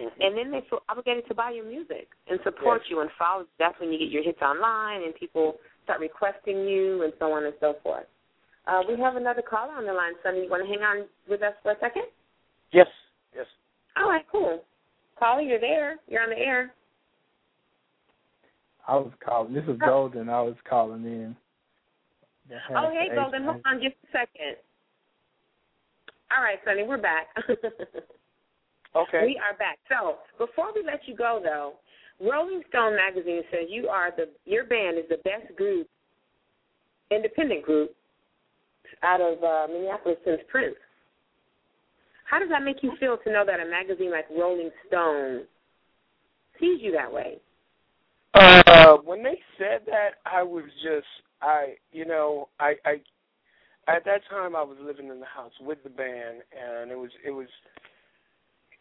mm-hmm. 0.00 0.20
and 0.20 0.36
then 0.36 0.50
they 0.50 0.66
feel 0.68 0.80
obligated 0.88 1.22
to 1.28 1.34
buy 1.34 1.52
your 1.52 1.64
music 1.64 2.08
and 2.28 2.40
support 2.42 2.82
yes. 2.82 2.90
you 2.90 3.00
and 3.02 3.10
follow. 3.16 3.46
That's 3.58 3.78
when 3.78 3.92
you 3.92 4.00
get 4.00 4.08
your 4.08 4.24
hits 4.24 4.42
online 4.42 5.04
and 5.04 5.14
people 5.14 5.54
start 5.84 6.00
requesting 6.00 6.66
you 6.66 7.04
and 7.04 7.12
so 7.20 7.30
on 7.30 7.44
and 7.44 7.54
so 7.60 7.76
forth. 7.84 8.06
Uh, 8.66 8.80
we 8.88 8.98
have 9.00 9.16
another 9.16 9.42
caller 9.42 9.74
on 9.74 9.86
the 9.86 9.92
line, 9.92 10.14
Sonny. 10.22 10.44
You 10.44 10.50
want 10.50 10.64
to 10.64 10.68
hang 10.68 10.82
on 10.82 11.06
with 11.28 11.42
us 11.42 11.52
for 11.62 11.72
a 11.72 11.78
second? 11.80 12.04
Yes. 12.72 12.86
Yes. 13.34 13.46
All 13.96 14.08
right, 14.08 14.24
cool. 14.30 14.62
Caller, 15.18 15.42
you're 15.42 15.60
there. 15.60 15.96
You're 16.08 16.22
on 16.22 16.30
the 16.30 16.38
air. 16.38 16.72
I 18.86 18.96
was 18.96 19.12
calling. 19.24 19.54
This 19.54 19.64
is 19.64 19.78
Golden. 19.78 20.28
I 20.28 20.42
was 20.42 20.56
calling 20.68 21.04
in. 21.04 21.36
Oh, 22.74 22.90
hey, 22.92 23.14
Golden. 23.14 23.44
Hold 23.44 23.60
on 23.64 23.80
just 23.80 23.96
a 24.04 24.06
second. 24.12 24.56
All 26.36 26.42
right, 26.42 26.58
Sonny, 26.64 26.82
we're 26.82 26.98
back. 26.98 27.28
okay. 27.48 29.22
We 29.22 29.40
are 29.40 29.56
back. 29.58 29.78
So 29.88 30.16
before 30.38 30.72
we 30.74 30.82
let 30.84 31.00
you 31.06 31.16
go, 31.16 31.40
though, 31.42 31.74
Rolling 32.20 32.62
Stone 32.68 32.96
magazine 32.96 33.42
says 33.50 33.68
you 33.68 33.88
are 33.88 34.10
the 34.14 34.28
your 34.44 34.64
band 34.64 34.98
is 34.98 35.04
the 35.08 35.18
best 35.18 35.54
group, 35.56 35.88
independent 37.10 37.62
group, 37.62 37.94
out 39.02 39.20
of 39.20 39.42
uh, 39.42 39.66
Minneapolis 39.72 40.18
since 40.24 40.40
Prince. 40.48 40.76
How 42.28 42.38
does 42.38 42.48
that 42.48 42.62
make 42.62 42.82
you 42.82 42.92
feel 42.98 43.18
to 43.24 43.32
know 43.32 43.44
that 43.46 43.60
a 43.60 43.68
magazine 43.68 44.10
like 44.10 44.26
Rolling 44.30 44.70
Stone 44.88 45.42
sees 46.58 46.80
you 46.80 46.92
that 46.92 47.12
way? 47.12 47.38
Uh, 48.34 48.96
when 49.04 49.22
they 49.22 49.38
said 49.58 49.82
that, 49.86 50.14
I 50.26 50.42
was 50.42 50.64
just 50.82 51.06
I, 51.44 51.74
you 51.92 52.04
know, 52.06 52.48
I, 52.58 52.74
I, 52.84 52.92
at 53.86 54.04
that 54.04 54.22
time 54.30 54.56
I 54.56 54.62
was 54.62 54.78
living 54.80 55.08
in 55.08 55.20
the 55.20 55.26
house 55.26 55.52
with 55.60 55.82
the 55.84 55.90
band, 55.90 56.42
and 56.52 56.90
it 56.90 56.98
was, 56.98 57.10
it 57.24 57.30
was, 57.30 57.48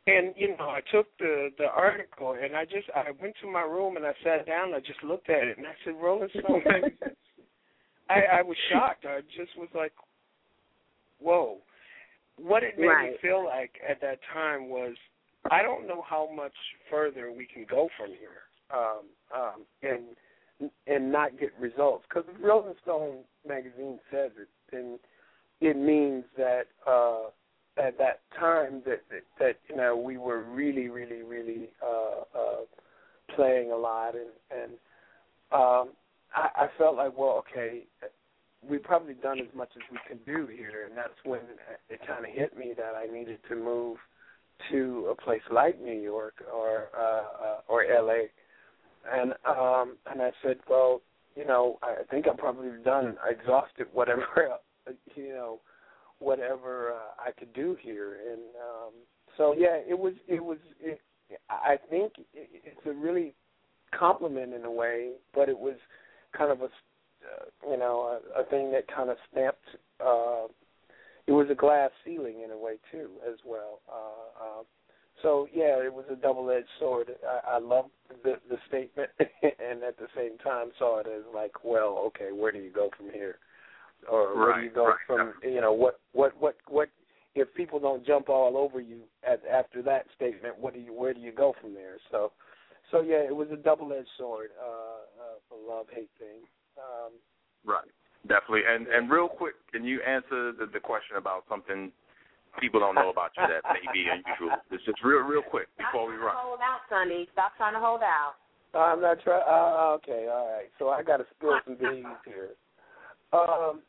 and 0.07 0.33
you 0.37 0.55
know, 0.57 0.69
I 0.69 0.79
took 0.91 1.07
the 1.17 1.49
the 1.57 1.65
article 1.65 2.35
and 2.41 2.55
I 2.55 2.65
just, 2.65 2.87
I 2.93 3.11
went 3.21 3.35
to 3.41 3.49
my 3.49 3.61
room 3.61 3.95
and 3.95 4.05
I 4.05 4.11
sat 4.23 4.45
down. 4.45 4.67
And 4.67 4.75
I 4.75 4.79
just 4.79 5.01
looked 5.03 5.29
at 5.29 5.43
it 5.43 5.57
and 5.57 5.65
I 5.65 5.71
said, 5.85 5.93
Rolling 6.01 6.29
Stone. 6.29 6.63
I, 8.09 8.39
I 8.39 8.41
was 8.41 8.57
shocked. 8.71 9.05
I 9.05 9.21
just 9.35 9.57
was 9.57 9.69
like, 9.73 9.93
whoa. 11.19 11.57
What 12.37 12.63
it 12.63 12.77
made 12.77 12.87
right. 12.87 13.11
me 13.11 13.17
feel 13.21 13.45
like 13.45 13.71
at 13.87 14.01
that 14.01 14.19
time 14.33 14.69
was, 14.69 14.95
I 15.51 15.61
don't 15.61 15.87
know 15.87 16.03
how 16.07 16.29
much 16.35 16.53
further 16.89 17.31
we 17.31 17.45
can 17.45 17.65
go 17.69 17.89
from 17.97 18.09
here. 18.09 18.41
Um, 18.71 19.05
um, 19.35 19.65
and 19.83 20.71
and 20.87 21.11
not 21.11 21.37
get 21.39 21.51
results. 21.59 22.05
Because 22.07 22.27
Rolling 22.41 22.75
Stone 22.81 23.19
magazine 23.47 23.99
says 24.11 24.31
it, 24.39 24.47
then 24.71 24.99
it 25.61 25.77
means 25.77 26.23
that 26.37 26.63
uh, 26.87 27.25
at 27.77 27.97
that 27.97 28.21
time 28.39 28.81
that, 28.85 29.01
that 29.09 29.23
that 29.39 29.55
you 29.69 29.75
know 29.75 29.95
we 29.95 30.17
were 30.17 30.43
really, 30.43 30.89
really, 30.89 31.21
really 31.23 31.69
uh, 31.83 32.21
uh, 32.37 33.35
playing 33.35 33.71
a 33.71 33.75
lot, 33.75 34.13
and 34.15 34.61
and 34.61 34.71
um, 35.51 35.89
I, 36.35 36.65
I 36.65 36.67
felt 36.77 36.95
like, 36.95 37.17
well, 37.17 37.43
okay, 37.47 37.83
we've 38.67 38.83
probably 38.83 39.13
done 39.15 39.39
as 39.39 39.53
much 39.55 39.69
as 39.75 39.81
we 39.91 39.97
can 40.07 40.19
do 40.25 40.47
here, 40.47 40.85
and 40.87 40.97
that's 40.97 41.13
when 41.23 41.41
it 41.89 41.99
kind 42.07 42.25
of 42.25 42.31
hit 42.31 42.57
me 42.57 42.73
that 42.77 42.93
I 42.95 43.11
needed 43.11 43.39
to 43.49 43.55
move 43.55 43.97
to 44.71 45.07
a 45.11 45.21
place 45.21 45.41
like 45.51 45.81
New 45.81 45.99
York 45.99 46.35
or 46.53 46.89
uh, 46.97 47.45
uh, 47.45 47.57
or 47.67 47.83
LA 47.83 48.27
and 49.11 49.33
um 49.45 49.97
and 50.09 50.21
I 50.21 50.31
said, 50.41 50.57
well, 50.69 51.01
you 51.35 51.45
know, 51.45 51.77
I 51.81 52.03
think 52.09 52.25
I'm 52.29 52.37
probably 52.37 52.69
done. 52.83 53.17
I 53.23 53.31
exhausted 53.31 53.87
whatever, 53.91 54.23
you 55.15 55.29
know, 55.29 55.59
whatever 56.19 56.93
uh, 56.93 57.27
I 57.27 57.31
could 57.31 57.53
do 57.53 57.77
here, 57.81 58.17
and 58.31 58.41
um 58.41 58.93
so 59.37 59.53
yeah, 59.57 59.77
it 59.87 59.97
was 59.97 60.13
it 60.27 60.43
was 60.43 60.57
it, 60.79 61.01
I 61.49 61.77
think 61.89 62.13
it's 62.33 62.85
a 62.85 62.91
really 62.91 63.33
compliment 63.97 64.53
in 64.53 64.65
a 64.65 64.71
way, 64.71 65.11
but 65.33 65.49
it 65.49 65.57
was 65.57 65.75
kind 66.37 66.51
of 66.51 66.61
a 66.61 66.65
uh, 66.65 67.69
you 67.69 67.77
know 67.77 68.19
a, 68.35 68.41
a 68.41 68.45
thing 68.45 68.71
that 68.71 68.87
kind 68.93 69.09
of 69.09 69.17
stamped. 69.31 69.65
Uh, 69.99 70.47
it 71.25 71.31
was 71.31 71.47
a 71.49 71.55
glass 71.55 71.91
ceiling 72.03 72.41
in 72.43 72.51
a 72.51 72.57
way 72.57 72.73
too, 72.91 73.11
as 73.27 73.37
well. 73.45 73.79
Uh, 73.87 74.43
uh, 74.59 74.63
so 75.21 75.47
yeah, 75.53 75.81
it 75.81 75.93
was 75.93 76.05
a 76.11 76.15
double-edged 76.15 76.67
sword. 76.79 77.11
I, 77.25 77.55
I 77.55 77.59
loved 77.59 77.91
the 78.23 78.35
the 78.49 78.57
statement, 78.67 79.09
and 79.19 79.83
at 79.83 79.97
the 79.97 80.07
same 80.15 80.37
time 80.39 80.71
saw 80.77 80.99
it 80.99 81.07
as 81.07 81.23
like, 81.33 81.63
well, 81.63 82.03
okay, 82.07 82.31
where 82.33 82.51
do 82.51 82.59
you 82.59 82.71
go 82.71 82.89
from 82.97 83.09
here, 83.11 83.37
or 84.11 84.35
where 84.35 84.49
Right, 84.49 84.61
do 84.61 84.65
you 84.65 84.71
go 84.73 84.87
right. 84.87 84.95
from 85.07 85.33
you 85.43 85.61
know 85.61 85.73
what 85.73 85.99
what 86.11 86.33
what 86.39 86.57
what 86.67 86.89
if 87.35 87.53
people 87.55 87.79
don't 87.79 88.05
jump 88.05 88.29
all 88.29 88.57
over 88.57 88.79
you 88.79 89.01
at, 89.27 89.41
after 89.51 89.81
that 89.83 90.05
statement, 90.15 90.57
what 90.59 90.73
do 90.73 90.79
you 90.79 90.93
where 90.93 91.13
do 91.13 91.19
you 91.19 91.31
go 91.31 91.53
from 91.59 91.73
there? 91.73 91.97
So, 92.11 92.31
so 92.91 93.01
yeah, 93.01 93.23
it 93.25 93.35
was 93.35 93.47
a 93.51 93.55
double 93.55 93.91
edged 93.93 94.07
sword, 94.17 94.49
uh, 94.61 94.92
uh, 95.53 95.61
the 95.61 95.69
love 95.69 95.85
hate 95.93 96.09
thing. 96.17 96.41
Um, 96.77 97.13
Right. 97.65 97.87
Definitely. 98.27 98.63
And 98.67 98.87
and 98.87 99.09
real 99.09 99.27
quick, 99.27 99.55
can 99.71 99.83
you 99.83 100.01
answer 100.01 100.51
the, 100.51 100.67
the 100.71 100.79
question 100.79 101.17
about 101.17 101.43
something 101.49 101.91
people 102.59 102.79
don't 102.79 102.95
know 102.95 103.09
about 103.09 103.31
you 103.37 103.43
that 103.47 103.63
may 103.73 103.91
be 103.93 104.07
unusual? 104.07 104.57
It's 104.71 104.83
just 104.85 105.03
real 105.03 105.19
real 105.19 105.41
quick 105.41 105.67
before 105.77 106.07
we 106.07 106.15
run. 106.15 106.35
Hold 106.35 106.59
out, 106.59 106.81
Sonny. 106.89 107.27
Stop 107.33 107.55
trying 107.57 107.73
to 107.73 107.79
hold 107.79 108.01
out. 108.01 108.35
I'm 108.73 109.01
not 109.01 109.21
trying. 109.23 109.43
Uh, 109.47 109.95
okay, 109.95 110.27
all 110.31 110.49
right. 110.55 110.69
So 110.79 110.89
I 110.89 111.03
got 111.03 111.17
to 111.17 111.25
spill 111.35 111.59
some 111.65 111.75
beans 111.75 112.05
here. 112.25 112.49
Um, 113.33 113.81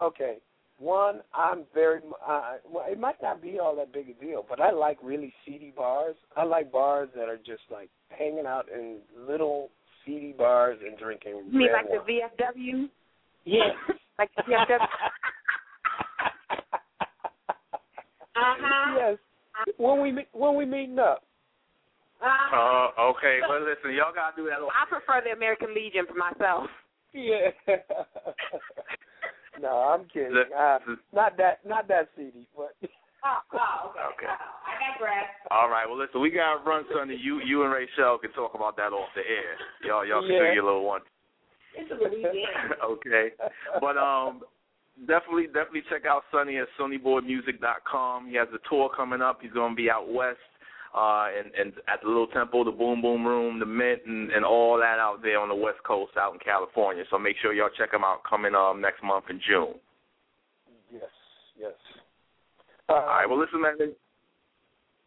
okay. 0.00 0.38
One, 0.78 1.20
I'm 1.34 1.64
very. 1.74 2.00
Uh, 2.26 2.54
well, 2.68 2.84
it 2.88 2.98
might 2.98 3.22
not 3.22 3.40
be 3.42 3.58
all 3.60 3.76
that 3.76 3.92
big 3.92 4.08
a 4.08 4.24
deal, 4.24 4.44
but 4.48 4.60
I 4.60 4.72
like 4.72 4.98
really 5.02 5.32
seedy 5.46 5.72
bars. 5.76 6.16
I 6.36 6.44
like 6.44 6.72
bars 6.72 7.08
that 7.14 7.28
are 7.28 7.36
just 7.36 7.62
like 7.70 7.90
hanging 8.08 8.46
out 8.46 8.66
in 8.72 8.98
little 9.28 9.70
seedy 10.06 10.32
bars 10.36 10.78
and 10.86 10.98
drinking. 10.98 11.42
You 11.52 11.58
mean 11.58 11.68
red 11.72 11.86
like 11.90 12.06
the. 12.06 12.12
VFW? 12.60 12.88
Yes. 13.44 13.70
Like 14.18 14.30
the 14.36 14.42
VFW? 14.42 14.78
Uh-huh. 18.36 18.96
Yes. 18.98 19.18
When 19.78 20.00
we 20.02 20.26
when 20.32 20.54
we 20.56 20.64
meeting 20.64 20.98
up. 20.98 21.22
Uh-huh. 22.22 22.92
Uh, 22.96 23.10
okay. 23.10 23.40
Well, 23.48 23.60
listen, 23.60 23.94
y'all 23.96 24.12
gotta 24.14 24.36
do 24.36 24.44
that. 24.44 24.58
I 24.60 24.86
prefer 24.88 25.22
the 25.24 25.32
American 25.36 25.74
Legion 25.74 26.06
for 26.06 26.14
myself. 26.14 26.68
Yeah. 27.12 27.50
no, 29.60 29.68
I'm 29.68 30.04
kidding. 30.12 30.32
The- 30.34 30.54
Uh, 30.56 30.78
the- 30.86 30.96
not 31.12 31.36
that, 31.38 31.60
not 31.66 31.88
that 31.88 32.08
seedy, 32.16 32.46
but. 32.56 32.74
Oh, 33.24 33.38
oh, 33.54 33.92
Okay. 34.14 34.26
I 34.26 34.92
digress. 34.92 35.30
All 35.50 35.68
right. 35.68 35.86
Well, 35.88 35.98
listen, 35.98 36.20
we 36.20 36.30
gotta 36.30 36.60
run, 36.64 36.84
Sonny. 36.92 37.14
You 37.16 37.40
you 37.40 37.62
and 37.62 37.72
Rachel 37.72 38.18
can 38.18 38.32
talk 38.32 38.54
about 38.54 38.76
that 38.76 38.92
off 38.92 39.08
the 39.14 39.22
air. 39.22 39.56
Y'all 39.86 40.04
y'all 40.04 40.22
can 40.22 40.32
Yeah. 40.32 40.48
do 40.50 40.54
your 40.54 40.64
little 40.64 40.84
one. 40.84 41.02
It's 41.74 41.90
a 41.90 41.94
Louisiana. 41.94 42.74
okay. 42.84 43.30
But 43.80 43.96
um, 43.96 44.42
definitely 45.06 45.46
definitely 45.46 45.82
check 45.88 46.04
out 46.04 46.24
Sonny 46.32 46.58
at 46.58 46.66
SonnyBoyMusic.com. 46.78 48.28
He 48.28 48.34
has 48.36 48.48
a 48.54 48.58
tour 48.68 48.90
coming 48.94 49.22
up. 49.22 49.40
He's 49.40 49.52
gonna 49.52 49.74
be 49.74 49.88
out 49.90 50.08
west, 50.12 50.38
uh, 50.94 51.28
and 51.36 51.52
and 51.54 51.72
at 51.88 52.00
the 52.02 52.08
Little 52.08 52.26
Temple, 52.26 52.64
the 52.64 52.72
Boom 52.72 53.00
Boom 53.02 53.24
Room, 53.26 53.58
the 53.60 53.66
Mint, 53.66 54.02
and 54.06 54.30
and 54.32 54.44
all 54.44 54.76
that 54.78 54.98
out 54.98 55.22
there 55.22 55.38
on 55.38 55.48
the 55.48 55.54
West 55.54 55.82
Coast, 55.86 56.12
out 56.18 56.32
in 56.34 56.40
California. 56.40 57.04
So 57.10 57.18
make 57.18 57.36
sure 57.40 57.52
y'all 57.52 57.70
check 57.78 57.92
him 57.92 58.04
out 58.04 58.22
coming 58.28 58.54
um 58.54 58.80
next 58.80 59.02
month 59.02 59.26
in 59.30 59.40
June. 59.46 59.74
Yes, 60.90 61.02
yes. 61.02 61.10
Uh, 62.92 62.96
All 62.96 63.06
right. 63.06 63.28
Well, 63.28 63.38
listen, 63.40 63.62
man. 63.62 63.76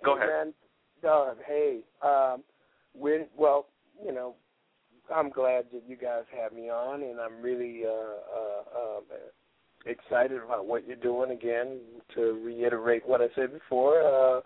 Go 0.04 0.16
hey, 0.16 0.26
ahead. 0.26 0.30
Man, 0.30 0.54
uh, 1.08 1.34
hey, 1.48 1.80
um, 2.02 2.44
well, 2.96 3.68
you 4.04 4.12
know, 4.12 4.36
I'm 5.14 5.30
glad 5.30 5.66
that 5.72 5.84
you 5.88 5.96
guys 5.96 6.24
have 6.36 6.52
me 6.52 6.70
on, 6.70 7.04
and 7.04 7.20
I'm 7.20 7.42
really 7.42 7.84
uh, 7.86 7.90
uh, 7.90 8.98
um, 8.98 9.04
excited 9.86 10.42
about 10.42 10.66
what 10.66 10.88
you're 10.88 10.96
doing. 10.96 11.30
Again, 11.30 11.78
to 12.16 12.42
reiterate 12.44 13.08
what 13.08 13.22
I 13.22 13.28
said 13.36 13.54
before, 13.54 14.02
uh, 14.02 14.42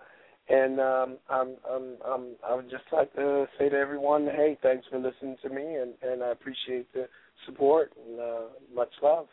and 0.50 0.80
um, 0.82 1.18
I'm, 1.30 1.56
I'm, 1.70 1.84
I'm, 2.06 2.24
I 2.46 2.56
would 2.56 2.70
just 2.70 2.84
like 2.92 3.14
to 3.16 3.46
say 3.58 3.70
to 3.70 3.78
everyone, 3.78 4.26
hey, 4.26 4.58
thanks 4.62 4.86
for 4.90 5.00
listening 5.00 5.38
to 5.44 5.50
me, 5.50 5.76
and, 5.76 5.94
and 6.02 6.24
I 6.24 6.32
appreciate 6.32 6.92
the 6.94 7.08
support 7.46 7.94
and 8.06 8.20
uh, 8.20 8.42
much 8.76 8.92
love. 9.02 9.28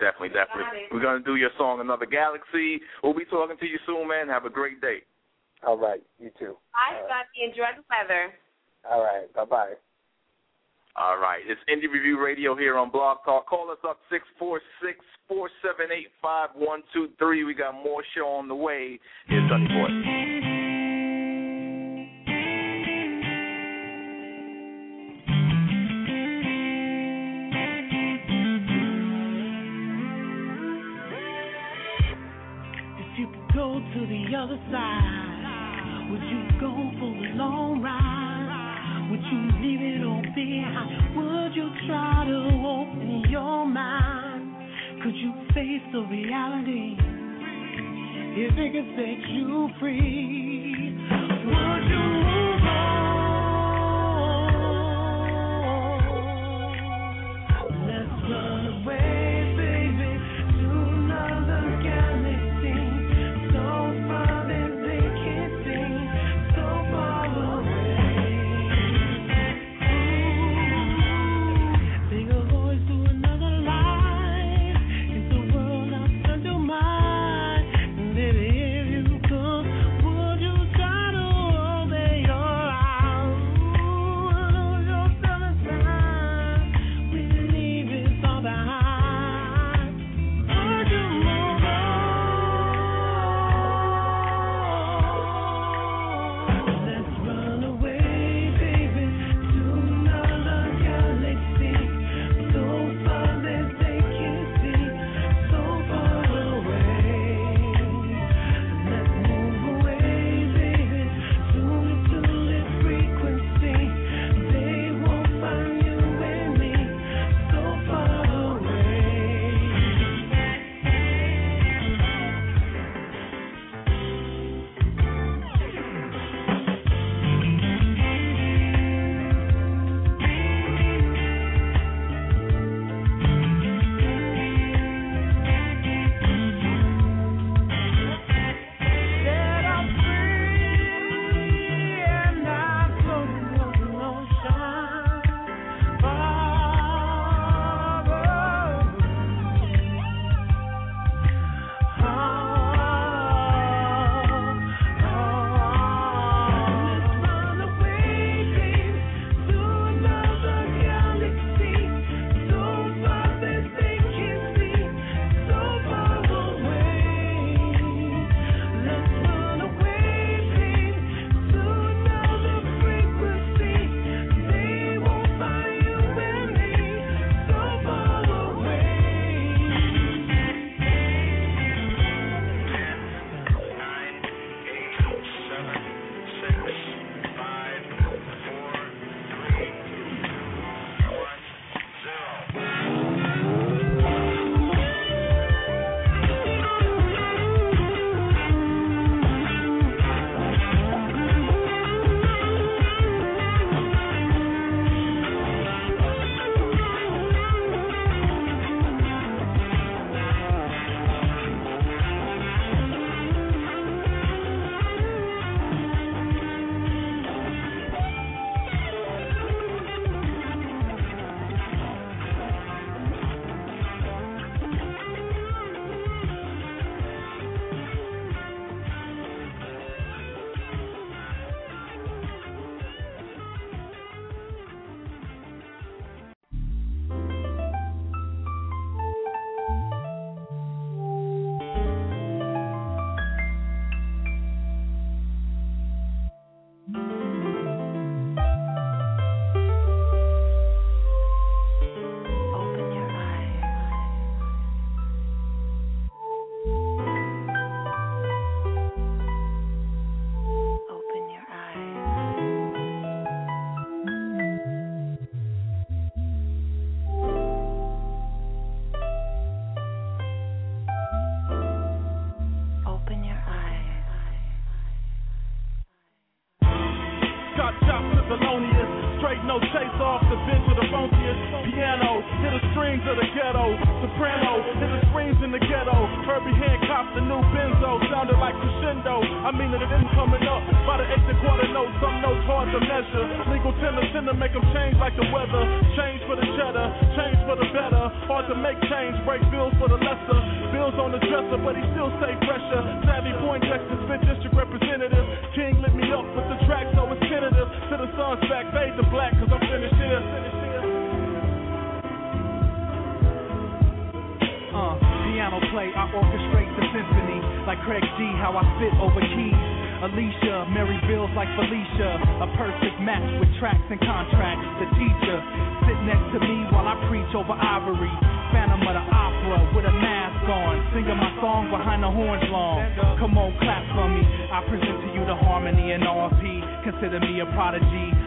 Definitely, 0.00 0.30
definitely. 0.30 0.90
We're 0.90 1.02
gonna 1.02 1.24
do 1.24 1.36
your 1.36 1.50
song 1.56 1.80
"Another 1.80 2.06
Galaxy." 2.06 2.80
We'll 3.02 3.14
be 3.14 3.24
talking 3.24 3.56
to 3.56 3.66
you 3.66 3.78
soon, 3.86 4.08
man. 4.08 4.28
Have 4.28 4.44
a 4.44 4.50
great 4.50 4.80
day. 4.80 5.02
All 5.66 5.78
right, 5.78 6.02
you 6.18 6.30
too. 6.38 6.56
Bye, 6.72 6.98
Hi, 6.98 7.00
Sonny. 7.08 7.48
Enjoy 7.48 7.70
the 7.76 7.84
weather. 7.88 8.34
All 8.90 9.02
right, 9.02 9.32
bye 9.34 9.44
bye. 9.44 9.74
All 10.96 11.18
right. 11.18 11.40
It's 11.44 11.60
Indie 11.68 11.92
Review 11.92 12.24
Radio 12.24 12.54
here 12.54 12.78
on 12.78 12.90
Blog 12.90 13.18
Talk. 13.24 13.48
Call 13.48 13.70
us 13.70 13.78
up 13.86 13.98
six 14.10 14.24
four 14.38 14.60
six 14.80 14.98
four 15.26 15.50
seven 15.60 15.90
eight 15.92 16.08
five 16.22 16.50
one 16.54 16.82
two 16.92 17.08
three. 17.18 17.42
We 17.44 17.54
got 17.54 17.74
more 17.74 18.02
show 18.16 18.26
on 18.28 18.46
the 18.46 18.54
way. 18.54 19.00
Here's 19.26 19.48
Sonny 19.50 19.66
Boy. 19.66 20.53
To 33.94 34.00
the 34.00 34.36
other 34.36 34.58
side, 34.72 36.08
would 36.10 36.22
you 36.22 36.42
go 36.58 36.74
for 36.98 37.14
the 37.14 37.30
long 37.38 37.80
ride? 37.80 39.06
Would 39.08 39.22
you 39.22 39.40
leave 39.62 39.82
it 39.82 40.04
all 40.04 40.22
behind? 40.34 41.14
Would 41.14 41.54
you 41.54 41.70
try 41.86 42.24
to 42.26 42.38
open 42.66 43.22
your 43.30 43.66
mind? 43.66 44.50
Could 45.00 45.14
you 45.14 45.32
face 45.54 45.86
the 45.92 46.00
reality? 46.10 46.96
If 48.34 48.58
it 48.58 48.72
could 48.74 48.90
set 48.98 49.30
you 49.30 49.68
free, 49.78 50.98
would 51.46 51.84
you 51.86 52.23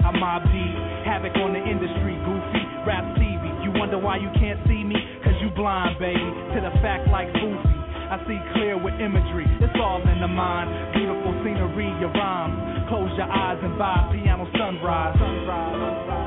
I'm 0.08 0.22
Mob 0.24 0.47
havoc 1.03 1.36
on 1.36 1.51
the 1.51 1.60
industry, 1.60 2.16
goofy. 2.24 2.64
Rap 2.88 3.03
Stevie, 3.20 3.51
you 3.60 3.76
wonder 3.76 3.99
why 3.99 4.16
you 4.16 4.32
can't 4.39 4.55
see 4.64 4.80
me? 4.80 4.95
Cause 5.20 5.36
you 5.43 5.51
blind, 5.51 5.99
baby. 5.99 6.24
To 6.55 6.64
the 6.64 6.72
fact 6.80 7.12
like 7.12 7.28
Goofy. 7.36 7.76
I 8.08 8.16
see 8.24 8.39
clear 8.55 8.80
with 8.80 8.95
imagery. 9.03 9.43
It's 9.60 9.76
all 9.76 9.99
in 9.99 10.24
the 10.24 10.32
mind. 10.32 10.95
Beautiful 10.95 11.36
scenery, 11.43 11.91
your 11.99 12.16
rhymes. 12.16 12.88
Close 12.88 13.12
your 13.20 13.28
eyes 13.28 13.60
and 13.60 13.76
vibe. 13.76 14.16
Piano 14.16 14.47
sunrise. 14.55 15.20
sunrise. 15.20 15.76
Move 15.76 16.26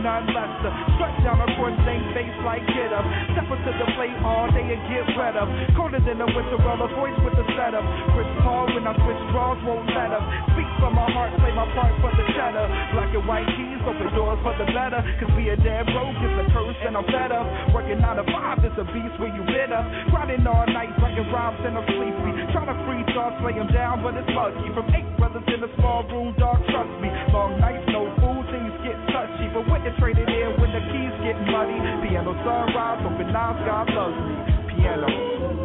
29 0.00 0.32
lesser. 0.32 0.72
Stretch 0.96 1.24
down 1.24 1.40
across 1.44 1.76
same 1.84 2.04
face 2.14 2.32
like 2.44 2.64
get 2.68 2.92
up. 2.92 3.04
Step 3.40 3.56
up 3.56 3.64
to 3.64 3.72
the 3.72 3.88
plate 3.96 4.20
all 4.20 4.52
day 4.52 4.68
and 4.68 4.84
get 4.84 5.16
wet 5.16 5.32
up. 5.32 5.48
Colder 5.72 5.96
than 6.04 6.20
a 6.20 6.28
winter 6.28 6.60
roller, 6.60 6.92
voice 6.92 7.16
with 7.24 7.32
the 7.40 7.46
setup. 7.56 7.80
Chris 8.12 8.28
Paul 8.44 8.68
when 8.68 8.84
I 8.84 8.92
switch 9.00 9.16
draws 9.32 9.56
won't 9.64 9.88
let 9.96 10.12
up. 10.12 10.20
Speak 10.52 10.68
from 10.76 10.92
my 10.92 11.08
heart, 11.08 11.32
play 11.40 11.48
my 11.56 11.64
part 11.72 11.88
for 12.04 12.12
the 12.12 12.24
cheddar. 12.36 12.68
Black 12.92 13.08
and 13.16 13.24
white 13.24 13.48
keys, 13.56 13.80
open 13.88 14.12
doors 14.12 14.36
for 14.44 14.52
the 14.60 14.68
better. 14.76 15.00
Cause 15.16 15.32
a 15.32 15.56
dead 15.56 15.88
broke 15.88 16.20
is 16.20 16.36
a 16.36 16.44
curse 16.52 16.76
and 16.84 16.92
I'm 17.00 17.08
fed 17.08 17.32
up. 17.32 17.48
Working 17.72 18.04
nine 18.04 18.20
to 18.20 18.28
five 18.28 18.60
is 18.60 18.76
a 18.76 18.84
beast 18.92 19.16
where 19.16 19.32
you 19.32 19.40
lit 19.48 19.72
up. 19.72 19.88
Grinding 20.12 20.44
all 20.44 20.68
night, 20.68 20.92
writing 21.00 21.24
rhymes 21.32 21.64
and 21.64 21.80
I'm 21.80 21.88
sleepy. 21.96 22.44
Trying 22.52 22.68
to 22.68 22.76
free 22.84 23.08
thoughts, 23.16 23.40
lay 23.40 23.56
'em 23.56 23.72
down, 23.72 24.04
but 24.04 24.20
it's 24.20 24.28
muggy. 24.36 24.68
From 24.76 24.84
eight 24.92 25.08
brothers 25.16 25.48
in 25.48 25.64
a 25.64 25.70
small 25.80 26.04
room, 26.12 26.36
dog, 26.36 26.60
trust 26.68 26.92
me. 27.00 27.08
Long 27.32 27.56
nights, 27.56 27.88
no 27.88 28.04
food, 28.20 28.44
things 28.52 28.74
get 28.84 29.00
touchy. 29.08 29.48
But 29.48 29.64
when 29.64 29.80
they 29.80 29.96
traded 29.96 30.28
in, 30.28 30.60
when 30.60 30.76
the 30.76 30.84
keys 30.92 31.14
get 31.24 31.40
muddy. 31.48 31.80
Piano 32.04 32.36
sunrise, 32.44 33.00
open 33.00 33.29
nine, 33.30 33.56
God 33.64 33.86
loves 33.94 34.18
me. 34.26 34.34
Piano. 34.74 35.06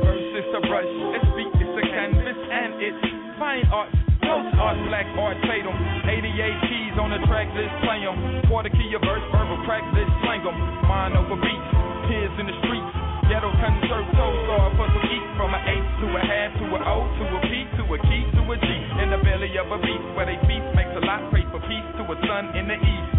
Verse 0.06 0.32
is 0.38 0.50
a 0.54 0.62
brush, 0.70 0.92
it's 1.18 1.30
beat, 1.34 1.52
it's 1.58 1.76
a 1.82 1.84
canvas, 1.90 2.38
and 2.38 2.72
it's 2.78 3.02
fine 3.42 3.66
art. 3.74 3.90
Close 4.22 4.50
art, 4.58 4.78
black 4.90 5.06
art, 5.18 5.38
tatum. 5.46 5.74
88 6.06 6.58
keys 6.66 6.96
on 6.98 7.10
the 7.14 7.22
track 7.30 7.50
list, 7.54 7.74
play 7.86 8.02
'em. 8.06 8.42
Quarter 8.50 8.70
key 8.70 8.94
of 8.94 9.02
verse, 9.02 9.22
verbal 9.30 9.58
practice, 9.66 10.10
slang 10.22 10.42
'em. 10.46 10.58
Mind 10.88 11.14
over 11.18 11.38
beats, 11.38 11.70
kids 12.10 12.34
in 12.40 12.46
the 12.48 12.58
streets. 12.66 12.92
Ghetto 13.30 13.50
concerto, 13.50 14.26
star 14.46 14.70
for 14.78 14.88
some 14.94 15.10
eat. 15.10 15.26
From 15.38 15.54
an 15.54 15.62
eight 15.68 15.88
to 16.02 16.08
a 16.16 16.22
half 16.22 16.54
to 16.58 16.66
O 16.86 16.98
to 17.18 17.24
a 17.38 17.40
P 17.50 17.66
to 17.78 17.84
a 17.94 17.98
key 17.98 18.24
to 18.34 18.42
a 18.54 18.58
G. 18.58 18.68
In 19.02 19.10
the 19.10 19.18
belly 19.18 19.58
of 19.58 19.72
a 19.72 19.78
beast, 19.78 20.06
where 20.16 20.26
they 20.26 20.38
feast 20.48 20.70
makes 20.76 20.96
a 20.96 21.02
lot. 21.06 21.22
Pray 21.32 21.46
for 21.52 21.60
peace 21.60 21.90
to 21.98 22.04
a 22.06 22.16
sun 22.28 22.56
in 22.56 22.68
the 22.68 22.78
east. 22.78 23.15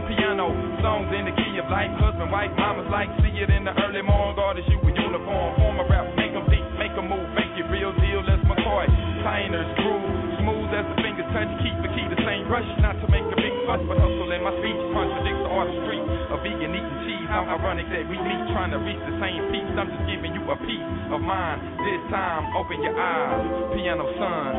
From 0.00 0.16
piano. 0.16 0.48
Songs 0.80 1.12
in 1.12 1.28
the 1.28 1.34
key 1.36 1.60
of 1.60 1.68
life. 1.68 1.92
Husband, 2.00 2.32
wife, 2.32 2.48
mamas 2.56 2.88
like. 2.88 3.12
See 3.20 3.36
it 3.36 3.52
in 3.52 3.68
the 3.68 3.74
early 3.84 4.00
morning. 4.00 4.32
God 4.32 4.56
is 4.56 4.64
you 4.72 4.80
a 4.80 4.90
uniform. 4.96 5.50
Form 5.60 5.76
a 5.76 5.84
rap. 5.92 6.08
Make 6.16 6.32
'em 6.32 6.48
beat. 6.48 6.64
Make 6.80 6.96
'em 6.96 7.04
move. 7.04 7.28
Make 7.36 7.52
it 7.60 7.68
real 7.68 7.92
deal. 8.00 8.24
Let's 8.24 8.40
McCoy. 8.48 8.88
Tiners, 9.20 9.68
groove. 9.76 10.40
Smooth 10.40 10.72
as 10.72 10.86
the 10.88 10.96
finger 11.04 11.26
touch. 11.36 11.52
Keep 11.60 11.76
the 11.84 11.90
key 11.92 12.06
the 12.08 12.20
same 12.24 12.48
rush. 12.48 12.64
Not 12.80 12.96
to 13.04 13.06
make 13.12 13.28
a 13.28 13.36
big 13.36 13.52
fuss, 13.68 13.82
but 13.84 14.00
hustle 14.00 14.32
in 14.32 14.40
my 14.40 14.56
speech. 14.56 14.80
Contradicts 14.88 15.42
the 15.44 15.50
artistry 15.52 16.00
of 16.32 16.40
vegan 16.40 16.72
eating 16.72 16.98
cheese. 17.04 17.28
How 17.28 17.44
ironic 17.44 17.90
that 17.92 18.08
we 18.08 18.16
meet 18.16 18.42
trying 18.56 18.72
to 18.72 18.80
reach 18.80 19.04
the 19.04 19.16
same 19.20 19.52
peace. 19.52 19.68
I'm 19.76 19.90
just 19.92 20.06
giving 20.08 20.32
you 20.32 20.48
a 20.48 20.56
piece 20.64 20.88
of 21.12 21.20
mine. 21.20 21.60
This 21.84 22.00
time, 22.08 22.56
open 22.56 22.80
your 22.80 22.96
eyes. 22.96 23.44
Piano 23.76 24.08
sun. 24.16 24.50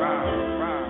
Rise, 0.00 0.48
rise. 0.64 0.85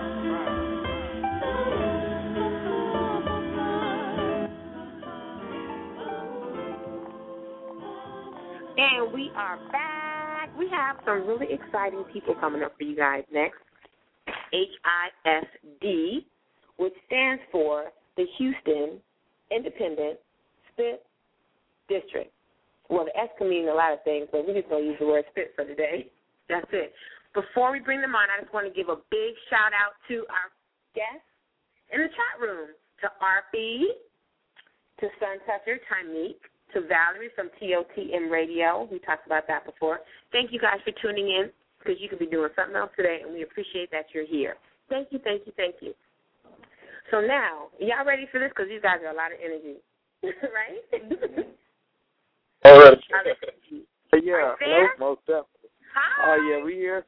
And 8.78 9.10
we 9.12 9.30
are 9.34 9.56
back. 9.72 10.50
We 10.58 10.68
have 10.68 10.96
some 11.06 11.26
really 11.26 11.46
exciting 11.50 12.04
people 12.12 12.34
coming 12.34 12.62
up 12.62 12.76
for 12.76 12.84
you 12.84 12.94
guys 12.94 13.24
next. 13.32 13.56
HISD, 14.52 16.24
which 16.76 16.92
stands 17.06 17.40
for 17.50 17.86
the 18.18 18.26
Houston 18.36 19.00
Independent 19.50 20.18
Spit 20.72 21.06
District. 21.88 22.30
Well, 22.90 23.06
the 23.06 23.18
S 23.18 23.30
can 23.38 23.48
mean 23.48 23.68
a 23.68 23.74
lot 23.74 23.94
of 23.94 24.04
things, 24.04 24.28
but 24.30 24.46
we're 24.46 24.60
just 24.60 24.68
going 24.68 24.84
to 24.84 24.90
use 24.90 24.98
the 25.00 25.06
word 25.06 25.24
spit 25.30 25.52
for 25.56 25.64
today. 25.64 26.10
That's 26.50 26.68
it. 26.72 26.92
Before 27.32 27.72
we 27.72 27.80
bring 27.80 28.02
them 28.02 28.14
on, 28.14 28.28
I 28.28 28.42
just 28.42 28.52
want 28.52 28.68
to 28.68 28.74
give 28.76 28.90
a 28.90 29.00
big 29.10 29.32
shout 29.48 29.72
out 29.72 29.96
to 30.08 30.24
our 30.28 30.52
guests 30.94 31.24
in 31.92 32.00
the 32.00 32.08
chat 32.08 32.40
room 32.40 32.76
to 33.00 33.08
RP, 33.24 33.88
to 35.00 35.08
Sun 35.18 35.40
Toucher, 35.48 35.80
Tymeek, 35.88 36.44
to 36.76 36.84
Valerie 36.84 37.32
from 37.34 37.48
TOTM 37.56 38.30
Radio. 38.30 38.86
We 38.92 38.98
talked 38.98 39.24
about 39.24 39.48
that 39.48 39.64
before. 39.64 40.00
Thank 40.30 40.52
you 40.52 40.60
guys 40.60 40.76
for 40.84 40.92
tuning 41.00 41.28
in 41.28 41.48
because 41.78 41.96
you 42.00 42.08
could 42.08 42.18
be 42.18 42.26
doing 42.26 42.52
something 42.52 42.76
else 42.76 42.90
today, 42.94 43.20
and 43.24 43.32
we 43.32 43.42
appreciate 43.42 43.90
that 43.92 44.12
you're 44.12 44.26
here. 44.26 44.56
Thank 44.90 45.08
you, 45.10 45.18
thank 45.24 45.46
you, 45.46 45.52
thank 45.56 45.76
you. 45.80 45.94
So 47.10 47.20
now, 47.24 47.72
y'all 47.80 48.04
ready 48.04 48.28
for 48.30 48.38
this? 48.38 48.50
Because 48.50 48.68
these 48.68 48.82
guys 48.82 49.00
are 49.00 49.12
a 49.12 49.16
lot 49.16 49.32
of 49.32 49.40
energy, 49.40 49.80
right? 50.52 50.84
All 52.64 52.78
right. 52.78 52.98
Are 54.12 54.18
yeah, 54.18 54.52
you 54.52 54.56
there? 54.60 54.90
most 54.98 55.20
definitely. 55.20 55.72
Hi. 55.94 56.28
Oh 56.28 56.36
yeah, 56.44 56.64
we 56.64 56.74
here. 56.74 57.06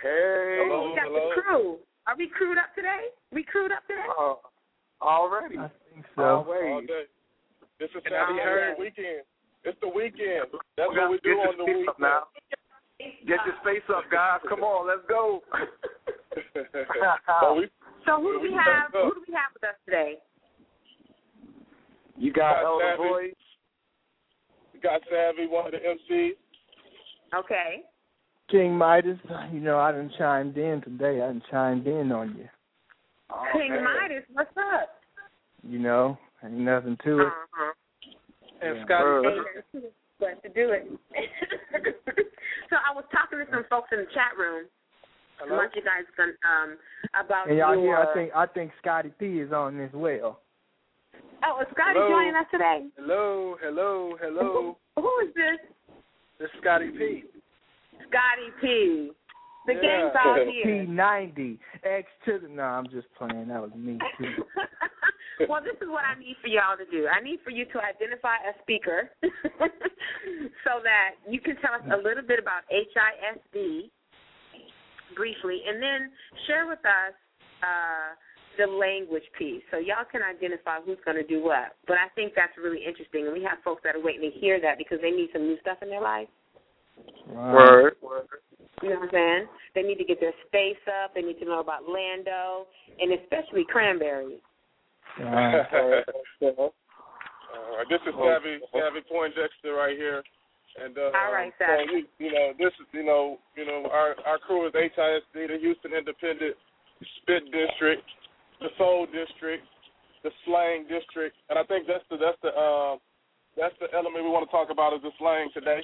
Hey. 0.00 0.62
Oh, 0.70 0.90
we 0.90 0.94
got 0.94 1.10
the 1.10 1.42
crew. 1.42 1.78
Are 2.06 2.16
we 2.16 2.28
crewed 2.28 2.58
up 2.58 2.72
today? 2.76 3.10
We 3.32 3.42
crewed 3.42 3.72
up 3.72 3.82
today? 3.88 4.06
Uh, 4.14 4.34
already. 5.02 5.58
I 5.58 5.70
think 5.92 6.06
so. 6.14 6.22
Always. 6.22 6.72
All 6.72 6.80
day. 6.82 7.04
This 7.78 7.90
is 7.94 8.02
And 8.06 8.14
I 8.14 8.26
Saturday 8.26 8.42
heard- 8.42 8.78
weekend. 8.78 9.22
It's 9.64 9.78
the 9.80 9.88
weekend. 9.88 10.46
That's 10.76 10.90
We 10.90 10.96
what 10.96 10.96
got 10.96 11.10
we 11.10 11.16
to 11.18 11.22
do 11.22 11.34
get 11.34 11.48
on 11.48 11.56
your 11.56 11.66
the 11.66 11.72
face 11.72 11.88
up 11.88 11.98
weekend. 11.98 12.14
now. 12.14 12.28
Get 13.26 13.46
your 13.46 13.54
face 13.64 13.88
up, 13.94 14.04
guys. 14.10 14.40
Come 14.48 14.62
on, 14.64 14.86
let's 14.88 15.06
go. 15.08 15.42
but 16.54 17.56
we, 17.56 17.68
So 18.06 18.16
who 18.20 18.32
do 18.34 18.40
we 18.40 18.52
have? 18.52 18.90
Who 18.92 19.14
do 19.14 19.22
we 19.26 19.34
have 19.34 19.52
with 19.54 19.64
us 19.64 19.76
today? 19.84 20.18
You 22.16 22.32
got 22.32 22.62
Got 22.62 22.64
Elder 22.64 22.84
Savvy. 22.96 23.08
Boys. 23.08 23.34
we 24.74 24.80
got 24.80 25.00
Savvy, 25.10 25.46
one 25.46 25.66
of 25.66 25.72
the 25.72 25.78
MCs. 25.78 26.32
Okay. 27.38 27.82
King 28.50 28.76
Midas, 28.76 29.18
you 29.52 29.60
know, 29.60 29.78
I 29.78 29.92
didn't 29.92 30.14
chimed 30.18 30.56
in 30.56 30.80
today. 30.82 31.20
I 31.22 31.28
didn't 31.28 31.44
chimed 31.50 31.86
in 31.86 32.10
on 32.10 32.34
you. 32.36 32.48
King 33.52 33.84
Midas, 33.84 34.24
what's 34.32 34.50
up? 34.56 34.88
You 35.68 35.78
know, 35.78 36.18
ain't 36.44 36.54
nothing 36.54 36.96
to 37.04 37.20
it. 37.20 37.26
Uh-huh. 37.26 37.72
And 38.62 38.76
Yeah. 38.76 38.84
Scotty, 38.84 39.88
Glad 40.18 40.42
to 40.42 40.48
do 40.48 40.70
it. 40.72 40.88
so 42.70 42.74
I 42.76 42.92
was 42.94 43.04
talking 43.12 43.38
to 43.38 43.46
some 43.52 43.64
folks 43.70 43.88
in 43.92 43.98
the 43.98 44.06
chat 44.06 44.34
room. 44.36 44.66
I 45.40 45.44
hello. 45.44 45.56
want 45.56 45.70
you 45.76 45.82
guys 45.82 46.02
can, 46.16 46.34
um 46.42 46.76
about 47.14 47.48
And 47.48 47.56
y'all 47.58 47.74
your. 47.76 47.84
here, 47.84 47.96
I 47.96 48.12
think 48.14 48.32
I 48.34 48.46
think 48.46 48.72
Scotty 48.82 49.12
P 49.20 49.38
is 49.38 49.52
on 49.52 49.78
this 49.78 49.92
well. 49.94 50.40
oh, 51.46 51.60
is 51.62 51.68
Scotty 51.70 51.94
Hello. 52.02 52.08
joining 52.10 52.34
us 52.34 52.46
today? 52.50 52.88
Hello, 52.98 53.56
hello, 53.62 54.16
hello. 54.20 54.76
Who 54.96 55.10
is 55.24 55.32
this? 55.34 55.60
This 56.40 56.46
is 56.52 56.60
Scotty 56.60 56.90
P. 56.90 57.22
Scotty 58.10 58.50
P. 58.60 59.12
The 59.68 59.74
Yeah. 59.74 59.84
game's 59.84 60.16
all 60.24 60.40
here. 60.48 60.64
P90. 60.64 61.58
X 61.84 62.08
to 62.24 62.38
the. 62.40 62.48
No, 62.48 62.64
I'm 62.64 62.88
just 62.88 63.06
playing. 63.20 63.48
That 63.48 63.60
was 63.60 63.70
me, 63.76 64.00
too. 64.16 64.32
well, 65.48 65.60
this 65.62 65.76
is 65.84 65.88
what 65.92 66.08
I 66.08 66.18
need 66.18 66.36
for 66.40 66.48
y'all 66.48 66.80
to 66.80 66.88
do. 66.90 67.06
I 67.06 67.20
need 67.20 67.40
for 67.44 67.50
you 67.50 67.66
to 67.66 67.78
identify 67.78 68.40
a 68.48 68.56
speaker 68.62 69.12
so 70.64 70.80
that 70.82 71.20
you 71.28 71.40
can 71.40 71.56
tell 71.60 71.76
us 71.76 71.84
a 71.92 72.00
little 72.00 72.24
bit 72.24 72.40
about 72.40 72.64
HISD 72.72 73.92
briefly, 75.14 75.60
and 75.68 75.82
then 75.82 76.10
share 76.46 76.66
with 76.66 76.80
us 76.80 77.12
uh, 77.60 78.16
the 78.56 78.66
language 78.66 79.28
piece 79.38 79.62
so 79.70 79.76
y'all 79.76 80.08
can 80.10 80.22
identify 80.22 80.80
who's 80.80 80.98
going 81.04 81.16
to 81.16 81.26
do 81.26 81.44
what. 81.44 81.76
But 81.86 81.98
I 81.98 82.08
think 82.14 82.32
that's 82.34 82.56
really 82.56 82.80
interesting, 82.84 83.26
and 83.26 83.34
we 83.34 83.42
have 83.44 83.58
folks 83.62 83.82
that 83.84 83.96
are 83.96 84.02
waiting 84.02 84.30
to 84.30 84.38
hear 84.40 84.60
that 84.60 84.78
because 84.78 84.98
they 85.02 85.10
need 85.10 85.28
some 85.32 85.42
new 85.42 85.58
stuff 85.60 85.78
in 85.82 85.90
their 85.90 86.00
life. 86.00 86.28
Wow. 87.28 87.54
Word. 87.54 87.92
You 88.82 88.90
know 88.90 89.00
what 89.00 89.10
I'm 89.10 89.10
saying? 89.12 89.44
They 89.74 89.82
need 89.82 89.98
to 89.98 90.04
get 90.04 90.20
their 90.20 90.34
space 90.46 90.80
up. 91.02 91.14
They 91.14 91.22
need 91.22 91.38
to 91.40 91.44
know 91.44 91.60
about 91.60 91.88
Lando, 91.88 92.66
and 93.00 93.12
especially 93.12 93.64
cranberries. 93.68 94.40
Wow. 95.20 96.70
Uh, 97.48 97.80
this 97.88 98.00
is 98.04 98.12
Savvy 98.12 98.60
Savvy 98.76 99.00
Poindexter 99.08 99.72
right 99.72 99.96
here, 99.96 100.20
and 100.84 100.92
uh, 100.98 101.16
All 101.16 101.32
right, 101.32 101.50
so 101.56 101.64
Savvy. 101.64 102.04
we, 102.04 102.26
you 102.26 102.30
know 102.30 102.52
this 102.60 102.76
is 102.76 102.86
you 102.92 103.02
know 103.02 103.40
you 103.56 103.64
know 103.64 103.88
our 103.88 104.14
our 104.28 104.36
crew 104.36 104.68
is 104.68 104.74
HISD, 104.76 105.32
the 105.32 105.56
Houston 105.56 105.96
Independent 105.96 106.54
Spit 107.16 107.48
District, 107.48 108.04
the 108.60 108.68
Soul 108.76 109.06
District, 109.08 109.64
the 110.22 110.30
Slang 110.44 110.84
District, 110.92 111.34
and 111.48 111.58
I 111.58 111.64
think 111.64 111.88
that's 111.88 112.04
the 112.12 112.20
that's 112.20 112.36
the 112.44 112.52
um 112.52 113.00
that's 113.56 113.74
the 113.80 113.88
element 113.96 114.24
we 114.24 114.30
want 114.30 114.46
to 114.46 114.52
talk 114.52 114.68
about 114.70 114.92
is 114.94 115.02
the 115.02 115.10
slang 115.18 115.48
today. 115.54 115.80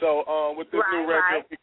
So 0.00 0.24
um, 0.26 0.56
with 0.56 0.66
this 0.72 0.82
new 0.90 1.06
record, 1.06 1.44
we 1.50 1.56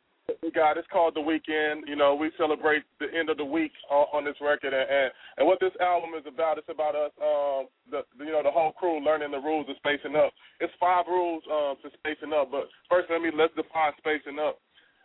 got 0.54 0.78
it's 0.78 0.88
called 0.92 1.16
the 1.16 1.22
weekend. 1.22 1.86
You 1.88 1.96
know, 1.96 2.16
we 2.16 2.32
celebrate 2.38 2.84
the 3.00 3.08
end 3.12 3.30
of 3.30 3.38
the 3.38 3.46
week 3.46 3.72
on, 3.90 4.06
on 4.14 4.26
this 4.26 4.38
record, 4.42 4.74
and, 4.74 4.88
and 4.90 5.12
and 5.38 5.48
what 5.48 5.60
this 5.60 5.74
album 5.82 6.12
is 6.18 6.26
about. 6.28 6.58
It's 6.58 6.70
about 6.70 6.96
us, 6.96 7.12
um, 7.22 7.68
the 7.90 8.02
you 8.24 8.32
know 8.32 8.44
the 8.44 8.52
whole 8.52 8.72
crew 8.74 9.04
learning 9.04 9.32
the 9.32 9.44
rules 9.44 9.68
of 9.70 9.76
spacing 9.78 10.16
up. 10.16 10.34
It's 10.60 10.74
five 10.80 11.06
rules 11.08 11.44
um 11.52 11.76
to 11.84 11.90
spacing 12.00 12.34
up, 12.34 12.52
but 12.52 12.70
first 12.90 13.10
let 13.10 13.22
me 13.22 13.32
let's 13.34 13.56
define 13.56 13.94
spacing 13.98 14.40
up. 14.40 14.60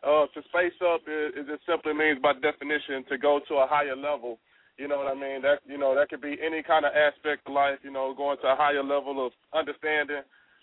Uh, 0.05 0.29
to 0.37 0.45
space 0.53 0.77
up 0.85 1.01
is, 1.09 1.33
is 1.33 1.49
it 1.49 1.61
simply 1.65 1.95
means 1.95 2.21
by 2.21 2.37
definition 2.37 3.09
to 3.09 3.17
go 3.17 3.41
to 3.49 3.65
a 3.65 3.67
higher 3.67 3.97
level. 3.97 4.39
You 4.77 4.87
know 4.87 4.99
what 4.99 5.09
I 5.09 5.15
mean? 5.15 5.41
That 5.41 5.61
you 5.65 5.79
know 5.79 5.95
that 5.95 6.11
could 6.11 6.21
be 6.21 6.37
any 6.45 6.63
kind 6.63 6.85
of 6.85 6.93
aspect 6.93 7.47
of 7.47 7.55
life. 7.55 7.79
You 7.83 7.93
know, 7.93 8.13
going 8.15 8.37
to 8.43 8.53
a 8.53 8.57
higher 8.57 8.83
level 8.83 9.25
of 9.25 9.33
understanding, 9.55 10.21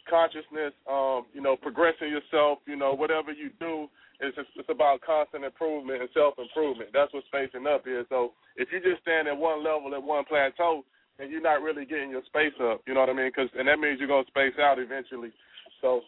consciousness. 0.07 0.77
Um, 0.85 1.25
you 1.33 1.41
know, 1.41 1.55
progressing 1.55 2.09
yourself. 2.09 2.59
You 2.67 2.75
know, 2.75 2.93
whatever 2.93 3.31
you 3.31 3.49
do, 3.59 3.87
it's 4.21 4.37
just, 4.37 4.49
it's 4.55 4.69
about 4.69 5.01
constant 5.01 5.43
improvement 5.43 6.01
and 6.01 6.09
self 6.13 6.37
improvement. 6.37 6.91
That's 6.93 7.13
what 7.13 7.25
spacing 7.27 7.67
up 7.67 7.83
is. 7.89 8.05
So 8.09 8.33
if 8.55 8.69
you 8.71 8.79
just 8.79 9.01
stand 9.01 9.27
at 9.27 9.35
one 9.35 9.63
level 9.63 9.93
at 9.93 10.01
one 10.01 10.25
plateau, 10.25 10.85
then 11.17 11.29
you're 11.29 11.41
not 11.41 11.61
really 11.61 11.85
getting 11.85 12.09
your 12.09 12.23
space 12.25 12.53
up. 12.61 12.81
You 12.85 12.93
know 12.93 13.01
what 13.01 13.09
I 13.09 13.13
mean? 13.13 13.31
Cause, 13.33 13.49
and 13.57 13.67
that 13.67 13.79
means 13.79 13.99
you're 13.99 14.07
gonna 14.07 14.29
space 14.29 14.55
out 14.61 14.79
eventually. 14.79 15.31
So. 15.81 16.01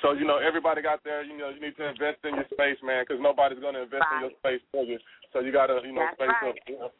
So 0.00 0.18
you 0.18 0.26
know, 0.26 0.38
everybody 0.42 0.82
got 0.82 1.04
there. 1.04 1.22
You 1.22 1.38
know, 1.38 1.50
you 1.50 1.60
need 1.60 1.76
to 1.76 1.86
invest 1.86 2.18
in 2.24 2.34
your 2.34 2.48
space, 2.50 2.74
man, 2.82 3.04
because 3.06 3.22
nobody's 3.22 3.60
going 3.60 3.74
to 3.78 3.86
invest 3.86 4.02
in 4.10 4.26
your 4.26 4.34
space 4.42 4.58
for 4.72 4.82
you. 4.82 4.98
So 5.32 5.38
you 5.38 5.52
got 5.52 5.68
to, 5.68 5.78
you 5.86 5.92
know, 5.94 6.02
That's 6.10 6.18
space 6.18 6.42
right. 6.42 6.50
up. 6.50 6.56
You 6.66 6.78
know? 6.80 6.90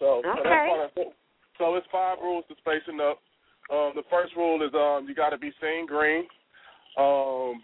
So, 0.00 0.22
so 0.26 0.40
Okay. 0.40 0.66
part. 0.66 1.14
So 1.58 1.74
it's 1.76 1.86
five 1.92 2.18
rules 2.22 2.44
to 2.48 2.54
spacing 2.58 2.98
up. 2.98 3.18
Um, 3.70 3.92
the 3.94 4.02
first 4.10 4.34
rule 4.34 4.62
is 4.66 4.72
um, 4.74 5.06
you 5.08 5.14
got 5.14 5.30
to 5.30 5.38
be 5.38 5.52
seen 5.60 5.86
green. 5.86 6.26
Um, 6.96 7.60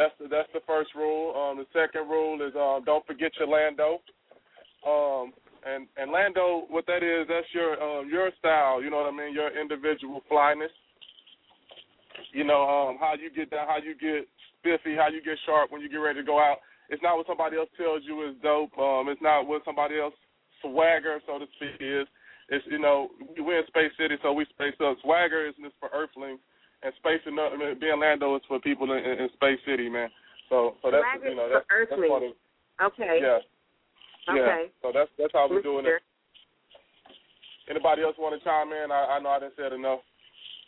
that's 0.00 0.16
the 0.16 0.32
that's 0.32 0.48
the 0.56 0.64
first 0.64 0.96
rule. 0.96 1.36
Um, 1.36 1.60
the 1.60 1.68
second 1.76 2.08
rule 2.08 2.40
is 2.40 2.56
um, 2.56 2.80
don't 2.88 3.04
forget 3.04 3.36
your 3.36 3.52
Lando. 3.52 4.00
Um, 4.80 5.36
and 5.60 5.84
and 6.00 6.08
Lando, 6.08 6.64
what 6.72 6.88
that 6.88 7.04
is, 7.04 7.28
that's 7.28 7.52
your 7.52 7.76
um, 7.76 8.08
your 8.08 8.32
style. 8.40 8.80
You 8.80 8.88
know 8.88 9.04
what 9.04 9.12
I 9.12 9.16
mean? 9.16 9.36
Your 9.36 9.52
individual 9.52 10.24
flyness. 10.24 10.72
You 12.32 12.44
know 12.44 12.64
um, 12.64 12.96
how 12.96 13.12
you 13.20 13.28
get 13.28 13.50
down, 13.52 13.68
how 13.68 13.76
you 13.76 13.92
get 13.92 14.24
spiffy, 14.56 14.96
how 14.96 15.12
you 15.12 15.20
get 15.20 15.36
sharp 15.44 15.70
when 15.70 15.82
you 15.84 15.92
get 15.92 16.00
ready 16.00 16.20
to 16.20 16.26
go 16.26 16.40
out. 16.40 16.64
It's 16.88 17.02
not 17.02 17.16
what 17.20 17.26
somebody 17.28 17.60
else 17.60 17.68
tells 17.76 18.00
you 18.08 18.24
is 18.24 18.34
dope. 18.42 18.72
Um, 18.80 19.12
it's 19.12 19.20
not 19.20 19.46
what 19.46 19.62
somebody 19.68 20.00
else 20.00 20.16
swagger, 20.64 21.20
so 21.26 21.38
to 21.38 21.46
speak, 21.56 21.76
is. 21.76 22.08
It's 22.48 22.64
you 22.72 22.80
know 22.80 23.12
we're 23.36 23.60
in 23.60 23.66
Space 23.68 23.92
City, 24.00 24.16
so 24.22 24.32
we 24.32 24.48
space 24.56 24.74
up. 24.80 24.96
Swagger 25.04 25.46
is 25.46 25.54
just 25.60 25.76
for 25.78 25.92
Earthlings, 25.92 26.40
and 26.82 26.92
space 26.96 27.20
up. 27.26 27.52
I 27.52 27.56
mean, 27.56 27.78
being 27.78 28.00
Lando 28.00 28.36
is 28.36 28.42
for 28.48 28.58
people 28.60 28.90
in, 28.92 29.04
in, 29.04 29.26
in 29.26 29.28
Space 29.34 29.60
City, 29.66 29.88
man. 29.88 30.08
So 30.48 30.76
so 30.82 30.90
that's 30.90 31.04
Swagger 31.04 31.28
you 31.30 31.36
know 31.36 31.46
is 31.46 31.52
for 31.52 31.86
that's, 31.86 31.90
that's 31.90 32.08
part 32.08 32.22
of 32.24 32.32
Okay. 32.80 33.20
yeah 33.22 33.38
Okay. 34.28 34.64
yeah. 34.66 34.72
So 34.82 34.92
that's 34.92 35.10
that's 35.18 35.32
how 35.32 35.48
we're 35.48 35.62
doing 35.62 35.86
it. 35.86 36.02
Anybody 37.68 38.02
else 38.02 38.16
want 38.18 38.34
to 38.34 38.42
chime 38.44 38.72
in? 38.72 38.90
I, 38.90 39.16
I 39.16 39.20
know 39.20 39.30
I 39.30 39.40
didn't 39.40 39.54
say 39.56 39.66
it 39.66 39.72
enough. 39.72 40.00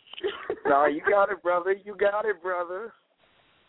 no, 0.65 0.85
you 0.85 1.01
got 1.09 1.31
it, 1.31 1.43
brother. 1.43 1.75
You 1.83 1.95
got 1.95 2.25
it, 2.25 2.41
brother. 2.41 2.93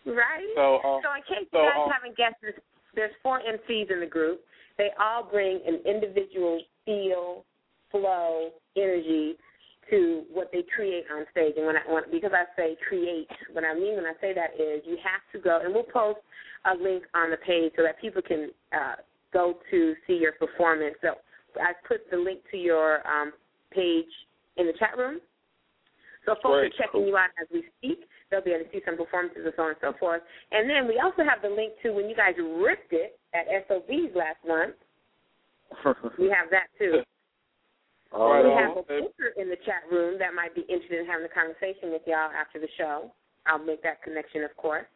Right? 0.07 0.53
So, 0.55 0.76
uh, 0.76 1.01
so 1.03 1.09
in 1.16 1.22
case 1.26 1.49
so, 1.51 1.59
you 1.59 1.68
guys 1.68 1.82
um, 1.82 1.90
haven't 1.90 2.16
guessed, 2.16 2.36
there's, 2.42 2.55
there's 2.95 3.11
four 3.22 3.40
MCs 3.40 3.90
in 3.90 4.01
the 4.01 4.07
group. 4.07 4.42
They 4.78 4.90
all 5.01 5.24
bring 5.24 5.61
an 5.66 5.80
individual 5.84 6.61
feel, 6.84 7.45
flow, 7.90 8.51
energy 8.76 9.34
to 9.91 10.24
what 10.32 10.51
they 10.53 10.64
create 10.74 11.05
on 11.12 11.24
stage. 11.30 11.55
And 11.57 11.66
when 11.66 11.76
I 11.76 11.82
when, 11.91 12.05
because 12.11 12.32
I 12.32 12.45
say 12.57 12.76
create, 12.89 13.28
what 13.53 13.64
I 13.64 13.74
mean 13.74 13.97
when 13.97 14.07
I 14.07 14.14
say 14.20 14.35
that 14.35 14.55
is 14.61 14.82
you 14.87 14.97
have 15.03 15.22
to 15.32 15.39
go, 15.39 15.61
and 15.62 15.74
we'll 15.74 15.85
post 15.85 16.20
a 16.64 16.74
link 16.74 17.05
on 17.14 17.30
the 17.30 17.37
page 17.37 17.72
so 17.76 17.82
that 17.82 18.01
people 18.01 18.22
can 18.22 18.51
uh, 18.72 18.97
go 19.32 19.59
to 19.70 19.95
see 20.07 20.14
your 20.14 20.32
performance. 20.32 20.95
So 21.03 21.14
I 21.61 21.72
put 21.87 22.11
the 22.11 22.16
link 22.16 22.41
to 22.51 22.57
your 22.57 23.07
um, 23.07 23.32
page 23.70 24.11
in 24.57 24.66
the 24.66 24.72
chat 24.78 24.97
room. 24.97 25.20
So 26.26 26.35
folks 26.43 26.57
Great. 26.61 26.72
are 26.72 26.76
checking 26.78 27.07
you 27.07 27.16
out 27.16 27.30
as 27.41 27.47
we 27.53 27.64
speak. 27.78 28.09
They'll 28.30 28.43
be 28.43 28.53
able 28.53 28.64
to 28.64 28.70
see 28.72 28.80
some 28.85 28.97
performances 28.97 29.45
and 29.45 29.53
so 29.57 29.62
on 29.62 29.68
and 29.70 29.78
so 29.80 29.93
forth. 30.01 30.22
And 30.53 30.68
then 30.68 30.89
we 30.89 30.99
also 30.99 31.22
have 31.22 31.43
the 31.43 31.53
link 31.53 31.74
to 31.82 31.91
when 31.93 32.09
you 32.09 32.16
guys 32.16 32.32
ripped 32.39 32.93
it 32.93 33.18
at 33.35 33.45
SOBs 33.68 34.16
last 34.16 34.41
month. 34.47 34.74
We 36.18 36.30
have 36.30 36.49
that 36.51 36.70
too. 36.78 37.03
All 38.15 38.31
right, 38.31 38.47
we 38.47 38.55
have 38.55 38.79
a 38.79 38.83
speaker 38.87 39.35
in 39.37 39.51
the 39.51 39.59
chat 39.67 39.83
room 39.91 40.19
that 40.23 40.35
might 40.39 40.55
be 40.55 40.62
interested 40.71 41.03
in 41.03 41.07
having 41.07 41.27
a 41.27 41.35
conversation 41.35 41.91
with 41.91 42.03
y'all 42.07 42.31
after 42.31 42.61
the 42.61 42.71
show. 42.79 43.11
I'll 43.47 43.59
make 43.59 43.83
that 43.83 44.03
connection, 44.03 44.45
of 44.45 44.57
course. 44.57 44.87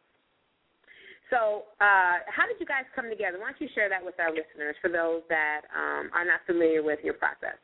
So, 1.31 1.67
uh, 1.81 2.23
how 2.31 2.47
did 2.47 2.57
you 2.61 2.67
guys 2.67 2.87
come 2.95 3.11
together? 3.11 3.39
Why 3.39 3.51
don't 3.51 3.61
you 3.61 3.69
share 3.75 3.89
that 3.91 4.05
with 4.05 4.15
our 4.19 4.31
listeners 4.31 4.77
for 4.81 4.89
those 4.89 5.23
that 5.29 5.63
um, 5.75 6.11
are 6.15 6.25
not 6.25 6.41
familiar 6.47 6.83
with 6.83 7.01
your 7.03 7.15
process? 7.15 7.59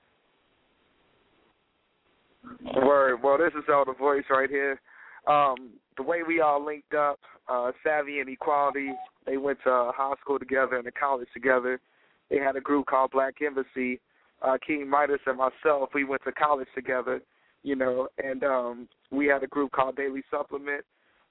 Word. 2.77 3.23
Well, 3.23 3.39
this 3.39 3.55
is 3.57 3.65
Elder 3.73 3.95
Voice 3.95 4.25
right 4.29 4.51
here. 4.51 4.81
Um, 5.27 5.79
the 5.97 6.03
way 6.03 6.23
we 6.27 6.41
all 6.41 6.65
linked 6.65 6.93
up, 6.95 7.19
uh, 7.49 7.71
Savvy 7.83 8.21
and 8.21 8.29
Equality, 8.29 8.91
they 9.25 9.39
went 9.39 9.59
to 9.65 9.93
high 9.95 10.15
school 10.21 10.39
together 10.39 10.77
and 10.77 10.85
to 10.85 10.93
college 10.93 11.29
together. 11.33 11.81
They 12.29 12.39
had 12.39 12.57
a 12.57 12.61
group 12.61 12.87
called 12.87 13.13
Black 13.13 13.37
Embassy. 13.41 14.01
Uh, 14.45 14.59
King 14.65 14.89
Midas 14.89 15.21
and 15.27 15.39
myself, 15.39 15.91
we 15.95 16.05
went 16.05 16.23
to 16.25 16.33
college 16.33 16.69
together, 16.75 17.21
you 17.63 17.75
know, 17.77 18.09
and 18.23 18.45
um, 18.45 18.89
we 19.11 19.27
had 19.27 19.43
a 19.43 19.47
group 19.47 19.73
called 19.73 19.97
Daily 19.97 20.23
Supplement. 20.31 20.85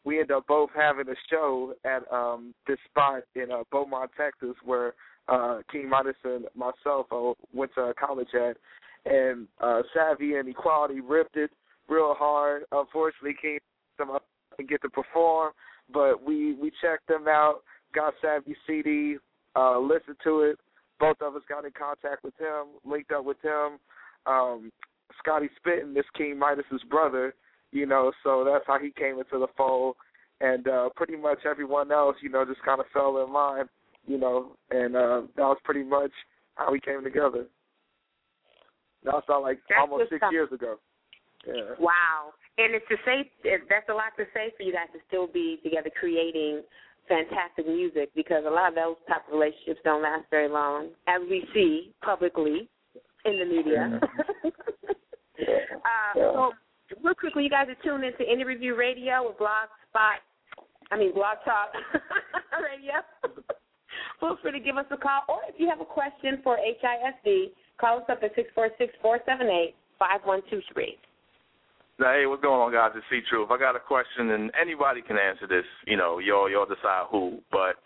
We 0.03 0.19
ended 0.19 0.31
up 0.35 0.47
both 0.47 0.71
having 0.75 1.07
a 1.07 1.15
show 1.29 1.73
at 1.85 2.01
um, 2.11 2.53
this 2.67 2.79
spot 2.89 3.23
in 3.35 3.51
uh, 3.51 3.63
Beaumont, 3.71 4.11
Texas, 4.17 4.55
where 4.65 4.95
uh, 5.29 5.59
King 5.71 5.89
Midas 5.89 6.15
and 6.23 6.45
myself 6.55 7.05
uh, 7.11 7.33
went 7.53 7.71
to 7.75 7.93
college 7.99 8.33
at 8.33 8.57
and 9.05 9.47
uh 9.61 9.81
Savvy 9.93 10.35
and 10.35 10.47
Equality 10.47 11.01
ripped 11.01 11.35
it 11.35 11.51
real 11.89 12.15
hard. 12.17 12.63
Unfortunately 12.71 13.35
King 13.41 13.59
didn't 13.97 14.69
get 14.69 14.81
to 14.81 14.89
perform, 14.89 15.51
but 15.93 16.23
we 16.23 16.53
we 16.55 16.71
checked 16.81 17.07
them 17.07 17.27
out, 17.27 17.61
got 17.93 18.13
Savvy 18.21 18.55
CD, 18.65 19.17
uh 19.55 19.79
listened 19.79 20.17
to 20.23 20.41
it. 20.41 20.59
Both 21.03 21.21
of 21.21 21.35
us 21.35 21.41
got 21.49 21.65
in 21.65 21.71
contact 21.71 22.23
with 22.23 22.33
him, 22.39 22.79
linked 22.85 23.11
up 23.11 23.25
with 23.25 23.41
him. 23.43 23.77
Um 24.25 24.71
Scotty 25.19 25.49
Spittin, 25.57 25.93
this 25.93 26.05
King 26.17 26.39
Midas's 26.39 26.81
brother, 26.89 27.35
you 27.71 27.85
know, 27.85 28.11
so 28.23 28.45
that's 28.45 28.63
how 28.65 28.79
he 28.79 28.91
came 28.91 29.19
into 29.19 29.37
the 29.37 29.47
fold. 29.57 29.95
And 30.39 30.67
uh 30.67 30.89
pretty 30.95 31.17
much 31.17 31.39
everyone 31.45 31.91
else, 31.91 32.15
you 32.21 32.29
know, 32.29 32.45
just 32.45 32.63
kinda 32.63 32.83
fell 32.93 33.23
in 33.23 33.33
line, 33.33 33.65
you 34.07 34.17
know, 34.17 34.55
and 34.71 34.95
uh 34.95 35.21
that 35.35 35.43
was 35.43 35.57
pretty 35.65 35.83
much 35.83 36.11
how 36.55 36.71
we 36.71 36.79
came 36.79 37.03
together. 37.03 37.45
That 39.03 39.15
was 39.15 39.23
about 39.27 39.41
like 39.41 39.59
That's 39.67 39.81
almost 39.81 40.09
six 40.09 40.25
years 40.31 40.51
ago. 40.53 40.77
Yeah. 41.45 41.75
Wow. 41.79 42.31
And 42.57 42.73
it's 42.75 42.87
to 42.87 42.95
say 43.03 43.29
that's 43.69 43.89
a 43.89 43.93
lot 43.93 44.15
to 44.17 44.23
say 44.33 44.53
for 44.55 44.63
you 44.63 44.71
guys 44.71 44.87
to 44.93 44.99
still 45.07 45.27
be 45.27 45.59
together 45.63 45.89
creating 45.99 46.61
fantastic 47.07 47.67
music 47.67 48.09
because 48.15 48.43
a 48.45 48.49
lot 48.49 48.69
of 48.69 48.75
those 48.75 48.95
type 49.07 49.27
of 49.27 49.33
relationships 49.33 49.79
don't 49.83 50.03
last 50.03 50.25
very 50.29 50.49
long, 50.49 50.89
as 51.07 51.21
we 51.29 51.45
see 51.53 51.93
publicly 52.03 52.69
in 53.25 53.39
the 53.39 53.45
media. 53.45 53.99
uh, 54.45 56.13
so 56.15 56.51
real 57.03 57.15
quickly, 57.15 57.43
you 57.43 57.49
guys 57.49 57.67
are 57.67 57.83
tuned 57.83 58.03
into 58.03 58.23
Indie 58.23 58.45
Review 58.45 58.75
Radio 58.75 59.27
with 59.27 59.37
Blogspot 59.37 60.23
I 60.93 60.97
mean 60.97 61.13
Blog 61.13 61.37
Talk 61.43 61.73
Radio. 62.61 63.01
Feel 64.19 64.37
free 64.41 64.51
to 64.51 64.59
give 64.59 64.77
us 64.77 64.85
a 64.91 64.97
call, 64.97 65.21
or 65.27 65.39
if 65.49 65.55
you 65.57 65.67
have 65.67 65.81
a 65.81 65.85
question 65.85 66.39
for 66.43 66.57
HISD, 66.57 67.51
call 67.81 67.97
us 67.97 68.03
up 68.09 68.19
at 68.21 68.35
six 68.35 68.49
four 68.53 68.69
six 68.77 68.93
four 69.01 69.19
seven 69.25 69.47
eight 69.47 69.73
five 69.97 70.21
one 70.23 70.41
two 70.51 70.61
three. 70.71 70.97
Hey, 71.99 72.25
what's 72.25 72.41
going 72.41 72.59
on, 72.59 72.73
guys? 72.73 72.89
It's 72.97 73.05
C 73.11 73.21
Truth. 73.29 73.49
I 73.51 73.59
got 73.59 73.75
a 73.75 73.79
question, 73.79 74.31
and 74.31 74.49
anybody 74.59 75.03
can 75.03 75.15
answer 75.15 75.45
this. 75.45 75.65
You 75.85 75.95
know, 75.95 76.17
y'all 76.17 76.49
y'all 76.49 76.65
decide 76.65 77.05
who. 77.11 77.37
But 77.51 77.77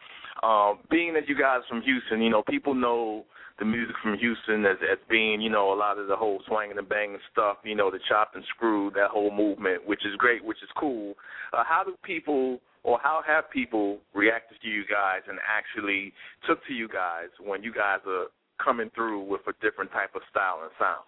um, 0.48 0.80
being 0.90 1.14
that 1.16 1.28
you 1.28 1.38
guys 1.38 1.60
from 1.68 1.82
Houston, 1.82 2.22
you 2.22 2.30
know, 2.30 2.42
people 2.42 2.74
know 2.74 3.26
the 3.60 3.66
music 3.66 3.98
from 4.02 4.18
Houston 4.18 4.66
as 4.66 4.78
as 4.90 4.98
being, 5.10 5.42
you 5.42 5.50
know, 5.50 5.74
a 5.74 5.76
lot 5.76 6.00
of 6.00 6.08
the 6.08 6.16
whole 6.16 6.40
swanging 6.48 6.78
and 6.78 6.88
banging 6.88 7.20
stuff, 7.34 7.58
you 7.66 7.76
know, 7.76 7.92
the 7.92 8.00
chop 8.08 8.32
and 8.34 8.46
screw, 8.56 8.92
that 8.96 9.10
whole 9.12 9.30
movement, 9.30 9.86
which 9.86 10.06
is 10.06 10.16
great, 10.18 10.40
which 10.44 10.64
is 10.64 10.70
cool. 10.80 11.14
Uh, 11.52 11.66
how 11.68 11.84
do 11.84 11.94
people 12.02 12.62
or 12.84 12.98
how 13.04 13.22
have 13.28 13.52
people 13.52 14.00
reacted 14.16 14.58
to 14.62 14.70
you 14.70 14.84
guys 14.90 15.20
and 15.28 15.38
actually 15.44 16.14
took 16.48 16.66
to 16.68 16.74
you 16.74 16.88
guys 16.88 17.28
when 17.44 17.62
you 17.62 17.74
guys 17.74 18.00
are 18.08 18.28
coming 18.64 18.90
through 18.96 19.22
with 19.24 19.42
a 19.48 19.54
different 19.62 19.92
type 19.92 20.16
of 20.16 20.22
style 20.32 20.60
and 20.64 20.72
sound? 20.80 21.04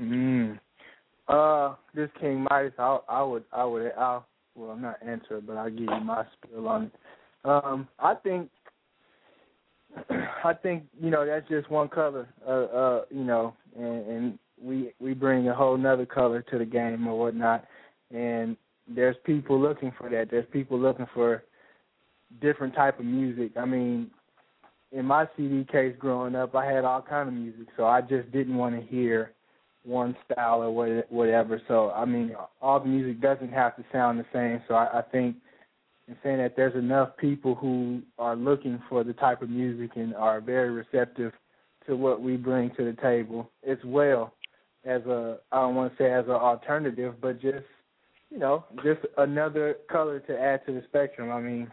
Mm. 0.00 0.58
Uh, 1.28 1.74
this 1.94 2.10
King 2.20 2.46
Midas, 2.50 2.72
I, 2.78 2.98
I 3.08 3.22
would, 3.22 3.44
I 3.52 3.64
would, 3.64 3.92
I'll, 3.98 4.26
well, 4.54 4.70
I'm 4.70 4.82
not 4.82 4.96
answer, 5.06 5.40
but 5.40 5.56
I'll 5.56 5.70
give 5.70 5.80
you 5.80 5.86
my 5.86 6.24
spill 6.32 6.68
on 6.68 6.84
it. 6.84 6.92
Um, 7.44 7.88
I 7.98 8.14
think, 8.14 8.50
I 10.44 10.52
think 10.54 10.84
you 11.00 11.10
know 11.10 11.24
that's 11.26 11.48
just 11.48 11.70
one 11.70 11.88
color, 11.88 12.28
uh, 12.46 12.50
uh, 12.50 13.04
you 13.10 13.24
know, 13.24 13.54
and, 13.76 14.06
and 14.06 14.38
we 14.60 14.92
we 15.00 15.14
bring 15.14 15.48
a 15.48 15.54
whole 15.54 15.76
nother 15.76 16.06
color 16.06 16.42
to 16.42 16.58
the 16.58 16.64
game 16.64 17.06
or 17.06 17.18
whatnot, 17.18 17.64
and 18.12 18.56
there's 18.88 19.16
people 19.24 19.60
looking 19.60 19.92
for 19.98 20.10
that. 20.10 20.30
There's 20.30 20.46
people 20.52 20.78
looking 20.78 21.06
for 21.14 21.44
different 22.40 22.74
type 22.74 22.98
of 22.98 23.04
music. 23.04 23.52
I 23.56 23.64
mean, 23.64 24.10
in 24.92 25.04
my 25.04 25.26
CD 25.36 25.64
case 25.70 25.94
growing 25.98 26.34
up, 26.34 26.54
I 26.54 26.66
had 26.66 26.84
all 26.84 27.02
kind 27.02 27.28
of 27.28 27.34
music, 27.34 27.68
so 27.76 27.86
I 27.86 28.00
just 28.00 28.30
didn't 28.32 28.56
want 28.56 28.78
to 28.78 28.86
hear 28.86 29.32
one 29.84 30.16
style 30.24 30.62
or 30.62 31.04
whatever. 31.08 31.60
So 31.68 31.90
I 31.90 32.04
mean, 32.04 32.34
all 32.60 32.80
the 32.80 32.86
music 32.86 33.20
doesn't 33.20 33.52
have 33.52 33.76
to 33.76 33.84
sound 33.92 34.18
the 34.18 34.26
same. 34.32 34.62
So 34.68 34.74
I, 34.74 34.98
I 34.98 35.02
think 35.02 35.36
in 36.08 36.16
saying 36.22 36.38
that 36.38 36.56
there's 36.56 36.74
enough 36.74 37.16
people 37.16 37.54
who 37.54 38.02
are 38.18 38.36
looking 38.36 38.80
for 38.88 39.04
the 39.04 39.12
type 39.14 39.42
of 39.42 39.50
music 39.50 39.92
and 39.96 40.14
are 40.14 40.40
very 40.40 40.70
receptive 40.70 41.32
to 41.86 41.96
what 41.96 42.20
we 42.20 42.36
bring 42.36 42.70
to 42.76 42.84
the 42.84 43.00
table 43.00 43.50
as 43.68 43.78
well 43.84 44.32
as 44.84 45.02
a 45.02 45.38
I 45.50 45.60
don't 45.60 45.74
want 45.74 45.96
to 45.96 46.02
say 46.02 46.12
as 46.12 46.24
an 46.26 46.32
alternative, 46.32 47.14
but 47.20 47.40
just 47.40 47.66
you 48.30 48.38
know 48.38 48.64
just 48.84 49.00
another 49.18 49.76
color 49.90 50.20
to 50.20 50.38
add 50.38 50.64
to 50.66 50.72
the 50.72 50.82
spectrum. 50.88 51.30
I 51.30 51.40
mean. 51.40 51.72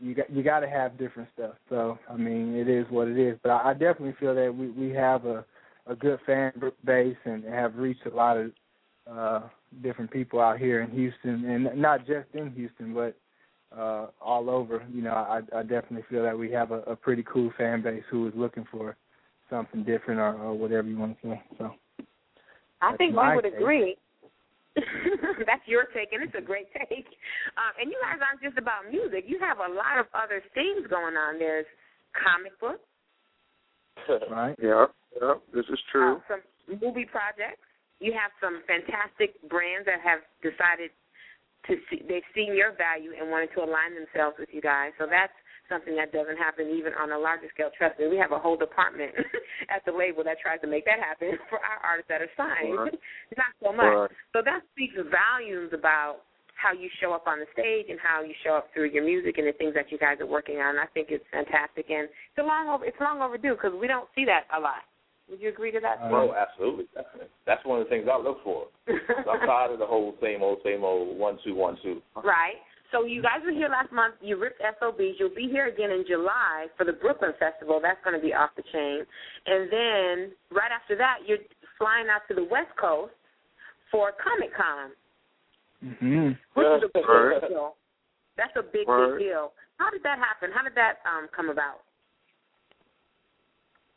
You 0.00 0.12
got 0.12 0.28
you 0.28 0.42
got 0.42 0.60
to 0.60 0.68
have 0.68 0.98
different 0.98 1.28
stuff. 1.34 1.54
So 1.70 1.98
I 2.10 2.16
mean, 2.16 2.56
it 2.56 2.68
is 2.68 2.84
what 2.90 3.06
it 3.06 3.16
is. 3.16 3.38
But 3.42 3.50
I, 3.50 3.70
I 3.70 3.72
definitely 3.74 4.16
feel 4.18 4.34
that 4.34 4.54
we 4.54 4.68
we 4.70 4.90
have 4.90 5.24
a 5.24 5.44
a 5.86 5.94
good 5.94 6.18
fan 6.26 6.52
base 6.84 7.16
and 7.24 7.44
have 7.44 7.76
reached 7.76 8.06
a 8.06 8.14
lot 8.14 8.36
of 8.36 8.50
uh 9.10 9.40
different 9.82 10.10
people 10.10 10.40
out 10.40 10.58
here 10.58 10.80
in 10.80 10.90
Houston 10.90 11.44
and 11.44 11.80
not 11.80 12.06
just 12.06 12.26
in 12.34 12.50
Houston 12.52 12.94
but 12.94 13.16
uh 13.76 14.06
all 14.20 14.48
over. 14.48 14.84
You 14.92 15.02
know, 15.02 15.14
I 15.14 15.40
I 15.56 15.62
definitely 15.62 16.04
feel 16.08 16.22
that 16.22 16.38
we 16.38 16.50
have 16.52 16.70
a, 16.70 16.80
a 16.82 16.96
pretty 16.96 17.24
cool 17.24 17.52
fan 17.58 17.82
base 17.82 18.04
who 18.10 18.26
is 18.28 18.34
looking 18.36 18.64
for 18.70 18.96
something 19.50 19.84
different 19.84 20.20
or, 20.20 20.34
or 20.34 20.54
whatever 20.54 20.88
you 20.88 20.98
want 20.98 21.20
to 21.20 21.28
say. 21.28 21.42
So 21.58 21.70
I 22.80 22.96
think 22.96 23.16
we 23.16 23.34
would 23.34 23.44
take. 23.44 23.54
agree. 23.54 23.96
That's 25.46 25.62
your 25.66 25.84
take, 25.94 26.12
and 26.12 26.22
it's 26.22 26.34
a 26.36 26.42
great 26.42 26.66
take. 26.72 27.06
Um, 27.54 27.72
and 27.80 27.90
you 27.90 27.96
guys 28.02 28.18
aren't 28.18 28.42
just 28.42 28.58
about 28.58 28.90
music. 28.90 29.24
You 29.26 29.38
have 29.38 29.58
a 29.58 29.72
lot 29.72 29.98
of 30.00 30.06
other 30.14 30.42
things 30.52 30.86
going 30.90 31.14
on. 31.16 31.38
There's 31.38 31.66
comic 32.12 32.58
books, 32.60 32.82
right? 34.30 34.56
Yeah, 34.62 34.86
yeah, 35.20 35.34
this 35.54 35.66
is 35.70 35.80
true. 35.90 36.16
uh, 36.16 36.20
some 36.28 36.42
movie 36.80 37.06
projects. 37.06 37.62
You 38.00 38.12
have 38.12 38.34
some 38.42 38.60
fantastic 38.66 39.38
brands 39.48 39.86
that 39.86 40.02
have 40.02 40.20
decided 40.42 40.90
to 41.70 41.80
see 41.88 42.04
they've 42.04 42.26
seen 42.34 42.52
your 42.52 42.76
value 42.76 43.16
and 43.16 43.30
wanted 43.30 43.48
to 43.56 43.64
align 43.64 43.96
themselves 43.96 44.36
with 44.38 44.50
you 44.52 44.60
guys. 44.60 44.92
So 44.98 45.06
that's 45.08 45.32
something 45.68 45.96
that 45.96 46.12
doesn't 46.12 46.36
happen 46.36 46.68
even 46.76 46.92
on 47.00 47.12
a 47.12 47.18
larger 47.18 47.48
scale. 47.52 47.72
Trust 47.72 47.98
me, 47.98 48.08
we 48.08 48.20
have 48.20 48.32
a 48.32 48.38
whole 48.38 48.56
department 48.56 49.12
at 49.74 49.84
the 49.88 49.92
label 49.92 50.24
that 50.24 50.36
tries 50.40 50.60
to 50.60 50.68
make 50.68 50.84
that 50.84 51.00
happen 51.00 51.38
for 51.48 51.56
our 51.62 51.80
artists 51.80 52.10
that 52.12 52.20
are 52.20 52.32
signed. 52.36 52.76
Right. 52.76 52.98
Not 53.40 53.52
so 53.62 53.72
much. 53.72 54.10
Right. 54.10 54.12
So 54.36 54.44
that 54.44 54.60
speaks 54.72 54.94
volumes 55.08 55.72
about 55.72 56.28
how 56.54 56.72
you 56.72 56.88
show 57.00 57.12
up 57.12 57.26
on 57.26 57.40
the 57.40 57.48
stage 57.52 57.86
and 57.90 57.98
how 58.00 58.22
you 58.22 58.32
show 58.44 58.56
up 58.56 58.68
through 58.72 58.88
your 58.90 59.04
music 59.04 59.36
and 59.38 59.46
the 59.46 59.52
things 59.52 59.74
that 59.74 59.90
you 59.90 59.98
guys 59.98 60.20
are 60.20 60.28
working 60.28 60.58
on. 60.58 60.78
I 60.78 60.86
think 60.92 61.08
it's 61.10 61.24
fantastic 61.32 61.90
and 61.90 62.08
it's 62.08 62.40
a 62.40 62.46
long 62.46 62.68
over 62.68 62.84
it's 62.84 62.96
long 63.00 63.20
overdue 63.20 63.56
because 63.58 63.74
we 63.74 63.88
don't 63.88 64.08
see 64.14 64.24
that 64.24 64.46
a 64.54 64.60
lot. 64.60 64.86
Would 65.30 65.40
you 65.40 65.48
agree 65.48 65.72
to 65.72 65.80
that? 65.80 65.98
Oh, 66.02 66.34
absolutely. 66.36 66.84
That's 67.46 67.64
one 67.64 67.80
of 67.80 67.86
the 67.86 67.90
things 67.90 68.06
I 68.10 68.18
look 68.18 68.42
for. 68.44 68.66
I'm 68.88 69.46
tired 69.46 69.72
of 69.72 69.78
the 69.78 69.86
whole 69.86 70.14
same 70.22 70.42
old, 70.42 70.58
same 70.64 70.84
old 70.84 71.18
one 71.18 71.38
two 71.44 71.54
one 71.54 71.78
two. 71.82 72.02
Right. 72.22 72.56
So 72.92 73.04
you 73.06 73.22
guys 73.22 73.40
were 73.44 73.50
here 73.50 73.68
last 73.68 73.90
month. 73.90 74.14
You 74.20 74.36
ripped 74.36 74.60
SOBs. 74.78 75.18
You'll 75.18 75.34
be 75.34 75.48
here 75.50 75.66
again 75.66 75.90
in 75.90 76.04
July 76.06 76.66
for 76.76 76.84
the 76.84 76.92
Brooklyn 76.92 77.32
Festival. 77.40 77.80
That's 77.82 77.98
going 78.04 78.14
to 78.14 78.22
be 78.24 78.32
off 78.34 78.50
the 78.56 78.62
chain. 78.72 79.02
And 79.46 79.66
then 79.72 80.32
right 80.54 80.70
after 80.70 80.94
that, 80.98 81.26
you're 81.26 81.42
flying 81.78 82.06
out 82.08 82.22
to 82.28 82.34
the 82.34 82.44
West 82.44 82.70
Coast 82.80 83.12
for 83.90 84.12
Comic 84.22 84.54
Con, 84.54 84.90
Mm-hmm. 85.84 86.28
which 86.56 86.66
is 86.78 86.82
a 86.84 86.90
big 86.94 87.04
Word. 87.06 87.40
deal. 87.48 87.74
That's 88.36 88.54
a 88.56 88.62
big, 88.62 88.86
Word. 88.88 89.18
big 89.18 89.28
deal. 89.28 89.52
How 89.76 89.90
did 89.90 90.02
that 90.04 90.16
happen? 90.18 90.48
How 90.54 90.62
did 90.64 90.74
that 90.76 91.04
um, 91.04 91.28
come 91.34 91.50
about? 91.50 91.83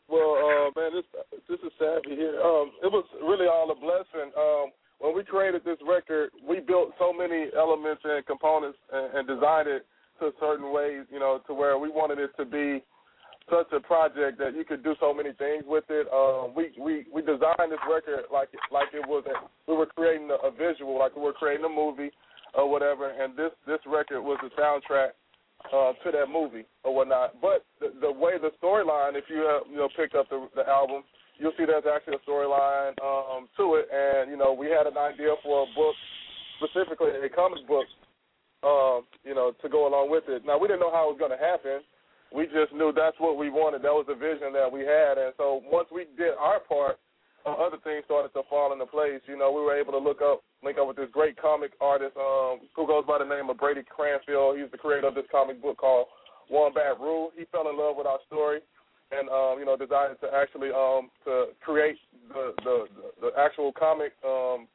Well, 0.09 0.39
uh, 0.39 0.79
man, 0.79 0.91
this 0.95 1.07
this 1.49 1.59
is 1.59 1.71
Savvy 1.79 2.15
here. 2.15 2.39
Um, 2.39 2.71
it 2.83 2.91
was 2.91 3.05
really 3.21 3.47
all 3.47 3.69
a 3.71 3.75
blessing. 3.75 4.31
Um, 4.37 4.71
when 4.99 5.15
we 5.15 5.23
created 5.23 5.63
this 5.63 5.77
record, 5.87 6.31
we 6.47 6.59
built 6.59 6.93
so 6.97 7.13
many 7.13 7.47
elements 7.55 8.01
and 8.03 8.25
components 8.25 8.79
and, 8.91 9.19
and 9.19 9.27
designed 9.27 9.67
it 9.67 9.85
to 10.19 10.31
certain 10.39 10.73
ways, 10.73 11.05
you 11.11 11.19
know, 11.19 11.39
to 11.47 11.53
where 11.53 11.77
we 11.77 11.89
wanted 11.89 12.19
it 12.19 12.31
to 12.37 12.45
be 12.45 12.81
such 13.49 13.67
a 13.71 13.79
project 13.79 14.39
that 14.39 14.55
you 14.55 14.65
could 14.65 14.83
do 14.83 14.95
so 14.99 15.13
many 15.13 15.31
things 15.33 15.63
with 15.67 15.85
it. 15.89 16.07
Um, 16.11 16.55
we 16.55 16.71
we 16.79 17.05
we 17.13 17.21
designed 17.21 17.71
this 17.71 17.83
record 17.89 18.25
like 18.31 18.49
like 18.71 18.89
it 18.93 19.07
was 19.07 19.23
a, 19.27 19.47
we 19.71 19.77
were 19.77 19.87
creating 19.87 20.29
a, 20.31 20.51
visual, 20.51 20.97
like 20.97 21.15
we 21.15 21.21
were 21.21 21.33
creating 21.33 21.65
a 21.65 21.69
movie 21.69 22.11
or 22.53 22.69
whatever. 22.69 23.09
And 23.11 23.35
this 23.37 23.51
this 23.65 23.79
record 23.85 24.21
was 24.21 24.37
the 24.41 24.49
soundtrack 24.59 25.11
uh, 25.73 25.93
to 26.03 26.11
that 26.11 26.27
movie 26.31 26.65
or 26.83 26.95
whatnot. 26.95 27.41
But 27.41 27.65
the, 27.79 27.93
the 27.99 28.11
way 28.11 28.37
the 28.39 28.51
storyline, 28.61 29.15
if 29.15 29.25
you 29.29 29.43
have 29.47 29.69
you 29.69 29.77
know 29.77 29.89
picked 29.95 30.15
up 30.15 30.29
the, 30.29 30.47
the 30.55 30.67
album, 30.67 31.03
you'll 31.37 31.53
see 31.57 31.65
there's 31.65 31.87
actually 31.87 32.15
a 32.15 32.29
storyline 32.29 32.93
um, 33.03 33.47
to 33.57 33.75
it. 33.75 33.87
And 33.91 34.31
you 34.31 34.37
know 34.37 34.53
we 34.53 34.67
had 34.67 34.87
an 34.87 34.97
idea 34.97 35.35
for 35.43 35.63
a 35.63 35.69
book, 35.75 35.95
specifically 36.61 37.09
a 37.09 37.29
comic 37.29 37.67
book, 37.67 37.85
um, 38.63 39.05
you 39.23 39.35
know, 39.35 39.53
to 39.61 39.69
go 39.69 39.87
along 39.87 40.09
with 40.09 40.23
it. 40.27 40.45
Now 40.45 40.57
we 40.57 40.67
didn't 40.67 40.81
know 40.81 40.93
how 40.93 41.09
it 41.09 41.17
was 41.17 41.21
going 41.21 41.35
to 41.35 41.43
happen. 41.43 41.81
We 42.33 42.45
just 42.45 42.73
knew 42.75 42.91
that's 42.91 43.15
what 43.19 43.37
we 43.37 43.49
wanted. 43.49 43.83
That 43.83 43.95
was 43.95 44.03
the 44.07 44.15
vision 44.15 44.51
that 44.51 44.67
we 44.67 44.81
had. 44.81 45.15
And 45.15 45.31
so 45.37 45.63
once 45.71 45.87
we 45.93 46.05
did 46.17 46.35
our 46.35 46.59
part, 46.59 46.99
other 47.45 47.77
things 47.83 48.03
started 48.05 48.33
to 48.33 48.41
fall 48.49 48.73
into 48.73 48.85
place. 48.85 49.21
You 49.27 49.37
know, 49.37 49.51
we 49.51 49.61
were 49.61 49.77
able 49.77 49.93
to 49.93 49.99
look 49.99 50.21
up, 50.21 50.41
link 50.63 50.77
up 50.77 50.87
with 50.87 50.97
this 50.97 51.09
great 51.11 51.39
comic 51.39 51.71
artist 51.79 52.15
um, 52.17 52.59
who 52.75 52.87
goes 52.87 53.05
by 53.07 53.19
the 53.19 53.25
name 53.25 53.49
of 53.49 53.57
Brady 53.57 53.83
Cranfield. 53.83 54.57
He's 54.57 54.71
the 54.71 54.77
creator 54.77 55.07
of 55.07 55.15
this 55.15 55.29
comic 55.31 55.61
book 55.61 55.77
called 55.77 56.07
One 56.49 56.73
Bad 56.73 56.99
Rule. 56.99 57.31
He 57.37 57.45
fell 57.51 57.69
in 57.69 57.77
love 57.77 57.95
with 57.95 58.07
our 58.07 58.19
story, 58.27 58.59
and 59.11 59.29
um, 59.29 59.59
you 59.59 59.65
know, 59.65 59.77
decided 59.77 60.19
to 60.21 60.27
actually 60.33 60.69
um, 60.71 61.09
to 61.25 61.55
create 61.61 61.97
the, 62.29 62.53
the 62.63 62.85
the 63.21 63.29
actual 63.37 63.71
comic 63.71 64.11
um, 64.25 64.67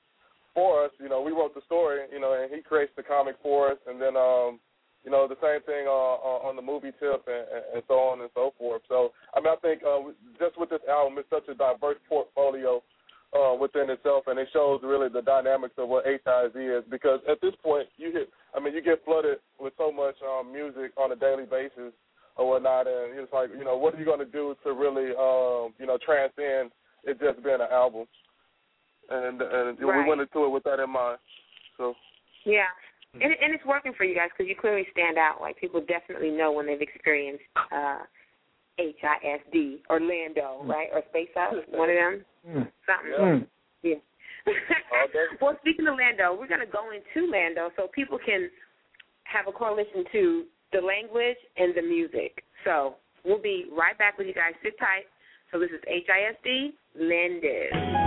for 0.55 0.85
us. 0.85 0.91
You 1.01 1.09
know, 1.09 1.21
we 1.21 1.33
wrote 1.33 1.55
the 1.55 1.63
story, 1.67 2.07
you 2.13 2.21
know, 2.21 2.33
and 2.41 2.53
he 2.53 2.63
creates 2.63 2.93
the 2.97 3.03
comic 3.03 3.37
for 3.43 3.73
us, 3.73 3.79
and 3.87 4.01
then 4.01 4.17
um, 4.17 4.61
you 5.05 5.11
know, 5.11 5.27
the 5.27 5.39
same 5.43 5.63
thing 5.67 5.87
uh, 5.87 6.15
uh, 6.23 6.47
on 6.47 6.55
the 6.55 6.63
movie 6.63 6.95
tip 7.01 7.27
and, 7.27 7.47
and, 7.75 7.83
so 7.89 7.95
on 7.95 8.21
and 8.21 8.31
so 8.35 8.55
forth. 8.59 8.83
So, 8.89 9.11
I 9.35 9.41
mean, 9.41 9.51
I 9.51 9.59
think 9.59 9.83
uh, 9.83 10.15
just 10.39 10.59
with 10.59 10.71
this 10.71 10.85
album, 10.89 11.19
it's 11.19 11.31
such 11.31 11.49
a 11.51 11.59
diverse 11.59 11.99
portfolio 12.09 12.83
uh, 13.35 13.55
within 13.59 13.91
itself, 13.91 14.25
and 14.27 14.39
it 14.39 14.49
shows 14.53 14.81
really 14.85 15.09
the 15.09 15.23
dynamics 15.23 15.75
of 15.79 15.89
what 15.89 16.07
HIZ 16.07 16.55
is. 16.55 16.85
Because 16.91 17.19
at 17.29 17.41
this 17.41 17.55
point, 17.63 17.89
you 17.97 18.13
hit, 18.13 18.31
I 18.55 18.61
mean, 18.61 18.75
you 18.75 18.83
get 18.83 19.05
flooded 19.05 19.39
with 19.59 19.73
so 19.77 19.91
much 19.91 20.15
um, 20.23 20.53
music 20.53 20.93
on 20.97 21.11
a 21.11 21.17
daily 21.17 21.47
basis 21.51 21.93
or 22.37 22.49
whatnot, 22.49 22.87
and 22.87 23.19
it's 23.19 23.33
like, 23.33 23.51
you 23.57 23.65
know, 23.65 23.77
what 23.77 23.95
are 23.95 23.99
you 23.99 24.05
going 24.05 24.23
to 24.23 24.25
do 24.25 24.55
to 24.65 24.73
really, 24.73 25.11
um, 25.19 25.75
you 25.79 25.87
know, 25.87 25.99
transcend 25.99 26.71
it 27.05 27.19
just 27.19 27.43
being 27.43 27.61
an 27.61 27.73
album? 27.73 28.07
And 29.11 29.43
and 29.43 29.79
we 29.79 30.09
went 30.09 30.21
into 30.21 30.45
it 30.45 30.51
with 30.51 30.63
that 30.63 30.79
in 30.79 30.91
mind. 30.91 31.19
So. 31.77 31.95
Yeah. 32.45 32.71
And, 33.15 33.23
and 33.25 33.55
it's 33.55 33.65
working 33.67 33.93
for 33.97 34.05
you 34.05 34.15
guys 34.15 34.29
because 34.37 34.49
you 34.49 34.57
clearly 34.59 34.87
stand 34.93 35.19
out. 35.19 35.41
Like 35.41 35.59
people 35.61 35.85
definitely 35.87 36.31
know 36.31 36.53
when 36.53 36.67
they've 36.67 36.81
experienced 36.81 37.45
uh, 37.71 37.99
HISD, 38.79 39.81
or 39.91 40.01
Lando, 40.01 40.63
right, 40.65 40.89
or 40.93 41.03
Space 41.11 41.29
Out, 41.37 41.55
one 41.71 41.91
of 41.91 41.97
them, 41.97 42.25
Mm. 42.43 42.67
something. 42.87 43.13
Mm. 43.21 43.47
Yeah. 43.83 43.95
well, 45.41 45.57
speaking 45.61 45.87
of 45.87 45.95
Lando, 45.97 46.35
we're 46.37 46.49
going 46.49 46.59
to 46.59 46.67
go 46.67 46.91
into 46.91 47.31
Lando 47.31 47.71
so 47.77 47.87
people 47.95 48.19
can 48.19 48.51
have 49.25 49.47
a 49.47 49.53
correlation 49.53 50.05
to 50.11 50.45
the 50.73 50.81
language 50.81 51.37
and 51.57 51.73
the 51.77 51.83
music. 51.83 52.43
So 52.65 52.97
we'll 53.25 53.41
be 53.41 53.67
right 53.71 53.97
back 53.97 54.19
with 54.19 54.27
you 54.27 54.35
guys. 54.35 54.55
Sit 54.65 54.77
tight. 54.79 55.07
So 55.53 55.61
this 55.61 55.71
is 55.71 55.81
HISD 55.87 56.73
Landis. 56.99 58.02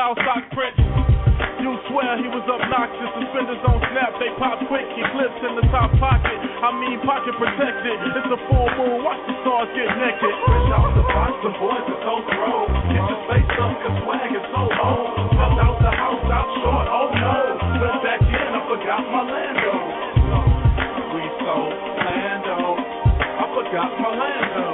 See 0.00 0.24
sock 0.24 0.44
print. 0.56 0.76
You 1.60 1.76
swear 1.92 2.16
he 2.16 2.28
was 2.32 2.44
obnoxious. 2.48 3.10
Suspenders 3.20 3.60
on 3.68 3.84
snap, 3.92 4.16
they 4.16 4.32
pop 4.40 4.56
quick. 4.64 4.88
Eclipse 4.96 5.40
in 5.44 5.60
the 5.60 5.66
top 5.68 5.92
pocket. 6.00 6.40
I 6.40 6.72
mean, 6.72 7.04
pocket 7.04 7.36
protected. 7.36 8.00
It's 8.00 8.32
a 8.32 8.40
full 8.48 8.68
moon. 8.80 9.04
Watch 9.04 9.20
the 9.28 9.34
stars 9.44 9.68
get 9.76 9.92
naked. 10.00 10.34
Fresh 10.48 10.72
out 10.72 10.92
the 10.96 11.04
box, 11.04 11.32
the 11.44 11.52
boys 11.60 11.84
are 11.84 12.00
so 12.00 12.14
throw. 12.32 12.64
Get 12.88 13.04
your 13.04 13.20
face 13.28 13.52
up, 13.60 13.72
cause 13.76 13.96
swag 14.04 14.32
is 14.32 14.46
so 14.48 14.62
old. 14.72 15.08
Stepped 15.36 15.60
out 15.60 15.76
the 15.84 15.92
house, 15.92 16.24
out 16.32 16.48
short. 16.64 16.86
Oh 16.88 17.08
no. 17.12 17.36
Went 17.80 18.00
back 18.00 18.24
in, 18.24 18.48
I 18.56 18.60
forgot 18.64 19.04
my 19.04 19.20
Lando. 19.28 19.74
We 21.12 21.22
so 21.44 21.56
Lando. 21.76 22.60
I 22.80 23.44
forgot 23.52 23.90
my 24.00 24.10
Lando. 24.16 24.64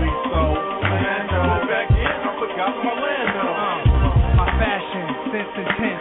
We 0.00 0.08
so 0.32 0.42
Lando. 0.88 1.40
Went 1.52 1.68
back 1.68 1.88
in, 1.92 2.16
I 2.16 2.30
forgot 2.40 2.72
my 2.80 2.92
Lando. 2.96 3.69
Intent. 5.40 5.96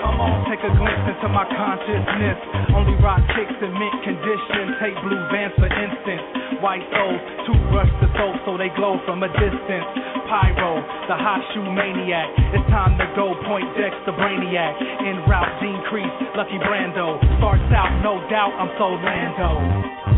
Take 0.51 0.63
a 0.67 0.71
glimpse 0.75 1.05
into 1.07 1.29
my 1.31 1.47
consciousness. 1.47 2.39
Only 2.75 2.95
rock 2.99 3.23
kicks 3.31 3.55
in 3.63 3.71
mint 3.71 3.97
condition. 4.03 4.75
Take 4.83 4.97
blue 4.99 5.23
vans 5.31 5.55
for 5.55 5.71
instance. 5.71 6.59
White 6.59 6.83
souls, 6.91 7.21
toothbrush 7.47 7.87
the 8.03 8.11
soap 8.19 8.35
so 8.43 8.59
they 8.59 8.67
glow 8.75 8.99
from 9.07 9.23
a 9.23 9.31
distance. 9.31 9.87
Pyro, 10.27 10.83
the 11.07 11.15
hot 11.15 11.39
shoe 11.55 11.63
maniac. 11.63 12.27
It's 12.51 12.67
time 12.67 12.99
to 12.99 13.07
go 13.15 13.31
point 13.47 13.71
decks 13.79 13.95
to 14.05 14.11
Brainiac. 14.11 14.75
En 15.07 15.23
route, 15.23 15.53
Gene 15.63 15.81
Crease, 15.87 16.11
Lucky 16.35 16.59
Brando. 16.59 17.15
Starts 17.39 17.63
out, 17.71 17.95
no 18.03 18.19
doubt, 18.27 18.51
I'm 18.59 18.75
so 18.75 18.91
Lando. 18.99 19.55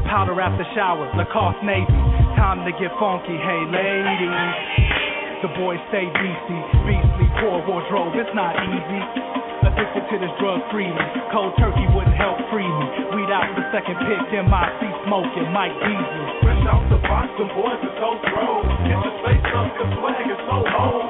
Powder 0.09 0.41
after 0.41 0.65
shower, 0.73 1.05
Lacoste 1.13 1.61
Navy. 1.61 1.93
Time 2.41 2.65
to 2.65 2.73
get 2.73 2.89
funky, 2.97 3.37
hey 3.37 3.61
ladies. 3.69 5.10
The 5.41 5.49
boys 5.57 5.81
stay 5.89 6.05
beastie, 6.05 6.63
beastly, 6.85 7.25
poor 7.41 7.65
wardrobe, 7.65 8.13
it's 8.13 8.29
not 8.37 8.53
easy. 8.61 9.01
Addicted 9.65 10.05
to 10.13 10.15
this 10.21 10.29
drug 10.37 10.61
freely, 10.69 10.93
cold 11.33 11.57
turkey 11.57 11.81
wouldn't 11.97 12.13
help 12.13 12.37
free 12.53 12.69
me. 12.69 12.85
Weed 13.17 13.33
out 13.33 13.49
the 13.57 13.65
second 13.73 13.97
pick, 14.05 14.21
MIC 14.29 14.81
smoking, 15.09 15.49
Mike 15.49 15.73
Beasley. 15.81 16.25
Fresh 16.45 16.61
out 16.69 16.85
the 16.93 17.01
box, 17.09 17.25
them 17.41 17.49
boys 17.57 17.81
are 17.81 17.95
so 17.97 18.21
throw. 18.29 18.61
Get 18.85 19.01
your 19.01 19.17
face 19.25 19.49
up, 19.49 19.65
cause 19.81 19.89
swag 19.97 20.29
is 20.29 20.41
so 20.45 20.61
old. 20.61 21.00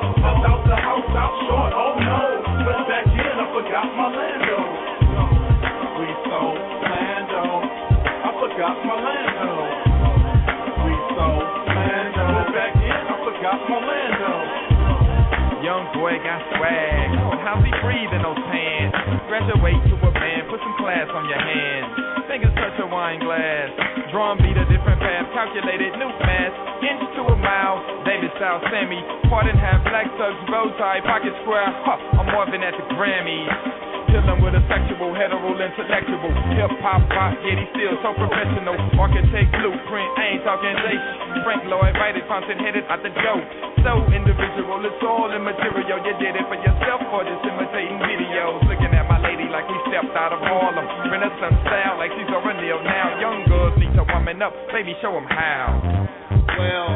Boy 16.01 16.17
got 16.25 16.41
swag. 16.57 17.13
How's 17.45 17.61
he 17.61 17.69
breathing 17.85 18.25
those 18.25 18.41
pants? 18.49 18.97
Graduate 19.29 19.77
to 19.85 19.95
a 20.01 20.11
man, 20.17 20.49
put 20.49 20.57
some 20.65 20.73
class 20.81 21.05
on 21.13 21.29
your 21.29 21.37
hands. 21.37 22.25
Fingers 22.25 22.53
touch 22.57 22.73
a 22.81 22.89
wine 22.89 23.21
glass. 23.21 23.69
Drum 24.09 24.41
beat 24.41 24.57
a 24.57 24.65
different 24.65 24.97
path, 24.97 25.29
calculated 25.29 25.93
new 26.01 26.09
mass. 26.25 26.53
Inch 26.81 27.05
to 27.05 27.21
a 27.29 27.37
mile, 27.37 27.85
David 28.01 28.33
style 28.41 28.65
Sammy. 28.73 28.97
Part 29.29 29.45
in 29.45 29.53
half, 29.53 29.85
black 29.85 30.09
tugs, 30.17 30.41
bow 30.49 30.73
tie, 30.81 31.05
pocket 31.05 31.37
square. 31.45 31.69
Huh, 31.85 32.17
I'm 32.17 32.25
more 32.33 32.49
than 32.49 32.65
at 32.65 32.73
the 32.73 32.85
Grammys. 32.97 33.90
Dealing 34.11 34.43
with 34.43 34.59
a 34.59 34.63
sexual, 34.67 35.15
hetero, 35.15 35.55
intellectual. 35.55 36.35
Hip 36.59 36.75
hop, 36.83 37.07
rock, 37.15 37.31
yet 37.47 37.55
he 37.55 37.65
still 37.71 37.95
so 38.03 38.11
professional. 38.11 38.75
Architect, 38.99 39.55
blueprint, 39.55 40.11
I 40.19 40.35
ain't 40.35 40.43
talking 40.43 40.75
J. 40.83 40.99
Frank 41.47 41.63
Lloyd, 41.71 41.95
invited, 41.95 42.27
fountain 42.27 42.59
headed 42.59 42.83
out 42.91 42.99
the 43.07 43.11
dope. 43.23 43.47
So 43.87 44.03
individual, 44.11 44.83
it's 44.83 44.99
all 44.99 45.31
immaterial. 45.31 46.03
You 46.03 46.13
did 46.19 46.35
it 46.35 46.43
for 46.51 46.59
yourself 46.59 47.07
or 47.07 47.23
just 47.23 47.39
imitating 47.39 48.03
videos. 48.03 48.59
Looking 48.67 48.91
at 48.91 49.07
my 49.07 49.15
lady 49.23 49.47
like 49.47 49.63
we 49.71 49.79
stepped 49.87 50.11
out 50.11 50.35
of 50.35 50.43
Harlem. 50.43 50.83
Renaissance 51.07 51.55
style 51.63 51.95
like 51.95 52.11
she's 52.19 52.27
Zora 52.27 52.51
Neale 52.59 52.83
now. 52.83 53.15
Young 53.15 53.47
girls 53.47 53.79
need 53.79 53.95
to 53.95 54.03
woman 54.11 54.43
up, 54.43 54.51
baby, 54.75 54.91
show 54.99 55.15
them 55.15 55.23
how. 55.23 55.79
Well, 56.59 56.89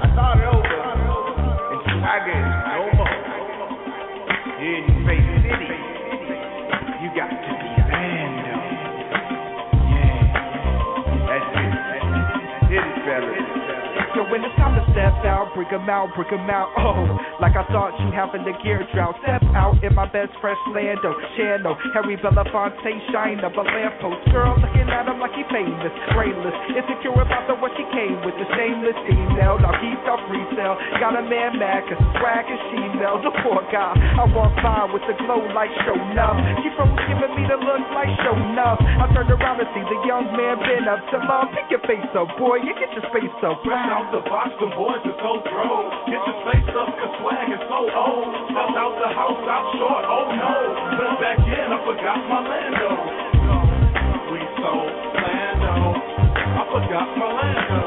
I 0.00 0.06
thought 0.16 0.40
it 0.40 0.48
When 14.30 14.42
it's 14.42 14.56
time 14.56 14.74
to 14.74 14.82
step 14.90 15.14
out, 15.22 15.54
bring 15.54 15.68
'em 15.70 15.88
out, 15.88 16.10
bring 16.16 16.26
'em 16.34 16.50
out. 16.50 16.68
Oh, 16.78 17.06
like 17.38 17.54
I 17.54 17.62
thought 17.70 17.94
you 18.00 18.10
having 18.10 18.42
the 18.42 18.52
gear 18.64 18.82
drought. 18.92 19.14
Step 19.22 19.44
out 19.54 19.78
in 19.84 19.94
my 19.94 20.06
best 20.06 20.32
fresh 20.40 20.58
Lando, 20.74 21.14
Channel, 21.36 21.76
Harry 21.94 22.16
Belafonte, 22.16 22.92
shine 23.12 23.44
up 23.44 23.54
a 23.56 23.62
lamppost. 23.62 24.24
Girl 24.32 24.56
looking 24.58 24.90
at 24.90 25.06
him 25.06 25.20
like 25.20 25.34
he 25.34 25.44
famous, 25.54 25.92
brainless, 26.14 26.54
insecure 26.74 27.14
about 27.14 27.46
the 27.46 27.54
what 27.54 27.70
she 27.76 27.84
came 27.94 28.18
with. 28.26 28.34
The 28.38 28.46
shameless 28.56 28.98
female, 29.06 29.58
now 29.58 29.72
keep 29.78 30.02
up 30.08 30.20
resale. 30.30 30.76
Got 30.98 31.14
a 31.14 31.22
man 31.22 31.58
mad 31.58 31.86
'cause 31.86 32.02
swag 32.18 32.50
is 32.50 32.60
she 32.70 32.80
mel. 32.98 33.18
The 33.18 33.30
poor 33.44 33.62
guy, 33.70 33.94
I 34.18 34.24
walk 34.34 34.54
by 34.62 34.88
with 34.90 35.06
the 35.06 35.14
glow 35.14 35.46
like 35.54 35.70
show 35.84 35.94
enough. 35.94 36.36
She 36.62 36.70
froze 36.70 36.90
giving 37.06 37.34
me 37.36 37.46
the 37.46 37.56
look 37.56 37.86
like 37.94 38.10
show 38.24 38.34
enough. 38.34 38.80
I 38.82 39.06
turned 39.14 39.30
around 39.30 39.58
to 39.58 39.66
see 39.74 39.84
the 39.86 39.98
young 40.06 40.26
man 40.34 40.58
been 40.58 40.88
up 40.88 41.06
to 41.10 41.18
love. 41.18 41.52
Pick 41.52 41.70
your 41.70 41.80
face 41.86 42.14
up, 42.16 42.36
boy, 42.36 42.56
you 42.56 42.74
get 42.74 42.90
your 42.92 43.04
space 43.12 43.44
up. 43.44 43.62
Out 43.84 44.13
the 44.14 44.22
box, 44.30 44.54
them 44.62 44.70
boys 44.78 45.02
are 45.02 45.18
so 45.18 45.42
throw. 45.42 45.90
Get 46.06 46.22
your 46.22 46.38
face 46.46 46.70
up, 46.70 46.86
cause 46.86 47.14
swag 47.18 47.50
is 47.50 47.62
so 47.66 47.82
old. 47.82 48.30
Stepped 48.46 48.78
out 48.78 48.94
the 49.02 49.10
house, 49.10 49.42
out 49.42 49.66
short, 49.74 50.04
oh 50.06 50.30
no. 50.30 50.54
Went 51.02 51.18
back 51.18 51.38
in, 51.42 51.66
I 51.66 51.78
forgot 51.82 52.20
my 52.30 52.38
Lando. 52.46 52.90
We 54.30 54.38
so 54.62 54.72
Lando. 55.18 55.98
I 56.30 56.62
forgot 56.70 57.08
my 57.18 57.26
Lando. 57.26 57.83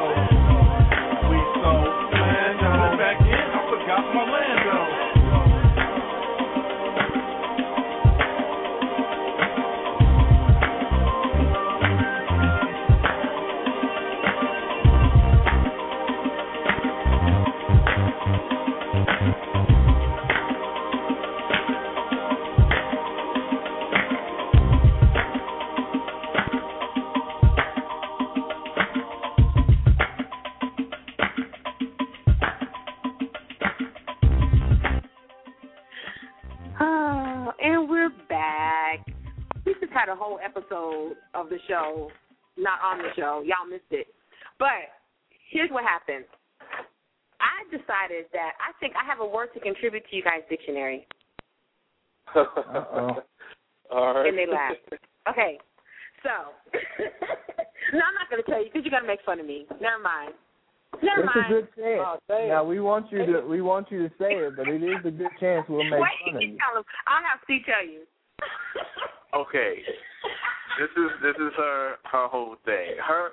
Of 41.47 41.49
the 41.49 41.63
show, 41.67 42.11
not 42.57 42.79
on 42.83 42.99
the 42.99 43.09
show. 43.15 43.41
Y'all 43.47 43.63
missed 43.69 43.87
it. 43.91 44.07
But 44.59 44.91
here's 45.49 45.71
what 45.71 45.83
happened. 45.87 46.25
I 47.39 47.63
decided 47.71 48.27
that 48.33 48.59
I 48.59 48.75
think 48.79 48.93
I 48.99 49.05
have 49.07 49.19
a 49.21 49.25
word 49.25 49.49
to 49.53 49.59
contribute 49.59 50.03
to 50.09 50.15
you 50.15 50.23
guys' 50.23 50.43
dictionary. 50.49 51.07
Uh-oh. 52.35 53.23
All 53.91 54.13
right. 54.15 54.27
And 54.27 54.37
they 54.37 54.47
laughed. 54.47 54.83
Okay, 55.29 55.57
so 56.23 56.29
no, 57.93 58.01
I'm 58.03 58.17
not 58.19 58.27
going 58.29 58.43
to 58.43 58.49
tell 58.49 58.59
you 58.59 58.67
because 58.67 58.83
you're 58.83 58.91
going 58.91 59.03
to 59.03 59.07
make 59.07 59.23
fun 59.25 59.39
of 59.39 59.45
me. 59.45 59.65
Never 59.79 60.01
mind. 60.01 60.33
Never 61.03 61.23
It's 61.23 61.35
mind. 61.35 61.45
a 61.45 61.49
good 61.55 61.67
chance. 61.75 62.03
Oh, 62.03 62.17
say 62.27 62.45
it. 62.45 62.49
Now 62.49 62.63
we 62.63 62.79
want 62.79 63.11
you 63.11 63.25
to 63.25 63.41
we 63.47 63.61
want 63.61 63.91
you 63.91 64.07
to 64.07 64.09
say 64.19 64.33
it, 64.33 64.55
but 64.57 64.67
it 64.67 64.81
is 64.83 64.97
a 65.05 65.11
good 65.11 65.31
chance 65.39 65.65
we'll 65.69 65.83
make 65.83 65.99
Wait, 65.99 66.19
fun 66.25 66.35
of 66.35 66.41
you. 66.41 66.57
tell 66.57 66.79
him. 66.79 66.83
I'll 67.07 67.23
have 67.23 67.39
Steve 67.43 67.61
tell 67.67 67.85
you. 67.85 68.01
Okay. 69.33 69.83
This 70.79 70.89
is 70.95 71.09
this 71.21 71.35
is 71.35 71.53
her 71.57 71.95
her 72.11 72.27
whole 72.27 72.55
thing. 72.65 72.95
Her 73.05 73.31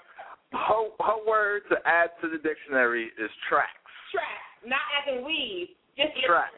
her 0.52 0.88
her 1.00 1.26
word 1.26 1.62
to 1.70 1.76
add 1.84 2.10
to 2.22 2.28
the 2.28 2.38
dictionary 2.38 3.10
is 3.18 3.30
tracks. 3.48 3.70
Track, 4.12 4.24
not 4.66 4.80
as 5.02 5.16
in 5.18 5.24
weave. 5.24 5.68
Just 5.96 6.10
Tracks. 6.26 6.54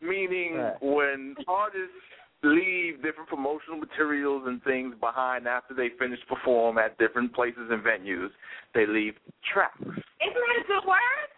Meaning 0.00 0.56
Right. 0.56 0.82
when 0.82 1.36
artists 1.46 1.94
leave 2.42 3.02
different 3.02 3.28
promotional 3.28 3.78
materials 3.78 4.42
and 4.46 4.62
things 4.62 4.94
behind 5.00 5.46
after 5.46 5.72
they 5.74 5.90
finish 5.98 6.18
perform 6.28 6.78
at 6.78 6.98
different 6.98 7.32
places 7.32 7.70
and 7.70 7.82
venues, 7.82 8.30
they 8.74 8.86
leave 8.86 9.14
tracks. 9.52 9.78
Isn't 9.80 9.96
that 10.20 10.62
a 10.62 10.66
good 10.66 10.84
word? 10.86 11.28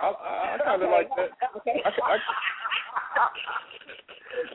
I, 0.00 0.06
I, 0.08 0.54
I 0.54 0.58
kind 0.64 0.82
of 0.82 0.90
like 0.90 1.08
that. 1.16 1.30
Okay. 1.56 1.82
I, 1.84 1.88
I, 1.88 2.18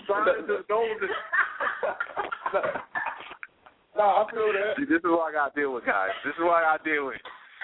Science 0.07 0.49
is 0.49 0.65
known 0.69 0.99
to- 0.99 1.07
no, 3.97 4.03
I 4.03 4.25
feel 4.31 4.53
that. 4.53 4.75
See, 4.77 4.85
this 4.85 4.99
is 4.99 5.03
what 5.05 5.29
I 5.29 5.31
got 5.31 5.53
to 5.53 5.61
deal 5.61 5.73
with, 5.73 5.85
guys. 5.85 6.09
This 6.25 6.33
is 6.33 6.39
what 6.41 6.63
I 6.63 6.77
got 6.77 6.83
to 6.83 6.89
deal 6.89 7.05
with. 7.07 7.21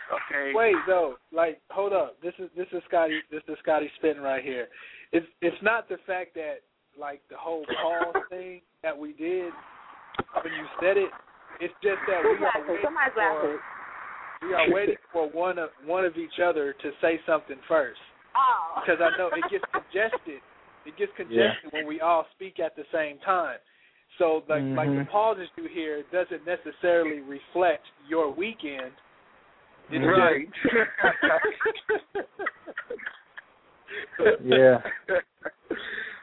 Okay. 0.08 0.54
Wait 0.56 0.76
though, 0.88 1.16
like 1.34 1.60
hold 1.70 1.92
up. 1.92 2.16
This 2.22 2.34
is 2.40 2.50
this 2.56 2.68
is 2.72 2.82
Scotty 2.88 3.20
this 3.30 3.44
is 3.50 3.58
Scotty 3.62 3.92
spitting 3.98 4.24
right 4.24 4.44
here. 4.44 4.68
It's 5.12 5.26
it's 5.42 5.58
not 5.62 5.90
the 5.90 5.98
fact 6.08 6.34
that 6.36 6.64
like 6.98 7.22
the 7.30 7.36
whole 7.38 7.66
pause 7.82 8.24
thing 8.30 8.62
that 8.84 8.98
we 8.98 9.12
did 9.14 9.52
when 10.42 10.54
you 10.54 10.66
said 10.80 10.98
it. 10.98 11.12
It's 11.60 11.74
just 11.84 12.00
that 12.08 12.24
we 12.24 12.40
are 12.40 12.64
waiting 12.70 12.96
for 13.16 13.60
we 14.48 14.54
are 14.54 14.72
waiting 14.72 14.96
for 15.12 15.30
one 15.30 15.58
of 15.58 15.70
one 15.86 16.06
of 16.06 16.16
each 16.16 16.40
other 16.42 16.74
to 16.74 16.92
say 17.02 17.20
something 17.26 17.58
first. 17.68 18.00
Oh. 18.36 18.80
Because 18.80 19.02
I 19.02 19.18
know 19.18 19.28
it 19.28 19.44
gets 19.52 19.66
congested. 19.74 20.40
It 20.88 20.96
gets 20.98 21.12
congested 21.18 21.72
when 21.72 21.86
we 21.86 22.00
all 22.00 22.26
speak 22.36 22.60
at 22.60 22.76
the 22.76 22.86
same 22.94 23.20
time. 23.20 23.60
So 24.18 24.44
like 24.48 24.64
like 24.76 24.88
the 24.88 25.04
Mhm. 25.04 25.10
pauses 25.10 25.50
you 25.58 25.66
hear 25.68 26.04
doesn't 26.04 26.46
necessarily 26.46 27.20
reflect 27.20 27.86
your 28.08 28.32
weekend. 28.32 28.94
It's 29.92 30.06
Right. 30.06 30.50
Yeah. 34.44 34.82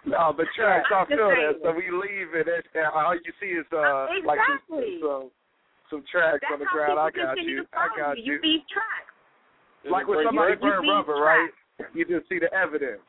no, 0.04 0.32
but 0.36 0.46
tracks, 0.54 0.90
I 0.92 1.04
Just 1.04 1.08
feel 1.16 1.28
that. 1.28 1.36
saying. 1.36 1.58
So 1.62 1.72
we 1.72 1.90
leave 1.90 2.34
and 2.34 2.48
it, 2.48 2.66
and 2.74 2.86
all 2.86 3.14
you 3.14 3.32
see 3.40 3.52
is 3.52 3.66
uh 3.72 4.06
like 4.24 4.40
some, 4.68 4.98
some 5.00 5.30
some 5.90 6.04
tracks 6.10 6.40
That's 6.42 6.52
on 6.54 6.58
the 6.60 6.66
ground. 6.66 6.98
I 6.98 7.10
got 7.10 7.38
you. 7.42 7.66
I 7.72 7.88
got 7.96 8.18
you. 8.18 8.24
you. 8.24 8.32
You 8.34 8.40
leave 8.42 8.66
tracks. 8.68 9.12
Like 9.90 10.08
when 10.08 10.24
somebody 10.24 10.52
You 10.54 10.58
burn 10.58 10.82
leave 10.82 10.90
rubber, 10.90 11.14
right? 11.20 11.50
You 11.92 12.04
just 12.04 12.28
see 12.28 12.38
the 12.38 12.52
evidence. 12.52 13.02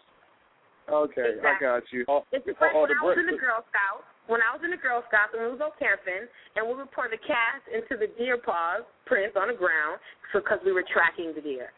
Okay, 0.86 1.41
I 1.41 1.57
got 1.60 1.84
you. 1.91 2.06
It's 2.32 2.45
just 2.45 2.57
Oh, 2.62 2.66
like 2.66 2.76
oh, 2.76 2.86
when 2.86 2.94
the 2.94 2.99
I 3.02 3.06
was 3.06 3.18
in 3.18 3.26
the 3.26 3.41
Girl 3.41 3.66
Scouts. 3.74 4.06
When 4.30 4.41
I 4.41 4.53
was 4.53 4.62
in 4.66 4.70
the 4.70 4.78
Girl 4.82 5.02
Scouts 5.10 5.34
and 5.34 5.41
we 5.41 5.49
would 5.53 5.62
go 5.62 5.74
camping 5.78 6.30
and 6.56 6.62
we 6.66 6.74
would 6.78 6.91
pour 6.94 7.10
the 7.10 7.18
cast 7.26 7.66
into 7.74 7.98
the 7.98 8.10
deer 8.18 8.38
paws 8.38 8.86
prints 9.06 9.34
on 9.38 9.49
the 9.49 9.57
ground 9.57 9.98
because 10.34 10.60
we 10.66 10.74
were 10.74 10.86
tracking 10.86 11.34
the 11.34 11.41
deer. 11.41 11.70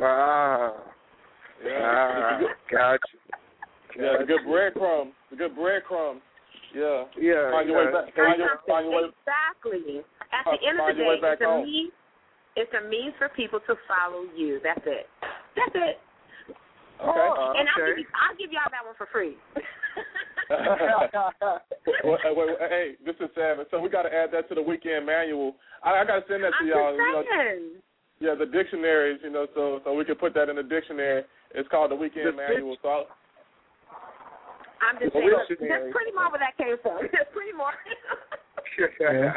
Ah, 0.00 0.72
ah, 1.64 2.40
got 2.70 3.00
you. 3.12 3.18
Yeah, 3.96 4.20
the 4.20 4.26
good 4.26 4.44
breadcrumbs. 4.46 5.12
The 5.30 5.36
good 5.36 5.54
breadcrumbs. 5.56 6.20
Yeah. 6.74 7.04
Yeah, 7.16 7.50
Find 7.50 7.68
your 7.68 7.78
way 7.78 7.84
yeah. 7.88 8.00
back. 8.04 8.14
Find 8.14 8.38
your, 8.38 8.60
find 8.68 8.84
your 8.86 8.94
way. 9.02 9.08
Exactly. 9.08 10.04
At 10.32 10.44
Find- 10.44 10.58
the 10.60 10.68
end 10.68 10.76
of 10.80 10.86
the 10.92 11.02
day, 11.02 11.20
back 11.20 11.38
it's 11.40 11.48
a 11.48 11.64
means. 11.64 11.92
It's 12.56 12.72
a 12.74 12.88
means 12.88 13.14
for 13.18 13.28
people 13.30 13.60
to 13.66 13.74
follow 13.88 14.24
you. 14.36 14.60
That's 14.62 14.82
it. 14.84 15.06
That's 15.56 15.72
it. 15.74 15.96
Okay. 16.98 17.28
Oh, 17.30 17.54
uh, 17.54 17.58
and 17.58 17.68
I'll 17.70 17.86
give 17.86 17.98
you, 17.98 18.06
I'll 18.10 18.36
give 18.36 18.50
y'all 18.50 18.70
that 18.74 18.84
one 18.84 18.94
for 18.98 19.06
free. 19.12 19.36
wait, 22.04 22.18
wait, 22.24 22.36
wait, 22.36 22.58
hey, 22.70 22.94
this 23.06 23.14
is 23.20 23.30
Savage. 23.34 23.66
So 23.70 23.78
we 23.80 23.88
got 23.88 24.02
to 24.02 24.12
add 24.12 24.30
that 24.32 24.48
to 24.48 24.54
the 24.54 24.62
weekend 24.62 25.06
manual. 25.06 25.54
I, 25.84 26.00
I 26.00 26.04
got 26.04 26.20
to 26.20 26.24
send 26.28 26.42
that 26.42 26.52
to 26.58 26.64
I'm 26.64 26.66
y'all. 26.66 26.90
just 26.90 26.98
You 26.98 27.12
know, 27.12 27.22
saying. 27.30 27.64
yeah, 28.20 28.34
the 28.34 28.46
dictionaries. 28.50 29.20
You 29.22 29.30
know, 29.30 29.46
so 29.54 29.80
so 29.84 29.94
we 29.94 30.04
can 30.04 30.16
put 30.16 30.34
that 30.34 30.48
in 30.48 30.56
the 30.56 30.62
dictionary. 30.62 31.22
It's 31.54 31.68
called 31.68 31.90
the 31.92 31.96
weekend 31.96 32.26
The 32.26 32.32
manual. 32.32 32.76
So 32.82 32.88
I'll, 32.88 33.06
I'm 34.82 34.98
just 34.98 35.12
saying. 35.12 35.24
we- 35.26 35.68
That's 35.68 35.92
pretty 35.94 36.12
more 36.12 36.30
where 36.34 36.42
that 36.42 36.56
came 36.58 36.76
from. 36.82 36.98
That's 37.12 37.30
pretty 37.32 37.52
more. 37.52 37.72
Yeah. 39.00 39.32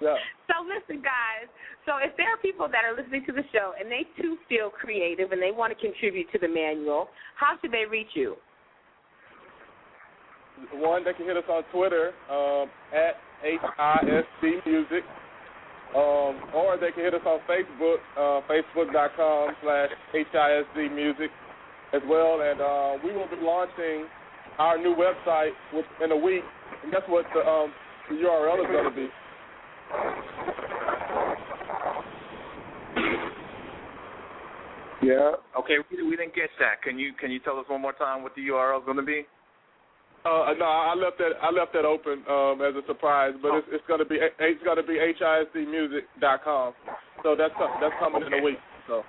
Yeah. 0.00 0.16
So 0.48 0.64
listen, 0.64 1.02
guys. 1.02 1.48
So 1.86 1.96
if 2.00 2.16
there 2.16 2.28
are 2.32 2.40
people 2.40 2.68
that 2.68 2.84
are 2.84 2.96
listening 2.96 3.24
to 3.26 3.32
the 3.32 3.44
show 3.52 3.72
and 3.78 3.90
they 3.90 4.04
too 4.20 4.36
feel 4.48 4.70
creative 4.70 5.32
and 5.32 5.40
they 5.40 5.52
want 5.52 5.72
to 5.72 5.78
contribute 5.78 6.30
to 6.32 6.38
the 6.38 6.48
manual, 6.48 7.08
how 7.36 7.56
should 7.60 7.72
they 7.72 7.84
reach 7.88 8.12
you? 8.14 8.36
One, 10.74 11.04
they 11.04 11.12
can 11.14 11.24
hit 11.24 11.36
us 11.36 11.48
on 11.48 11.62
Twitter 11.72 12.12
um, 12.30 12.68
at 12.92 13.16
HISD 13.40 14.66
Music, 14.66 15.04
um, 15.96 16.36
or 16.54 16.76
they 16.78 16.92
can 16.92 17.04
hit 17.04 17.14
us 17.14 17.24
on 17.24 17.40
Facebook, 17.48 17.96
uh, 18.16 18.44
facebook.com 18.44 19.56
slash 19.62 19.88
HISD 20.12 20.94
Music 20.94 21.30
as 21.94 22.02
well. 22.08 22.40
And 22.42 22.60
uh, 22.60 23.02
we 23.02 23.12
will 23.12 23.28
be 23.28 23.40
launching 23.40 24.04
our 24.58 24.76
new 24.76 24.94
website 24.94 25.52
within 25.74 26.12
a 26.12 26.16
week. 26.16 26.44
And 26.82 26.92
guess 26.92 27.02
what 27.08 27.24
the, 27.34 27.40
um, 27.40 27.72
the 28.10 28.16
URL 28.16 28.60
is 28.60 28.70
going 28.70 28.84
to 28.84 28.94
be? 28.94 29.08
yeah. 35.02 35.32
Okay, 35.58 35.76
we, 35.90 36.02
we 36.02 36.16
didn't 36.16 36.34
get 36.34 36.50
that. 36.58 36.82
Can 36.82 36.98
you 36.98 37.12
can 37.18 37.30
you 37.30 37.40
tell 37.40 37.58
us 37.58 37.64
one 37.68 37.80
more 37.80 37.92
time 37.92 38.22
what 38.22 38.34
the 38.34 38.42
URL 38.42 38.80
is 38.80 38.84
going 38.84 38.96
to 38.96 39.02
be? 39.02 39.26
Uh, 40.24 40.52
no, 40.58 40.66
I 40.66 40.94
left 40.94 41.18
that 41.18 41.32
I 41.42 41.50
left 41.50 41.72
that 41.72 41.84
open 41.84 42.22
um, 42.28 42.60
as 42.60 42.76
a 42.76 42.86
surprise, 42.86 43.32
but 43.40 43.56
it's, 43.56 43.66
it's 43.72 43.84
going 43.88 44.00
to 44.00 44.04
be 44.04 44.18
it's 44.20 44.62
going 44.62 44.76
to 44.76 44.82
be 44.82 44.98
hisdmusic.com. 45.00 46.74
So 47.22 47.34
that's 47.36 47.54
that's 47.80 47.94
coming 47.98 48.22
in 48.26 48.32
a 48.34 48.42
week. 48.42 48.58
So. 48.86 49.02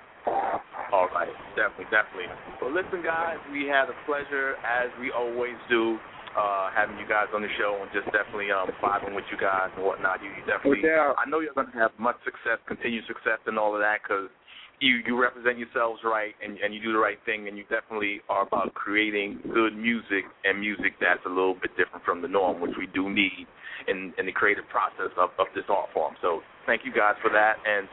All 0.91 1.07
right, 1.15 1.31
definitely, 1.55 1.87
definitely. 1.87 2.27
Well, 2.61 2.73
listen, 2.73 3.01
guys, 3.01 3.37
we 3.51 3.65
had 3.65 3.87
a 3.87 3.95
pleasure, 4.05 4.55
as 4.59 4.91
we 4.99 5.09
always 5.11 5.55
do, 5.69 5.97
uh, 6.37 6.71
having 6.71 6.95
you 6.97 7.07
guys 7.07 7.27
on 7.35 7.41
the 7.41 7.51
show 7.59 7.79
and 7.81 7.91
just 7.91 8.07
definitely 8.15 8.51
um, 8.51 8.71
vibing 8.79 9.15
with 9.15 9.27
you 9.31 9.37
guys 9.37 9.69
and 9.75 9.83
whatnot. 9.83 10.23
You, 10.23 10.31
you 10.31 10.43
definitely, 10.47 10.81
doubt. 10.81 11.15
I 11.19 11.27
know 11.27 11.39
you're 11.43 11.55
going 11.55 11.71
to 11.71 11.79
have 11.79 11.91
much 11.99 12.15
success, 12.23 12.59
continued 12.67 13.03
success, 13.07 13.39
and 13.47 13.59
all 13.59 13.75
of 13.75 13.81
that 13.83 13.99
because 14.03 14.31
you 14.79 15.03
you 15.05 15.19
represent 15.19 15.59
yourselves 15.59 16.01
right 16.01 16.33
and 16.39 16.57
and 16.57 16.73
you 16.73 16.81
do 16.81 16.93
the 16.93 17.03
right 17.03 17.19
thing, 17.25 17.47
and 17.47 17.57
you 17.57 17.67
definitely 17.67 18.23
are 18.31 18.47
about 18.47 18.73
creating 18.73 19.39
good 19.53 19.75
music 19.75 20.25
and 20.47 20.59
music 20.59 20.95
that's 20.99 21.23
a 21.25 21.29
little 21.29 21.55
bit 21.59 21.75
different 21.75 22.03
from 22.07 22.21
the 22.21 22.31
norm, 22.31 22.61
which 22.61 22.75
we 22.79 22.87
do 22.95 23.09
need 23.09 23.45
in 23.87 24.13
in 24.17 24.25
the 24.25 24.33
creative 24.33 24.67
process 24.71 25.11
of 25.19 25.35
of 25.37 25.47
this 25.53 25.67
art 25.67 25.91
form. 25.93 26.15
So 26.21 26.41
thank 26.65 26.87
you 26.87 26.91
guys 26.93 27.15
for 27.21 27.29
that 27.31 27.59
and. 27.67 27.87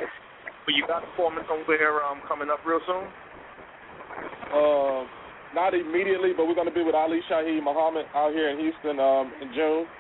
But 0.68 0.76
you 0.76 0.84
got 0.84 1.00
a 1.02 1.06
performance 1.08 1.48
over 1.48 1.78
here 1.80 1.96
um, 2.04 2.20
coming 2.28 2.50
up 2.52 2.60
real 2.60 2.84
soon? 2.84 3.08
Um, 4.52 5.08
not 5.58 5.74
immediately, 5.74 6.30
but 6.30 6.46
we're 6.46 6.54
going 6.54 6.70
to 6.70 6.74
be 6.74 6.86
with 6.86 6.94
Ali 6.94 7.18
Shaheed 7.26 7.58
Muhammad 7.58 8.06
out 8.14 8.30
here 8.30 8.54
in 8.54 8.62
Houston 8.62 9.02
um, 9.02 9.34
in 9.42 9.50
June. 9.58 9.90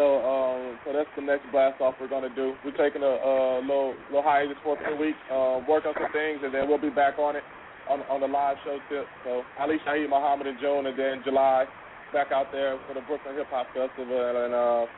So, 0.00 0.24
um, 0.24 0.80
so 0.80 0.96
that's 0.96 1.12
the 1.12 1.20
next 1.20 1.44
blast 1.52 1.76
off 1.84 2.00
we're 2.00 2.08
going 2.08 2.24
to 2.24 2.34
do. 2.34 2.56
We're 2.64 2.74
taking 2.74 3.04
a, 3.04 3.14
a 3.14 3.60
little 3.60 3.92
little 4.08 4.24
hiatus 4.24 4.56
for 4.64 4.80
a 4.80 4.96
week, 4.96 5.14
um, 5.28 5.68
work 5.68 5.84
on 5.84 5.92
some 5.92 6.10
things, 6.10 6.40
and 6.40 6.50
then 6.56 6.66
we'll 6.66 6.80
be 6.80 6.88
back 6.88 7.20
on 7.20 7.36
it 7.36 7.44
on 7.92 8.00
on 8.08 8.24
the 8.24 8.26
live 8.26 8.56
show 8.64 8.80
tip. 8.88 9.04
So, 9.28 9.44
Ali 9.60 9.76
Shaheed 9.84 10.08
Muhammad 10.08 10.48
in 10.48 10.56
June, 10.56 10.88
and 10.88 10.96
then 10.96 11.20
July 11.22 11.68
back 12.16 12.32
out 12.32 12.48
there 12.50 12.80
for 12.88 12.96
the 12.96 13.04
Brooklyn 13.04 13.36
Hip 13.36 13.52
Hop 13.52 13.68
Festival, 13.76 14.08
and 14.08 14.56
uh, 14.56 14.88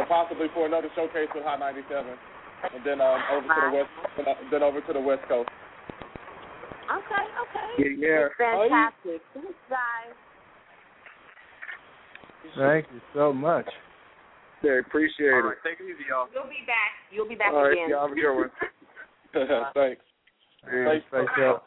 and 0.00 0.08
possibly 0.08 0.48
for 0.56 0.64
another 0.64 0.88
showcase 0.96 1.28
with 1.36 1.44
Hot 1.44 1.60
97, 1.60 2.08
and 2.72 2.82
then 2.82 3.04
um, 3.04 3.20
over 3.36 3.46
to 3.52 3.60
the 3.68 3.72
west, 3.76 3.92
then 4.50 4.62
over 4.64 4.80
to 4.80 4.92
the 4.96 5.04
West 5.04 5.28
Coast. 5.28 5.52
Okay, 6.84 7.24
okay. 7.42 7.68
Yeah, 7.78 7.88
yeah. 7.98 8.28
Fantastic. 8.36 9.22
Thanks, 9.32 9.58
guys. 9.68 10.14
Thank 12.56 12.86
you 12.92 13.00
so 13.14 13.32
much. 13.32 13.66
Yeah, 14.62 14.78
appreciate 14.80 15.32
All 15.32 15.38
it. 15.40 15.42
right, 15.42 15.56
take 15.64 15.80
it 15.80 15.84
easy, 15.84 16.04
y'all. 16.08 16.28
You'll 16.32 16.44
be 16.44 16.64
back. 16.66 16.92
You'll 17.10 17.28
be 17.28 17.34
back 17.34 17.52
All 17.52 17.64
right, 17.64 17.72
again. 17.72 17.88
y'all 17.90 18.02
have 18.08 18.12
a 18.12 18.14
good 18.14 18.34
one. 18.34 18.50
Thanks. 19.74 20.00
Yeah, 20.72 20.98
face 21.10 21.28
up. 21.44 21.66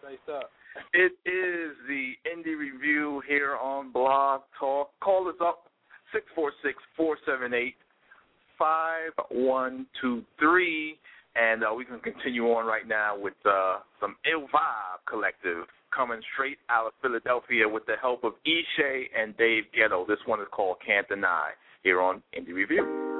Face 0.00 0.28
up. 0.32 0.50
It 0.94 1.12
is 1.28 1.76
the 1.86 2.16
Indie 2.24 2.56
Review 2.58 3.20
here 3.28 3.56
on 3.56 3.90
Blog 3.92 4.40
Talk. 4.58 4.90
Call 5.00 5.28
us 5.28 5.34
up, 5.42 5.68
646-478-5628. 6.98 7.74
5123. 8.58 10.98
And 11.34 11.64
uh, 11.64 11.72
we 11.74 11.84
can 11.84 11.98
continue 12.00 12.44
on 12.46 12.66
right 12.66 12.86
now 12.86 13.18
with 13.18 13.34
uh, 13.44 13.78
some 14.00 14.16
Ill 14.30 14.42
Vibe 14.42 15.00
Collective 15.08 15.64
coming 15.94 16.20
straight 16.34 16.58
out 16.68 16.86
of 16.86 16.92
Philadelphia 17.00 17.68
with 17.68 17.86
the 17.86 17.96
help 18.00 18.24
of 18.24 18.32
Ishay 18.46 19.04
and 19.16 19.36
Dave 19.36 19.64
Ghetto. 19.74 20.04
This 20.06 20.18
one 20.26 20.40
is 20.40 20.46
called 20.50 20.76
Can't 20.84 21.08
Deny 21.08 21.50
here 21.82 22.00
on 22.00 22.22
Indie 22.38 22.54
Review. 22.54 23.11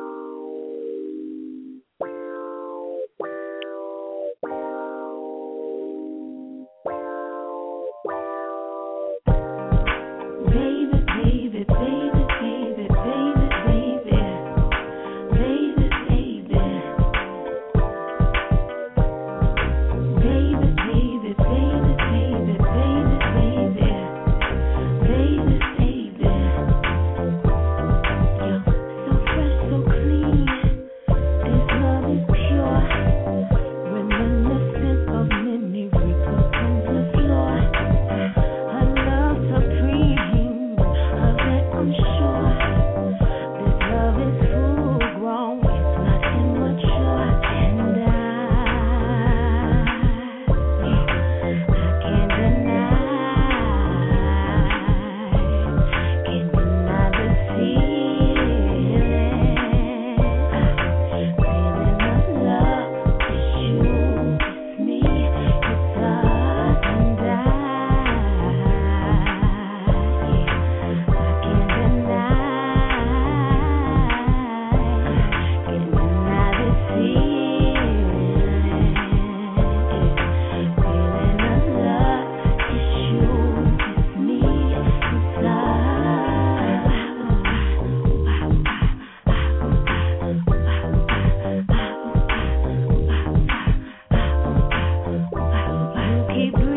keep 96.43 96.72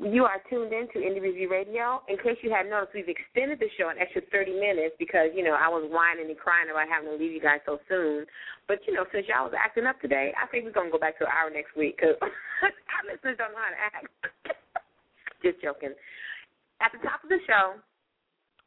in 0.00 0.88
to 0.92 0.98
Indie 1.04 1.20
Review 1.20 1.50
Radio. 1.50 2.00
In 2.08 2.16
case 2.16 2.40
you 2.40 2.48
hadn't 2.48 2.72
noticed, 2.72 2.96
we've 2.96 3.08
extended 3.08 3.60
the 3.60 3.68
show 3.76 3.92
an 3.92 4.00
extra 4.00 4.22
30 4.32 4.56
minutes 4.56 4.96
because, 4.98 5.28
you 5.36 5.44
know, 5.44 5.52
I 5.52 5.68
was 5.68 5.84
whining 5.92 6.32
and 6.32 6.38
crying 6.40 6.72
about 6.72 6.88
having 6.88 7.12
to 7.12 7.16
leave 7.20 7.36
you 7.36 7.42
guys 7.42 7.60
so 7.68 7.78
soon. 7.88 8.24
But, 8.64 8.80
you 8.88 8.96
know, 8.96 9.04
since 9.12 9.28
y'all 9.28 9.44
was 9.44 9.56
acting 9.56 9.84
up 9.84 10.00
today, 10.00 10.32
I 10.40 10.48
think 10.48 10.64
we're 10.64 10.72
going 10.72 10.88
to 10.88 10.96
go 10.96 11.02
back 11.02 11.20
to 11.20 11.28
an 11.28 11.32
hour 11.36 11.52
next 11.52 11.76
week 11.76 12.00
because 12.00 12.16
our 12.22 13.04
listeners 13.04 13.36
don't 13.36 13.52
know 13.52 13.60
how 13.60 13.72
to 13.76 13.82
act. 13.92 14.08
Just 15.44 15.60
joking. 15.64 15.96
at 16.84 16.92
the 16.92 17.00
top 17.00 17.24
of 17.24 17.32
the 17.32 17.40
show, 17.48 17.80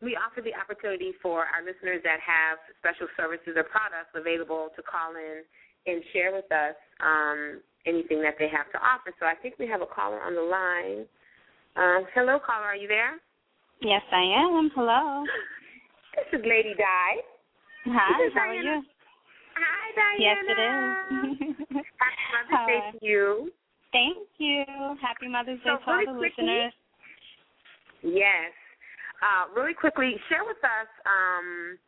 we 0.01 0.17
offer 0.17 0.41
the 0.41 0.53
opportunity 0.57 1.13
for 1.21 1.45
our 1.49 1.61
listeners 1.61 2.01
that 2.01 2.17
have 2.17 2.57
special 2.81 3.05
services 3.13 3.53
or 3.55 3.63
products 3.63 4.09
available 4.17 4.73
to 4.73 4.81
call 4.81 5.13
in 5.13 5.45
and 5.85 6.01
share 6.11 6.33
with 6.33 6.49
us 6.49 6.75
um, 6.99 7.61
anything 7.85 8.21
that 8.21 8.35
they 8.39 8.49
have 8.49 8.67
to 8.73 8.79
offer. 8.81 9.13
So 9.19 9.25
I 9.25 9.37
think 9.39 9.55
we 9.59 9.67
have 9.67 9.81
a 9.81 9.89
caller 9.89 10.19
on 10.19 10.35
the 10.35 10.43
line. 10.43 11.05
Um, 11.75 12.05
hello, 12.13 12.39
caller. 12.45 12.65
Are 12.67 12.75
you 12.75 12.87
there? 12.87 13.17
Yes, 13.81 14.01
I 14.11 14.21
am. 14.21 14.71
Hello. 14.75 15.25
This 16.13 16.39
is 16.39 16.45
Lady 16.45 16.75
Di. 16.77 17.11
Hi, 17.89 18.29
how 18.35 18.41
are 18.41 18.53
you? 18.53 18.83
Hi, 19.57 19.85
Diana. 19.97 20.21
Yes, 20.21 20.37
it 20.45 20.59
is. 20.61 21.85
Happy 21.97 22.53
Mother's 22.53 22.67
Day 22.67 22.79
Hi. 22.85 22.91
to 22.91 22.97
you. 23.01 23.51
Thank 23.91 24.17
you. 24.37 24.63
Happy 25.01 25.27
Mother's 25.27 25.57
Day 25.65 25.73
So 25.73 25.77
to 25.83 25.89
all 25.91 25.99
the 26.05 26.19
quickly- 26.19 26.45
listeners. 26.45 26.73
Yes. 28.03 28.53
Uh, 29.25 29.49
really 29.59 29.73
quickly, 29.73 30.13
share 30.29 30.45
with 30.45 30.61
us 30.63 30.87
um, 31.09 31.79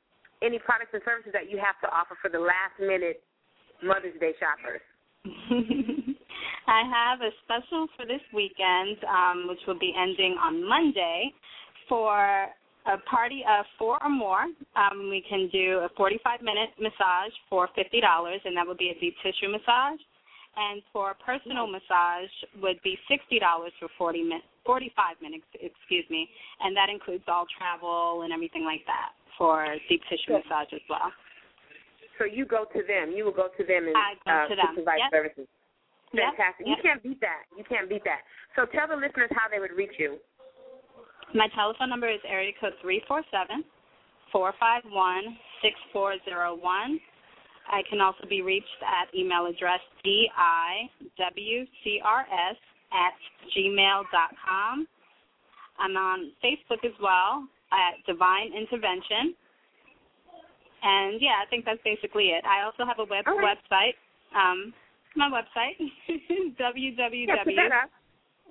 any 0.42 0.58
products 0.58 0.90
and 0.94 1.04
services 1.06 1.30
that 1.34 1.52
you 1.52 1.60
have 1.62 1.78
to 1.86 1.88
offer 1.96 2.18
for 2.20 2.30
the 2.32 2.40
last 2.40 2.74
minute 2.80 3.22
Mother's 3.84 4.20
Day 4.20 4.34
shoppers. 4.42 4.82
I 6.68 6.84
have 6.90 7.22
a 7.22 7.30
special 7.46 7.88
for 7.96 8.06
this 8.06 8.22
weekend, 8.34 8.98
um, 9.06 9.48
which 9.48 9.60
will 9.68 9.80
be 9.80 9.94
ending 9.98 10.36
on 10.42 10.68
Monday, 10.68 11.32
for 11.88 12.48
a 12.86 12.98
party 13.10 13.44
of 13.48 13.66
four 13.78 14.02
or 14.04 14.10
more. 14.10 14.46
Um, 14.76 15.10
we 15.10 15.24
can 15.28 15.50
do 15.52 15.86
a 15.86 15.90
45 15.96 16.42
minute 16.42 16.70
massage 16.80 17.34
for 17.50 17.70
$50, 17.78 18.02
and 18.46 18.58
that 18.58 18.66
would 18.66 18.78
be 18.78 18.90
a 18.90 19.00
deep 19.00 19.16
tissue 19.22 19.50
massage. 19.50 20.00
And 20.58 20.82
for 20.94 21.12
a 21.12 21.16
personal 21.16 21.68
massage 21.68 22.32
would 22.62 22.82
be 22.82 22.98
$60 23.12 23.40
for 23.80 23.90
40 23.98 24.24
min- 24.24 24.42
45 24.66 25.22
minutes, 25.22 25.44
excuse 25.54 26.06
me, 26.10 26.30
and 26.62 26.76
that 26.78 26.90
includes 26.90 27.26
all 27.28 27.46
travel 27.60 28.22
and 28.24 28.32
everything 28.32 28.64
like 28.64 28.86
that 28.88 29.12
for 29.38 29.68
deep 29.90 30.02
tissue 30.10 30.32
Good. 30.32 30.44
massage 30.48 30.72
as 30.74 30.82
well. 30.90 31.12
So 32.18 32.24
you 32.24 32.46
go 32.46 32.64
to 32.72 32.82
them. 32.88 33.12
You 33.12 33.26
will 33.26 33.36
go 33.36 33.50
to 33.58 33.64
them 33.66 33.88
and 33.88 33.98
I 33.98 34.16
go 34.26 34.32
uh, 34.32 34.48
to 34.48 34.56
them. 34.56 34.76
provide 34.76 35.00
Yep. 35.00 35.12
services. 35.12 35.48
Yep, 36.16 36.36
Fantastic. 36.36 36.68
You 36.68 36.76
can't 36.82 37.04
beat 37.04 37.20
that. 37.22 37.44
You 37.58 37.64
can't 37.68 37.90
beat 37.90 38.04
that. 38.06 38.22
So 38.56 38.66
tell 38.66 38.88
the 38.88 38.96
listeners 38.96 39.30
how 39.32 39.50
they 39.52 39.60
would 39.60 39.76
reach 39.76 40.00
you. 40.00 40.18
My 41.34 41.48
telephone 41.56 41.90
number 41.90 42.08
is 42.08 42.20
area 42.28 42.54
code 42.60 42.74
three 42.82 43.02
four 43.08 43.24
seven 43.32 43.64
four 44.32 44.54
five 44.60 44.84
one 44.90 45.38
six 45.62 45.76
four 45.92 46.16
zero 46.24 46.56
one. 46.56 47.00
I 47.68 47.82
can 47.90 48.00
also 48.00 48.26
be 48.30 48.42
reached 48.42 48.82
at 48.86 49.14
email 49.18 49.48
address 49.48 49.82
diwcrs 50.06 51.68
at 52.94 53.16
gmail 53.58 54.04
dot 54.12 54.32
com. 54.48 54.88
I'm 55.80 55.98
on 55.98 56.32
Facebook 56.44 56.86
as 56.86 56.94
well 57.02 57.48
at 57.74 58.06
Divine 58.06 58.54
Intervention. 58.56 59.36
And 60.84 61.20
yeah, 61.20 61.42
I 61.44 61.50
think 61.50 61.66
that's 61.66 61.82
basically 61.84 62.30
it. 62.30 62.46
I 62.46 62.64
also 62.64 62.86
have 62.86 63.00
a 63.00 63.10
web 63.10 63.26
right. 63.26 63.58
website. 63.58 63.96
Um, 64.38 64.74
my 65.16 65.30
website 65.30 65.76
Yeah, 66.08 67.44
put 67.44 67.56
that 67.56 67.72
up. 67.72 67.90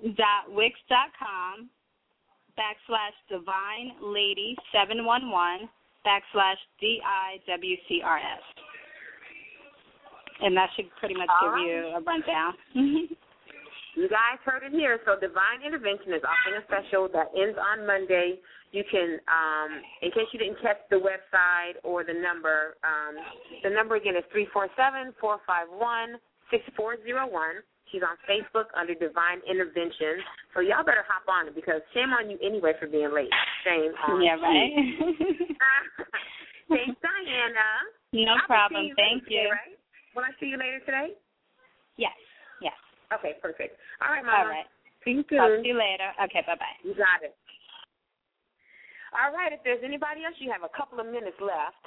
www.wix.com 0.05 1.69
backslash 2.57 3.15
divine 3.29 3.91
lady 4.01 4.55
seven 4.71 5.05
one 5.05 5.29
one 5.29 5.69
backslash 6.05 6.57
D 6.79 7.01
I 7.05 7.37
W 7.51 7.75
C 7.87 8.01
R 8.03 8.17
S. 8.17 8.41
And 10.41 10.55
that 10.57 10.69
should 10.75 10.89
pretty 10.99 11.15
much 11.15 11.29
All 11.29 11.47
give 11.47 11.53
right. 11.53 11.65
you 11.67 11.95
a 11.95 12.01
rundown. 12.01 12.53
You 13.95 14.09
guys 14.09 14.37
heard 14.43 14.61
it 14.67 14.73
here. 14.73 14.99
So 15.05 15.15
Divine 15.17 15.63
Intervention 15.65 16.11
is 16.11 16.21
offering 16.27 16.59
a 16.59 16.65
special 16.67 17.07
that 17.15 17.31
ends 17.31 17.55
on 17.57 17.87
Monday. 17.87 18.39
You 18.73 18.83
can, 18.91 19.19
um, 19.31 19.71
in 20.01 20.11
case 20.11 20.27
you 20.33 20.39
didn't 20.39 20.59
catch 20.61 20.83
the 20.91 20.97
website 20.99 21.79
or 21.81 22.03
the 22.03 22.11
number, 22.11 22.75
um, 22.83 23.15
the 23.63 23.69
number 23.69 23.95
again 23.95 24.17
is 24.17 24.25
three 24.33 24.47
four 24.51 24.67
seven 24.75 25.13
four 25.21 25.39
five 25.47 25.67
one 25.71 26.19
six 26.55 26.63
four 26.79 26.95
zero 27.03 27.27
one. 27.27 27.59
She's 27.91 28.01
on 28.01 28.15
Facebook 28.25 28.71
under 28.73 28.95
Divine 28.95 29.43
Intervention. 29.43 30.23
So 30.55 30.63
y'all 30.63 30.87
better 30.87 31.03
hop 31.03 31.27
on 31.27 31.51
it 31.51 31.55
because 31.55 31.83
shame 31.93 32.15
on 32.15 32.31
you 32.31 32.39
anyway 32.39 32.73
for 32.79 32.87
being 32.87 33.13
late. 33.13 33.29
Shame 33.67 33.91
on 34.07 34.23
yeah, 34.23 34.39
right. 34.39 34.71
Thanks, 36.65 36.97
Diana. 36.97 37.67
no 38.09 38.33
I 38.33 38.41
will 38.41 38.47
problem. 38.47 38.89
you 38.89 38.95
Thank 38.97 39.29
you. 39.29 39.45
today, 39.45 39.51
right? 39.53 39.77
Will 40.15 40.25
I 40.25 40.33
see 40.39 40.47
you 40.49 40.57
later 40.57 40.79
today? 40.81 41.13
Yes. 41.99 42.15
Yes. 42.63 42.73
Okay, 43.13 43.37
perfect. 43.37 43.77
All 44.01 44.09
right, 44.09 44.25
Mama. 44.25 44.37
All 44.39 44.49
right. 44.49 44.65
See 45.05 45.21
you 45.21 45.23
soon. 45.29 45.37
Talk 45.37 45.61
to 45.61 45.67
you 45.67 45.77
later. 45.77 46.09
Okay, 46.25 46.41
bye 46.47 46.57
bye. 46.57 46.77
You 46.81 46.97
got 46.97 47.21
it. 47.21 47.37
All 49.13 49.31
right, 49.31 49.53
if 49.53 49.61
there's 49.63 49.85
anybody 49.85 50.25
else, 50.25 50.35
you 50.41 50.51
have 50.51 50.65
a 50.65 50.73
couple 50.75 50.99
of 50.99 51.05
minutes 51.05 51.37
left 51.39 51.85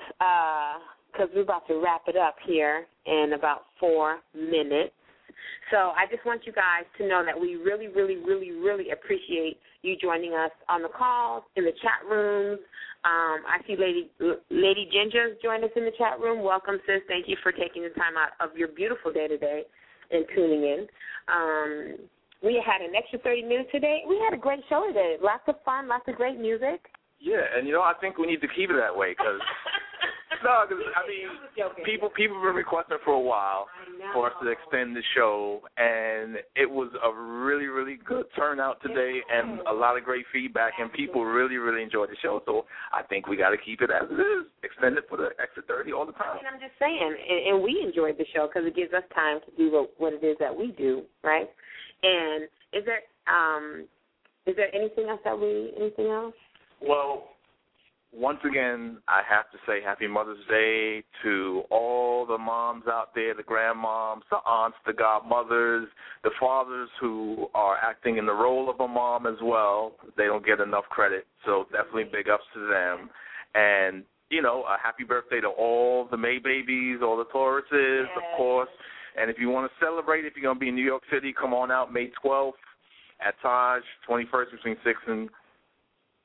because 1.19 1.33
we're 1.35 1.43
about 1.43 1.67
to 1.67 1.81
wrap 1.83 2.03
it 2.07 2.17
up 2.17 2.37
here 2.47 2.87
in 3.07 3.33
about 3.35 3.67
four 3.81 4.19
minutes. 4.35 4.95
So 5.71 5.93
I 5.93 6.07
just 6.11 6.25
want 6.25 6.43
you 6.47 6.53
guys 6.53 6.87
to 6.99 7.09
know 7.09 7.23
that 7.25 7.39
we 7.39 7.57
really, 7.57 7.89
really, 7.89 8.17
really, 8.17 8.53
really 8.53 8.91
appreciate 8.91 9.59
you 9.83 9.97
joining 10.01 10.35
us 10.35 10.51
on 10.69 10.83
the 10.83 10.89
calls, 10.89 11.43
in 11.57 11.65
the 11.65 11.73
chat 11.83 12.09
rooms. 12.09 12.59
Um, 13.05 13.45
I 13.47 13.59
see 13.67 13.77
Lady 13.79 14.11
Lady 14.51 14.89
Ginger 14.91 15.37
joined 15.43 15.65
us 15.65 15.71
in 15.77 15.85
the 15.85 15.93
chat 15.99 16.19
room. 16.21 16.43
Welcome, 16.43 16.79
sis. 16.87 17.03
Thank 17.07 17.29
you 17.29 17.37
for 17.43 17.53
taking 17.53 17.83
the 17.83 17.91
time 17.91 18.15
out 18.17 18.35
of 18.41 18.57
your 18.57 18.69
beautiful 18.69 19.13
day 19.13 19.29
today 19.29 19.63
and 20.11 20.25
tuning 20.35 20.63
in. 20.63 20.87
Um, 21.29 21.95
we 22.43 22.63
had 22.65 22.81
an 22.81 22.95
extra 22.97 23.19
30 23.19 23.43
minutes 23.43 23.71
today. 23.73 24.03
We 24.09 24.19
had 24.25 24.35
a 24.37 24.41
great 24.41 24.61
show 24.69 24.87
today. 24.87 25.17
Lots 25.23 25.43
of 25.49 25.57
fun, 25.65 25.89
lots 25.89 26.09
of 26.09 26.15
great 26.15 26.39
music. 26.39 26.81
Yeah, 27.21 27.43
and 27.57 27.67
you 27.67 27.73
know 27.73 27.83
I 27.83 27.95
think 28.01 28.17
we 28.17 28.27
need 28.27 28.41
to 28.41 28.49
keep 28.49 28.71
it 28.71 28.77
that 28.79 28.97
way 28.97 29.11
because 29.11 29.41
no, 30.45 30.65
'cause, 30.69 30.79
I 30.97 31.07
mean 31.07 31.29
people 31.85 32.11
people 32.11 32.37
have 32.37 32.45
been 32.45 32.55
requesting 32.57 32.99
for 33.05 33.15
a 33.15 33.21
while 33.21 33.69
for 34.13 34.27
us 34.27 34.33
to 34.43 34.49
extend 34.49 34.95
the 34.97 35.03
show, 35.15 35.63
and 35.77 36.39
it 36.55 36.71
was 36.71 36.91
a 37.03 37.13
really 37.13 37.67
really 37.67 37.97
good 37.97 38.27
turnout 38.37 38.81
today, 38.83 39.21
and 39.31 39.61
a 39.67 39.73
lot 39.73 39.97
of 39.97 40.05
great 40.05 40.25
feedback, 40.33 40.75
and 40.79 40.93
people 40.93 41.25
really 41.25 41.57
really 41.57 41.83
enjoyed 41.83 42.11
the 42.11 42.17
show. 42.23 42.43
So 42.47 42.67
I 42.93 43.03
think 43.03 43.27
we 43.27 43.37
got 43.37 43.51
to 43.51 43.59
keep 43.59 43.83
it 43.83 43.91
as 43.91 44.09
it 44.11 44.21
is, 44.21 44.47
extend 44.63 44.99
it 44.99 45.05
for 45.09 45.17
the 45.17 45.31
extra 45.41 45.63
thirty 45.65 45.93
all 45.93 46.07
the 46.07 46.13
time. 46.13 46.39
And 46.39 46.47
I'm 46.47 46.61
just 46.61 46.79
saying, 46.79 46.99
and, 47.03 47.55
and 47.55 47.63
we 47.63 47.83
enjoyed 47.85 48.17
the 48.19 48.27
show 48.35 48.47
because 48.47 48.67
it 48.67 48.77
gives 48.77 48.93
us 48.93 49.03
time 49.15 49.41
to 49.45 49.51
do 49.57 49.73
what, 49.73 49.91
what 49.99 50.13
it 50.13 50.25
is 50.25 50.37
that 50.41 50.57
we 50.57 50.73
do, 50.73 51.03
right? 51.25 51.49
And 52.03 52.45
is 52.73 52.85
there 52.85 53.03
um 53.27 53.87
is 54.47 54.57
there 54.57 54.75
anything 54.75 55.09
else 55.09 55.21
that 55.25 55.39
we 55.39 55.73
anything 55.79 56.07
else? 56.07 56.35
Well, 56.81 57.31
once 58.13 58.39
again, 58.49 58.99
I 59.07 59.23
have 59.29 59.51
to 59.53 59.59
say 59.67 59.83
Happy 59.83 60.07
Mother's 60.07 60.45
Day 60.49 61.05
to 61.23 61.63
all 61.71 62.25
the 62.27 62.39
moms 62.39 62.85
out 62.89 63.15
there, 63.15 63.35
the 63.35 63.43
grandmoms, 63.43 64.23
the 64.31 64.39
aunts, 64.47 64.79
the 64.87 64.93
godmothers, 64.93 65.89
the 66.25 66.31
fathers 66.41 66.89
who 67.01 67.49
are 67.55 67.77
acting 67.77 68.17
in 68.17 68.27
the 68.27 68.33
role 68.33 68.71
of 68.71 68.81
a 68.81 68.89
mom 68.89 69.27
as 69.27 69.37
well. 69.43 69.93
They 70.17 70.25
don't 70.25 70.45
get 70.45 70.61
enough 70.61 70.85
credit, 70.91 71.27
so 71.45 71.67
definitely 71.71 72.05
big 72.05 72.29
ups 72.29 72.45
to 72.55 72.61
them. 72.67 73.11
And 73.55 74.05
you 74.31 74.43
know, 74.43 74.65
a 74.65 74.77
happy 74.83 75.05
birthday 75.05 75.41
to 75.41 75.49
all 75.49 76.07
the 76.11 76.17
May 76.17 76.39
babies, 76.39 76.99
all 77.03 77.17
the 77.17 77.25
Tauruses, 77.27 78.05
of 78.17 78.23
course. 78.37 78.69
And 79.19 79.31
if 79.31 79.39
you 79.39 79.49
want 79.49 79.71
to 79.71 79.85
celebrate, 79.85 80.25
if 80.25 80.35
you're 80.37 80.43
going 80.43 80.57
to 80.57 80.61
be 80.61 80.69
in 80.69 80.75
New 80.75 80.85
York 80.85 81.03
City, 81.11 81.35
come 81.39 81.55
on 81.55 81.71
out 81.71 81.93
May 81.93 82.11
12th 82.25 82.53
at 83.27 83.35
Taj, 83.43 83.83
21st 84.09 84.51
between 84.53 84.77
6 84.85 84.99
and 85.09 85.31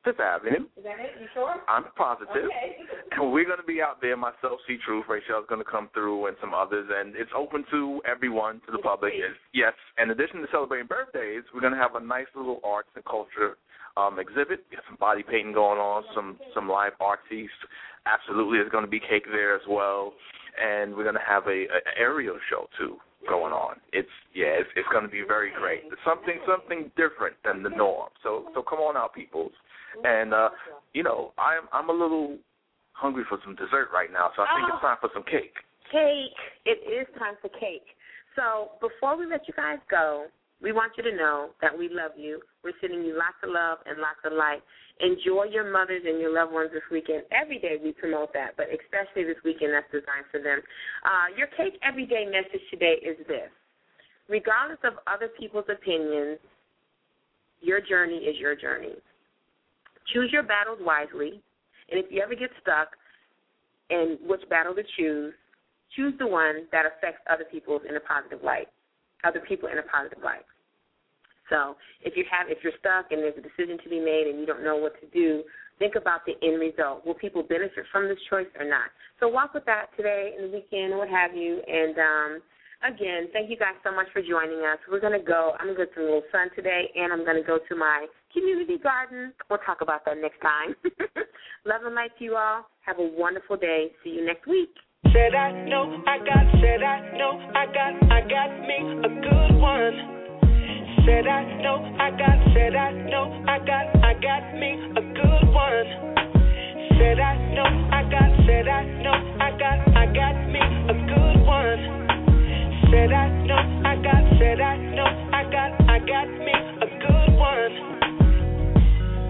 Fifth 0.04 0.20
Avenue. 0.20 0.68
Is 0.78 0.84
that 0.84 1.00
it? 1.00 1.16
You 1.20 1.28
sure? 1.34 1.56
I'm 1.68 1.86
positive. 1.96 2.50
Okay. 2.50 2.78
And 3.14 3.32
we're 3.32 3.46
going 3.46 3.62
to 3.62 3.70
be 3.70 3.80
out 3.80 4.02
there. 4.02 4.18
Myself, 4.18 4.58
C 4.66 4.78
Truth, 4.84 5.06
Rachel's 5.08 5.46
going 5.48 5.62
to 5.64 5.70
come 5.70 5.88
through, 5.94 6.26
and 6.26 6.36
some 6.42 6.52
others. 6.52 6.90
And 6.90 7.16
it's 7.16 7.30
open 7.38 7.64
to 7.70 8.02
everyone, 8.10 8.60
to 8.66 8.72
the 8.72 8.80
public. 8.80 9.14
It's- 9.14 9.38
Yes. 9.54 9.74
In 10.02 10.10
addition 10.10 10.42
to 10.42 10.48
celebrating 10.52 10.88
birthdays, 10.88 11.44
we're 11.54 11.62
going 11.62 11.74
to 11.74 11.80
have 11.80 11.94
a 11.94 12.00
nice 12.00 12.26
little 12.36 12.60
arts 12.64 12.90
and 12.96 13.06
culture 13.06 13.58
um, 13.98 14.18
exhibit. 14.18 14.66
We 14.72 14.78
have 14.78 14.86
some 14.90 14.98
body 15.00 15.22
painting 15.22 15.54
going 15.54 15.78
on, 15.80 16.04
some 16.16 16.40
some 16.56 16.68
live 16.68 16.94
artists. 17.00 17.54
Absolutely, 18.08 18.58
there's 18.58 18.72
going 18.72 18.84
to 18.84 18.90
be 18.90 19.00
cake 19.00 19.26
there 19.32 19.56
as 19.56 19.62
well, 19.70 20.14
and 20.58 20.96
we're 20.96 21.04
going 21.04 21.16
to 21.16 21.22
have 21.30 21.46
a, 21.46 21.70
a 21.70 21.80
aerial 22.00 22.38
show 22.50 22.68
too 22.80 22.98
going 23.30 23.54
on. 23.54 23.76
It's 23.94 24.10
yeah, 24.34 24.58
it's, 24.58 24.70
it's 24.76 24.88
going 24.92 25.04
to 25.06 25.10
be 25.12 25.22
very 25.22 25.52
great. 25.58 25.82
It's 25.86 26.02
something 26.04 26.40
something 26.50 26.90
different 26.98 27.36
than 27.46 27.62
the 27.62 27.70
norm. 27.70 28.10
So 28.24 28.50
so 28.56 28.64
come 28.64 28.80
on 28.80 28.98
out, 28.98 29.14
peoples. 29.14 29.54
And 30.04 30.34
uh, 30.34 30.50
you 30.94 31.04
know, 31.04 31.34
I'm 31.38 31.70
I'm 31.72 31.90
a 31.90 31.94
little 31.94 32.38
hungry 32.94 33.24
for 33.28 33.38
some 33.44 33.56
dessert 33.56 33.90
right 33.94 34.12
now, 34.12 34.32
so 34.36 34.44
I 34.44 34.56
think 34.56 34.70
it's 34.74 34.82
time 34.82 34.98
for 35.02 35.10
some 35.14 35.24
cake. 35.24 35.54
Cake. 35.92 36.38
It 36.66 36.80
is 36.88 37.08
time 37.20 37.36
for 37.42 37.50
cake. 37.50 37.86
So 38.36 38.78
before 38.82 39.18
we 39.18 39.26
let 39.26 39.48
you 39.48 39.54
guys 39.54 39.78
go, 39.90 40.26
we 40.62 40.72
want 40.72 40.94
you 40.98 41.04
to 41.04 41.16
know 41.16 41.50
that 41.62 41.78
we 41.78 41.90
love 41.90 42.12
you. 42.18 42.40
We're 42.64 42.74
sending 42.80 43.04
you 43.04 43.14
lots 43.14 43.38
of 43.44 43.50
love 43.52 43.80
and 43.86 44.00
lots 44.00 44.24
of 44.24 44.34
light. 44.34 44.64
Enjoy 45.02 45.46
your 45.52 45.70
mothers 45.70 46.04
and 46.06 46.22
your 46.22 46.34
loved 46.34 46.54
ones 46.54 46.70
this 46.72 46.86
weekend. 46.90 47.24
Every 47.32 47.60
day 47.60 47.78
we 47.84 47.92
promote 47.92 48.32
that, 48.34 48.56
but 48.56 48.68
especially 48.72 49.26
this 49.26 49.42
weekend 49.44 49.74
that's 49.74 49.92
designed 49.92 50.30
for 50.32 50.40
them. 50.40 50.62
Uh, 51.04 51.36
your 51.36 51.48
cake 51.58 51.78
everyday 51.84 52.26
message 52.26 52.64
today 52.72 52.96
is 53.04 53.18
this. 53.28 53.52
Regardless 54.30 54.80
of 54.86 54.94
other 55.06 55.28
people's 55.38 55.68
opinions, 55.68 56.40
your 57.60 57.82
journey 57.82 58.24
is 58.24 58.40
your 58.40 58.56
journey. 58.56 58.96
Choose 60.12 60.32
your 60.32 60.44
battles 60.44 60.80
wisely, 60.82 61.42
and 61.90 62.00
if 62.00 62.12
you 62.12 62.22
ever 62.22 62.36
get 62.36 62.50
stuck 62.62 62.90
in 63.90 64.18
which 64.26 64.42
battle 64.50 64.74
to 64.76 64.84
choose, 64.98 65.34
choose 65.96 66.14
the 66.20 66.28
one 66.28 66.68
that 66.72 66.86
affects 66.86 67.22
other 67.30 67.46
people 67.50 67.80
in 67.88 67.96
a 67.96 68.00
positive 68.00 68.44
light, 68.44 68.68
other 69.24 69.40
people 69.48 69.70
in 69.70 69.78
a 69.78 69.84
positive 69.84 70.24
light. 70.24 70.46
So 71.50 71.76
if 72.02 72.16
you 72.18 72.26
have 72.32 72.50
if 72.50 72.64
you're 72.64 72.74
stuck 72.80 73.12
and 73.12 73.22
there's 73.22 73.38
a 73.38 73.46
decision 73.46 73.78
to 73.84 73.90
be 73.90 74.00
made 74.00 74.28
and 74.28 74.40
you 74.40 74.46
don't 74.46 74.64
know 74.64 74.78
what 74.78 75.00
to 75.02 75.08
do, 75.14 75.44
think 75.78 75.96
about 75.96 76.22
the 76.26 76.34
end 76.42 76.60
result. 76.60 77.06
Will 77.06 77.14
people 77.14 77.44
benefit 77.44 77.86
from 77.92 78.08
this 78.08 78.18
choice 78.30 78.48
or 78.60 78.68
not? 78.68 78.90
So 79.20 79.28
walk 79.28 79.54
with 79.54 79.66
that 79.66 79.88
today 79.98 80.34
and 80.36 80.50
the 80.50 80.58
weekend, 80.58 80.94
and 80.94 80.98
what 80.98 81.10
have 81.10 81.36
you. 81.36 81.62
And 81.68 81.96
um, 81.98 82.42
again, 82.84 83.28
thank 83.32 83.50
you 83.50 83.58
guys 83.58 83.76
so 83.84 83.92
much 83.92 84.08
for 84.14 84.22
joining 84.22 84.60
us. 84.68 84.78
We're 84.92 85.00
gonna 85.00 85.24
go. 85.24 85.56
I'm 85.60 85.74
gonna 85.74 85.86
go 85.86 85.92
to 85.96 86.00
little 86.04 86.24
sun 86.32 86.50
today, 86.56 86.92
and 86.96 87.12
I'm 87.12 87.26
gonna 87.26 87.44
go 87.44 87.58
to 87.58 87.76
my 87.76 88.06
community 88.34 88.78
garden. 88.78 89.34
We'll 89.50 89.60
talk 89.66 89.82
about 89.82 90.06
that 90.06 90.18
next 90.20 90.40
time. 90.42 90.76
Love 91.66 91.82
and 91.86 91.96
light 91.96 92.12
to 92.20 92.24
you 92.24 92.36
all. 92.36 92.68
Have 92.86 93.00
a 93.00 93.08
wonderful 93.18 93.58
day. 93.58 93.92
See 94.04 94.12
you 94.12 94.26
next 94.26 94.48
week. 94.48 94.70
Said 95.12 95.36
I 95.36 95.52
know 95.68 96.04
I 96.08 96.18
got, 96.20 96.46
said 96.60 96.84
I 96.84 97.18
know 97.18 97.40
I 97.56 97.66
got, 97.68 97.94
I 98.12 98.22
got 98.28 98.52
me 98.68 98.78
a 99.04 99.12
good 99.22 99.54
one. 99.62 99.96
Said 101.06 101.28
I 101.28 101.62
know 101.62 101.78
I 102.00 102.10
got, 102.12 102.38
said 102.54 102.76
I 102.76 102.92
know 103.10 103.26
I 103.48 103.60
got, 103.60 103.86
I 104.04 104.14
got 104.20 104.44
me 104.60 104.72
a 104.98 105.04
good 105.14 105.46
one. 105.54 105.88
Said 106.98 107.20
I 107.20 107.36
know 107.54 107.70
I 107.92 108.04
got, 108.10 108.30
said 108.48 108.68
I 108.68 108.84
know 109.04 109.18
I 109.40 109.52
got, 109.60 109.78
I 109.96 110.06
got 110.08 110.36
me 110.50 110.60
a 110.60 110.96
good 111.14 111.46
one. 111.46 112.03
Said 112.94 113.12
I 113.12 113.28
know 113.48 113.58
I 113.58 113.96
got, 113.96 114.22
said 114.38 114.62
I 114.62 114.78
know 114.78 115.10
I 115.34 115.44
got, 115.50 115.72
I 115.90 115.98
got 115.98 116.28
me 116.30 116.54
a 116.78 116.86
good 117.02 117.34
one. 117.40 117.74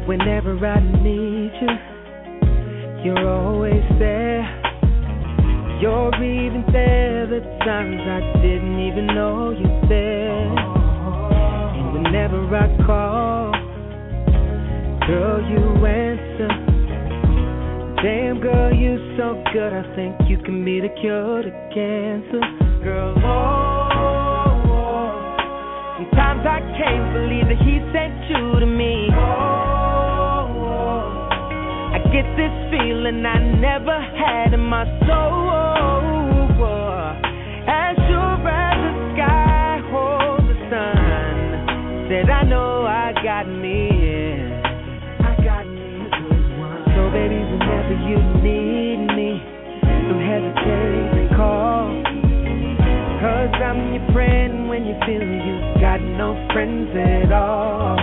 Whenever 0.05 0.59
I 0.67 0.81
need 1.01 1.53
you, 1.61 1.71
you're 3.05 3.25
always 3.25 3.85
there. 3.99 4.43
You're 5.79 6.13
even 6.15 6.65
there 6.73 7.25
the 7.25 7.39
times 7.63 8.01
I 8.01 8.19
didn't 8.41 8.79
even 8.81 9.07
know 9.07 9.51
you're 9.51 9.87
there. 9.87 10.57
And 11.77 11.93
whenever 11.93 12.43
I 12.53 12.67
call, 12.85 13.53
girl, 15.07 15.39
you 15.49 15.85
answer. 15.85 16.51
Damn, 18.03 18.41
girl, 18.41 18.73
you're 18.73 19.17
so 19.17 19.41
good. 19.53 19.71
I 19.71 19.83
think 19.95 20.29
you 20.29 20.37
can 20.39 20.65
be 20.65 20.81
the 20.81 20.89
cure 20.99 21.43
to 21.43 21.51
cancer. 21.73 22.62
Girl, 22.83 23.15
oh, 23.17 23.87
oh. 24.67 25.37
sometimes 25.97 26.45
I 26.45 26.59
can't 26.75 27.13
believe 27.13 27.47
that 27.47 27.63
he 27.63 27.79
sent 27.95 28.27
you 28.27 28.59
to 28.59 28.65
me. 28.65 29.07
Oh, 29.13 30.51
oh. 30.51 31.29
I 31.95 31.99
get 32.11 32.27
this 32.35 32.51
feeling 32.71 33.25
I 33.25 33.39
never 33.39 33.97
had 34.19 34.53
in 34.53 34.59
my 34.59 34.83
soul. 35.07 35.43
As 37.65 37.95
friend 54.11 54.67
when 54.67 54.85
you 54.85 54.95
feel 55.05 55.21
you've 55.21 55.79
got 55.79 56.01
no 56.01 56.35
friends 56.51 56.89
at 56.97 57.31
all. 57.31 57.95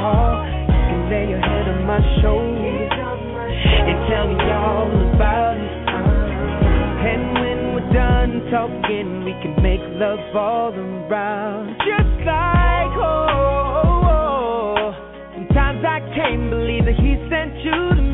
You 0.70 0.80
can 0.88 1.10
lay 1.10 1.28
your 1.28 1.40
head 1.40 1.68
on 1.68 1.84
my 1.86 2.00
shoulder 2.22 2.88
and 2.88 3.98
tell 4.08 4.26
me 4.28 4.40
all 4.48 4.88
about 5.14 5.56
it. 5.58 5.76
And 7.10 7.22
when 7.34 7.74
we're 7.74 7.92
done 7.92 8.32
talking, 8.50 9.24
we 9.24 9.32
can 9.42 9.54
make 9.62 9.80
love 9.98 10.20
all 10.34 10.72
around. 10.72 11.76
Just 11.84 12.24
like 12.24 12.92
home. 12.96 14.94
Sometimes 15.34 15.84
I 15.84 16.00
can't 16.14 16.50
believe 16.50 16.84
that 16.84 16.96
he 16.96 17.16
sent 17.28 17.56
you 17.64 17.94
to 17.96 18.02
me. 18.02 18.09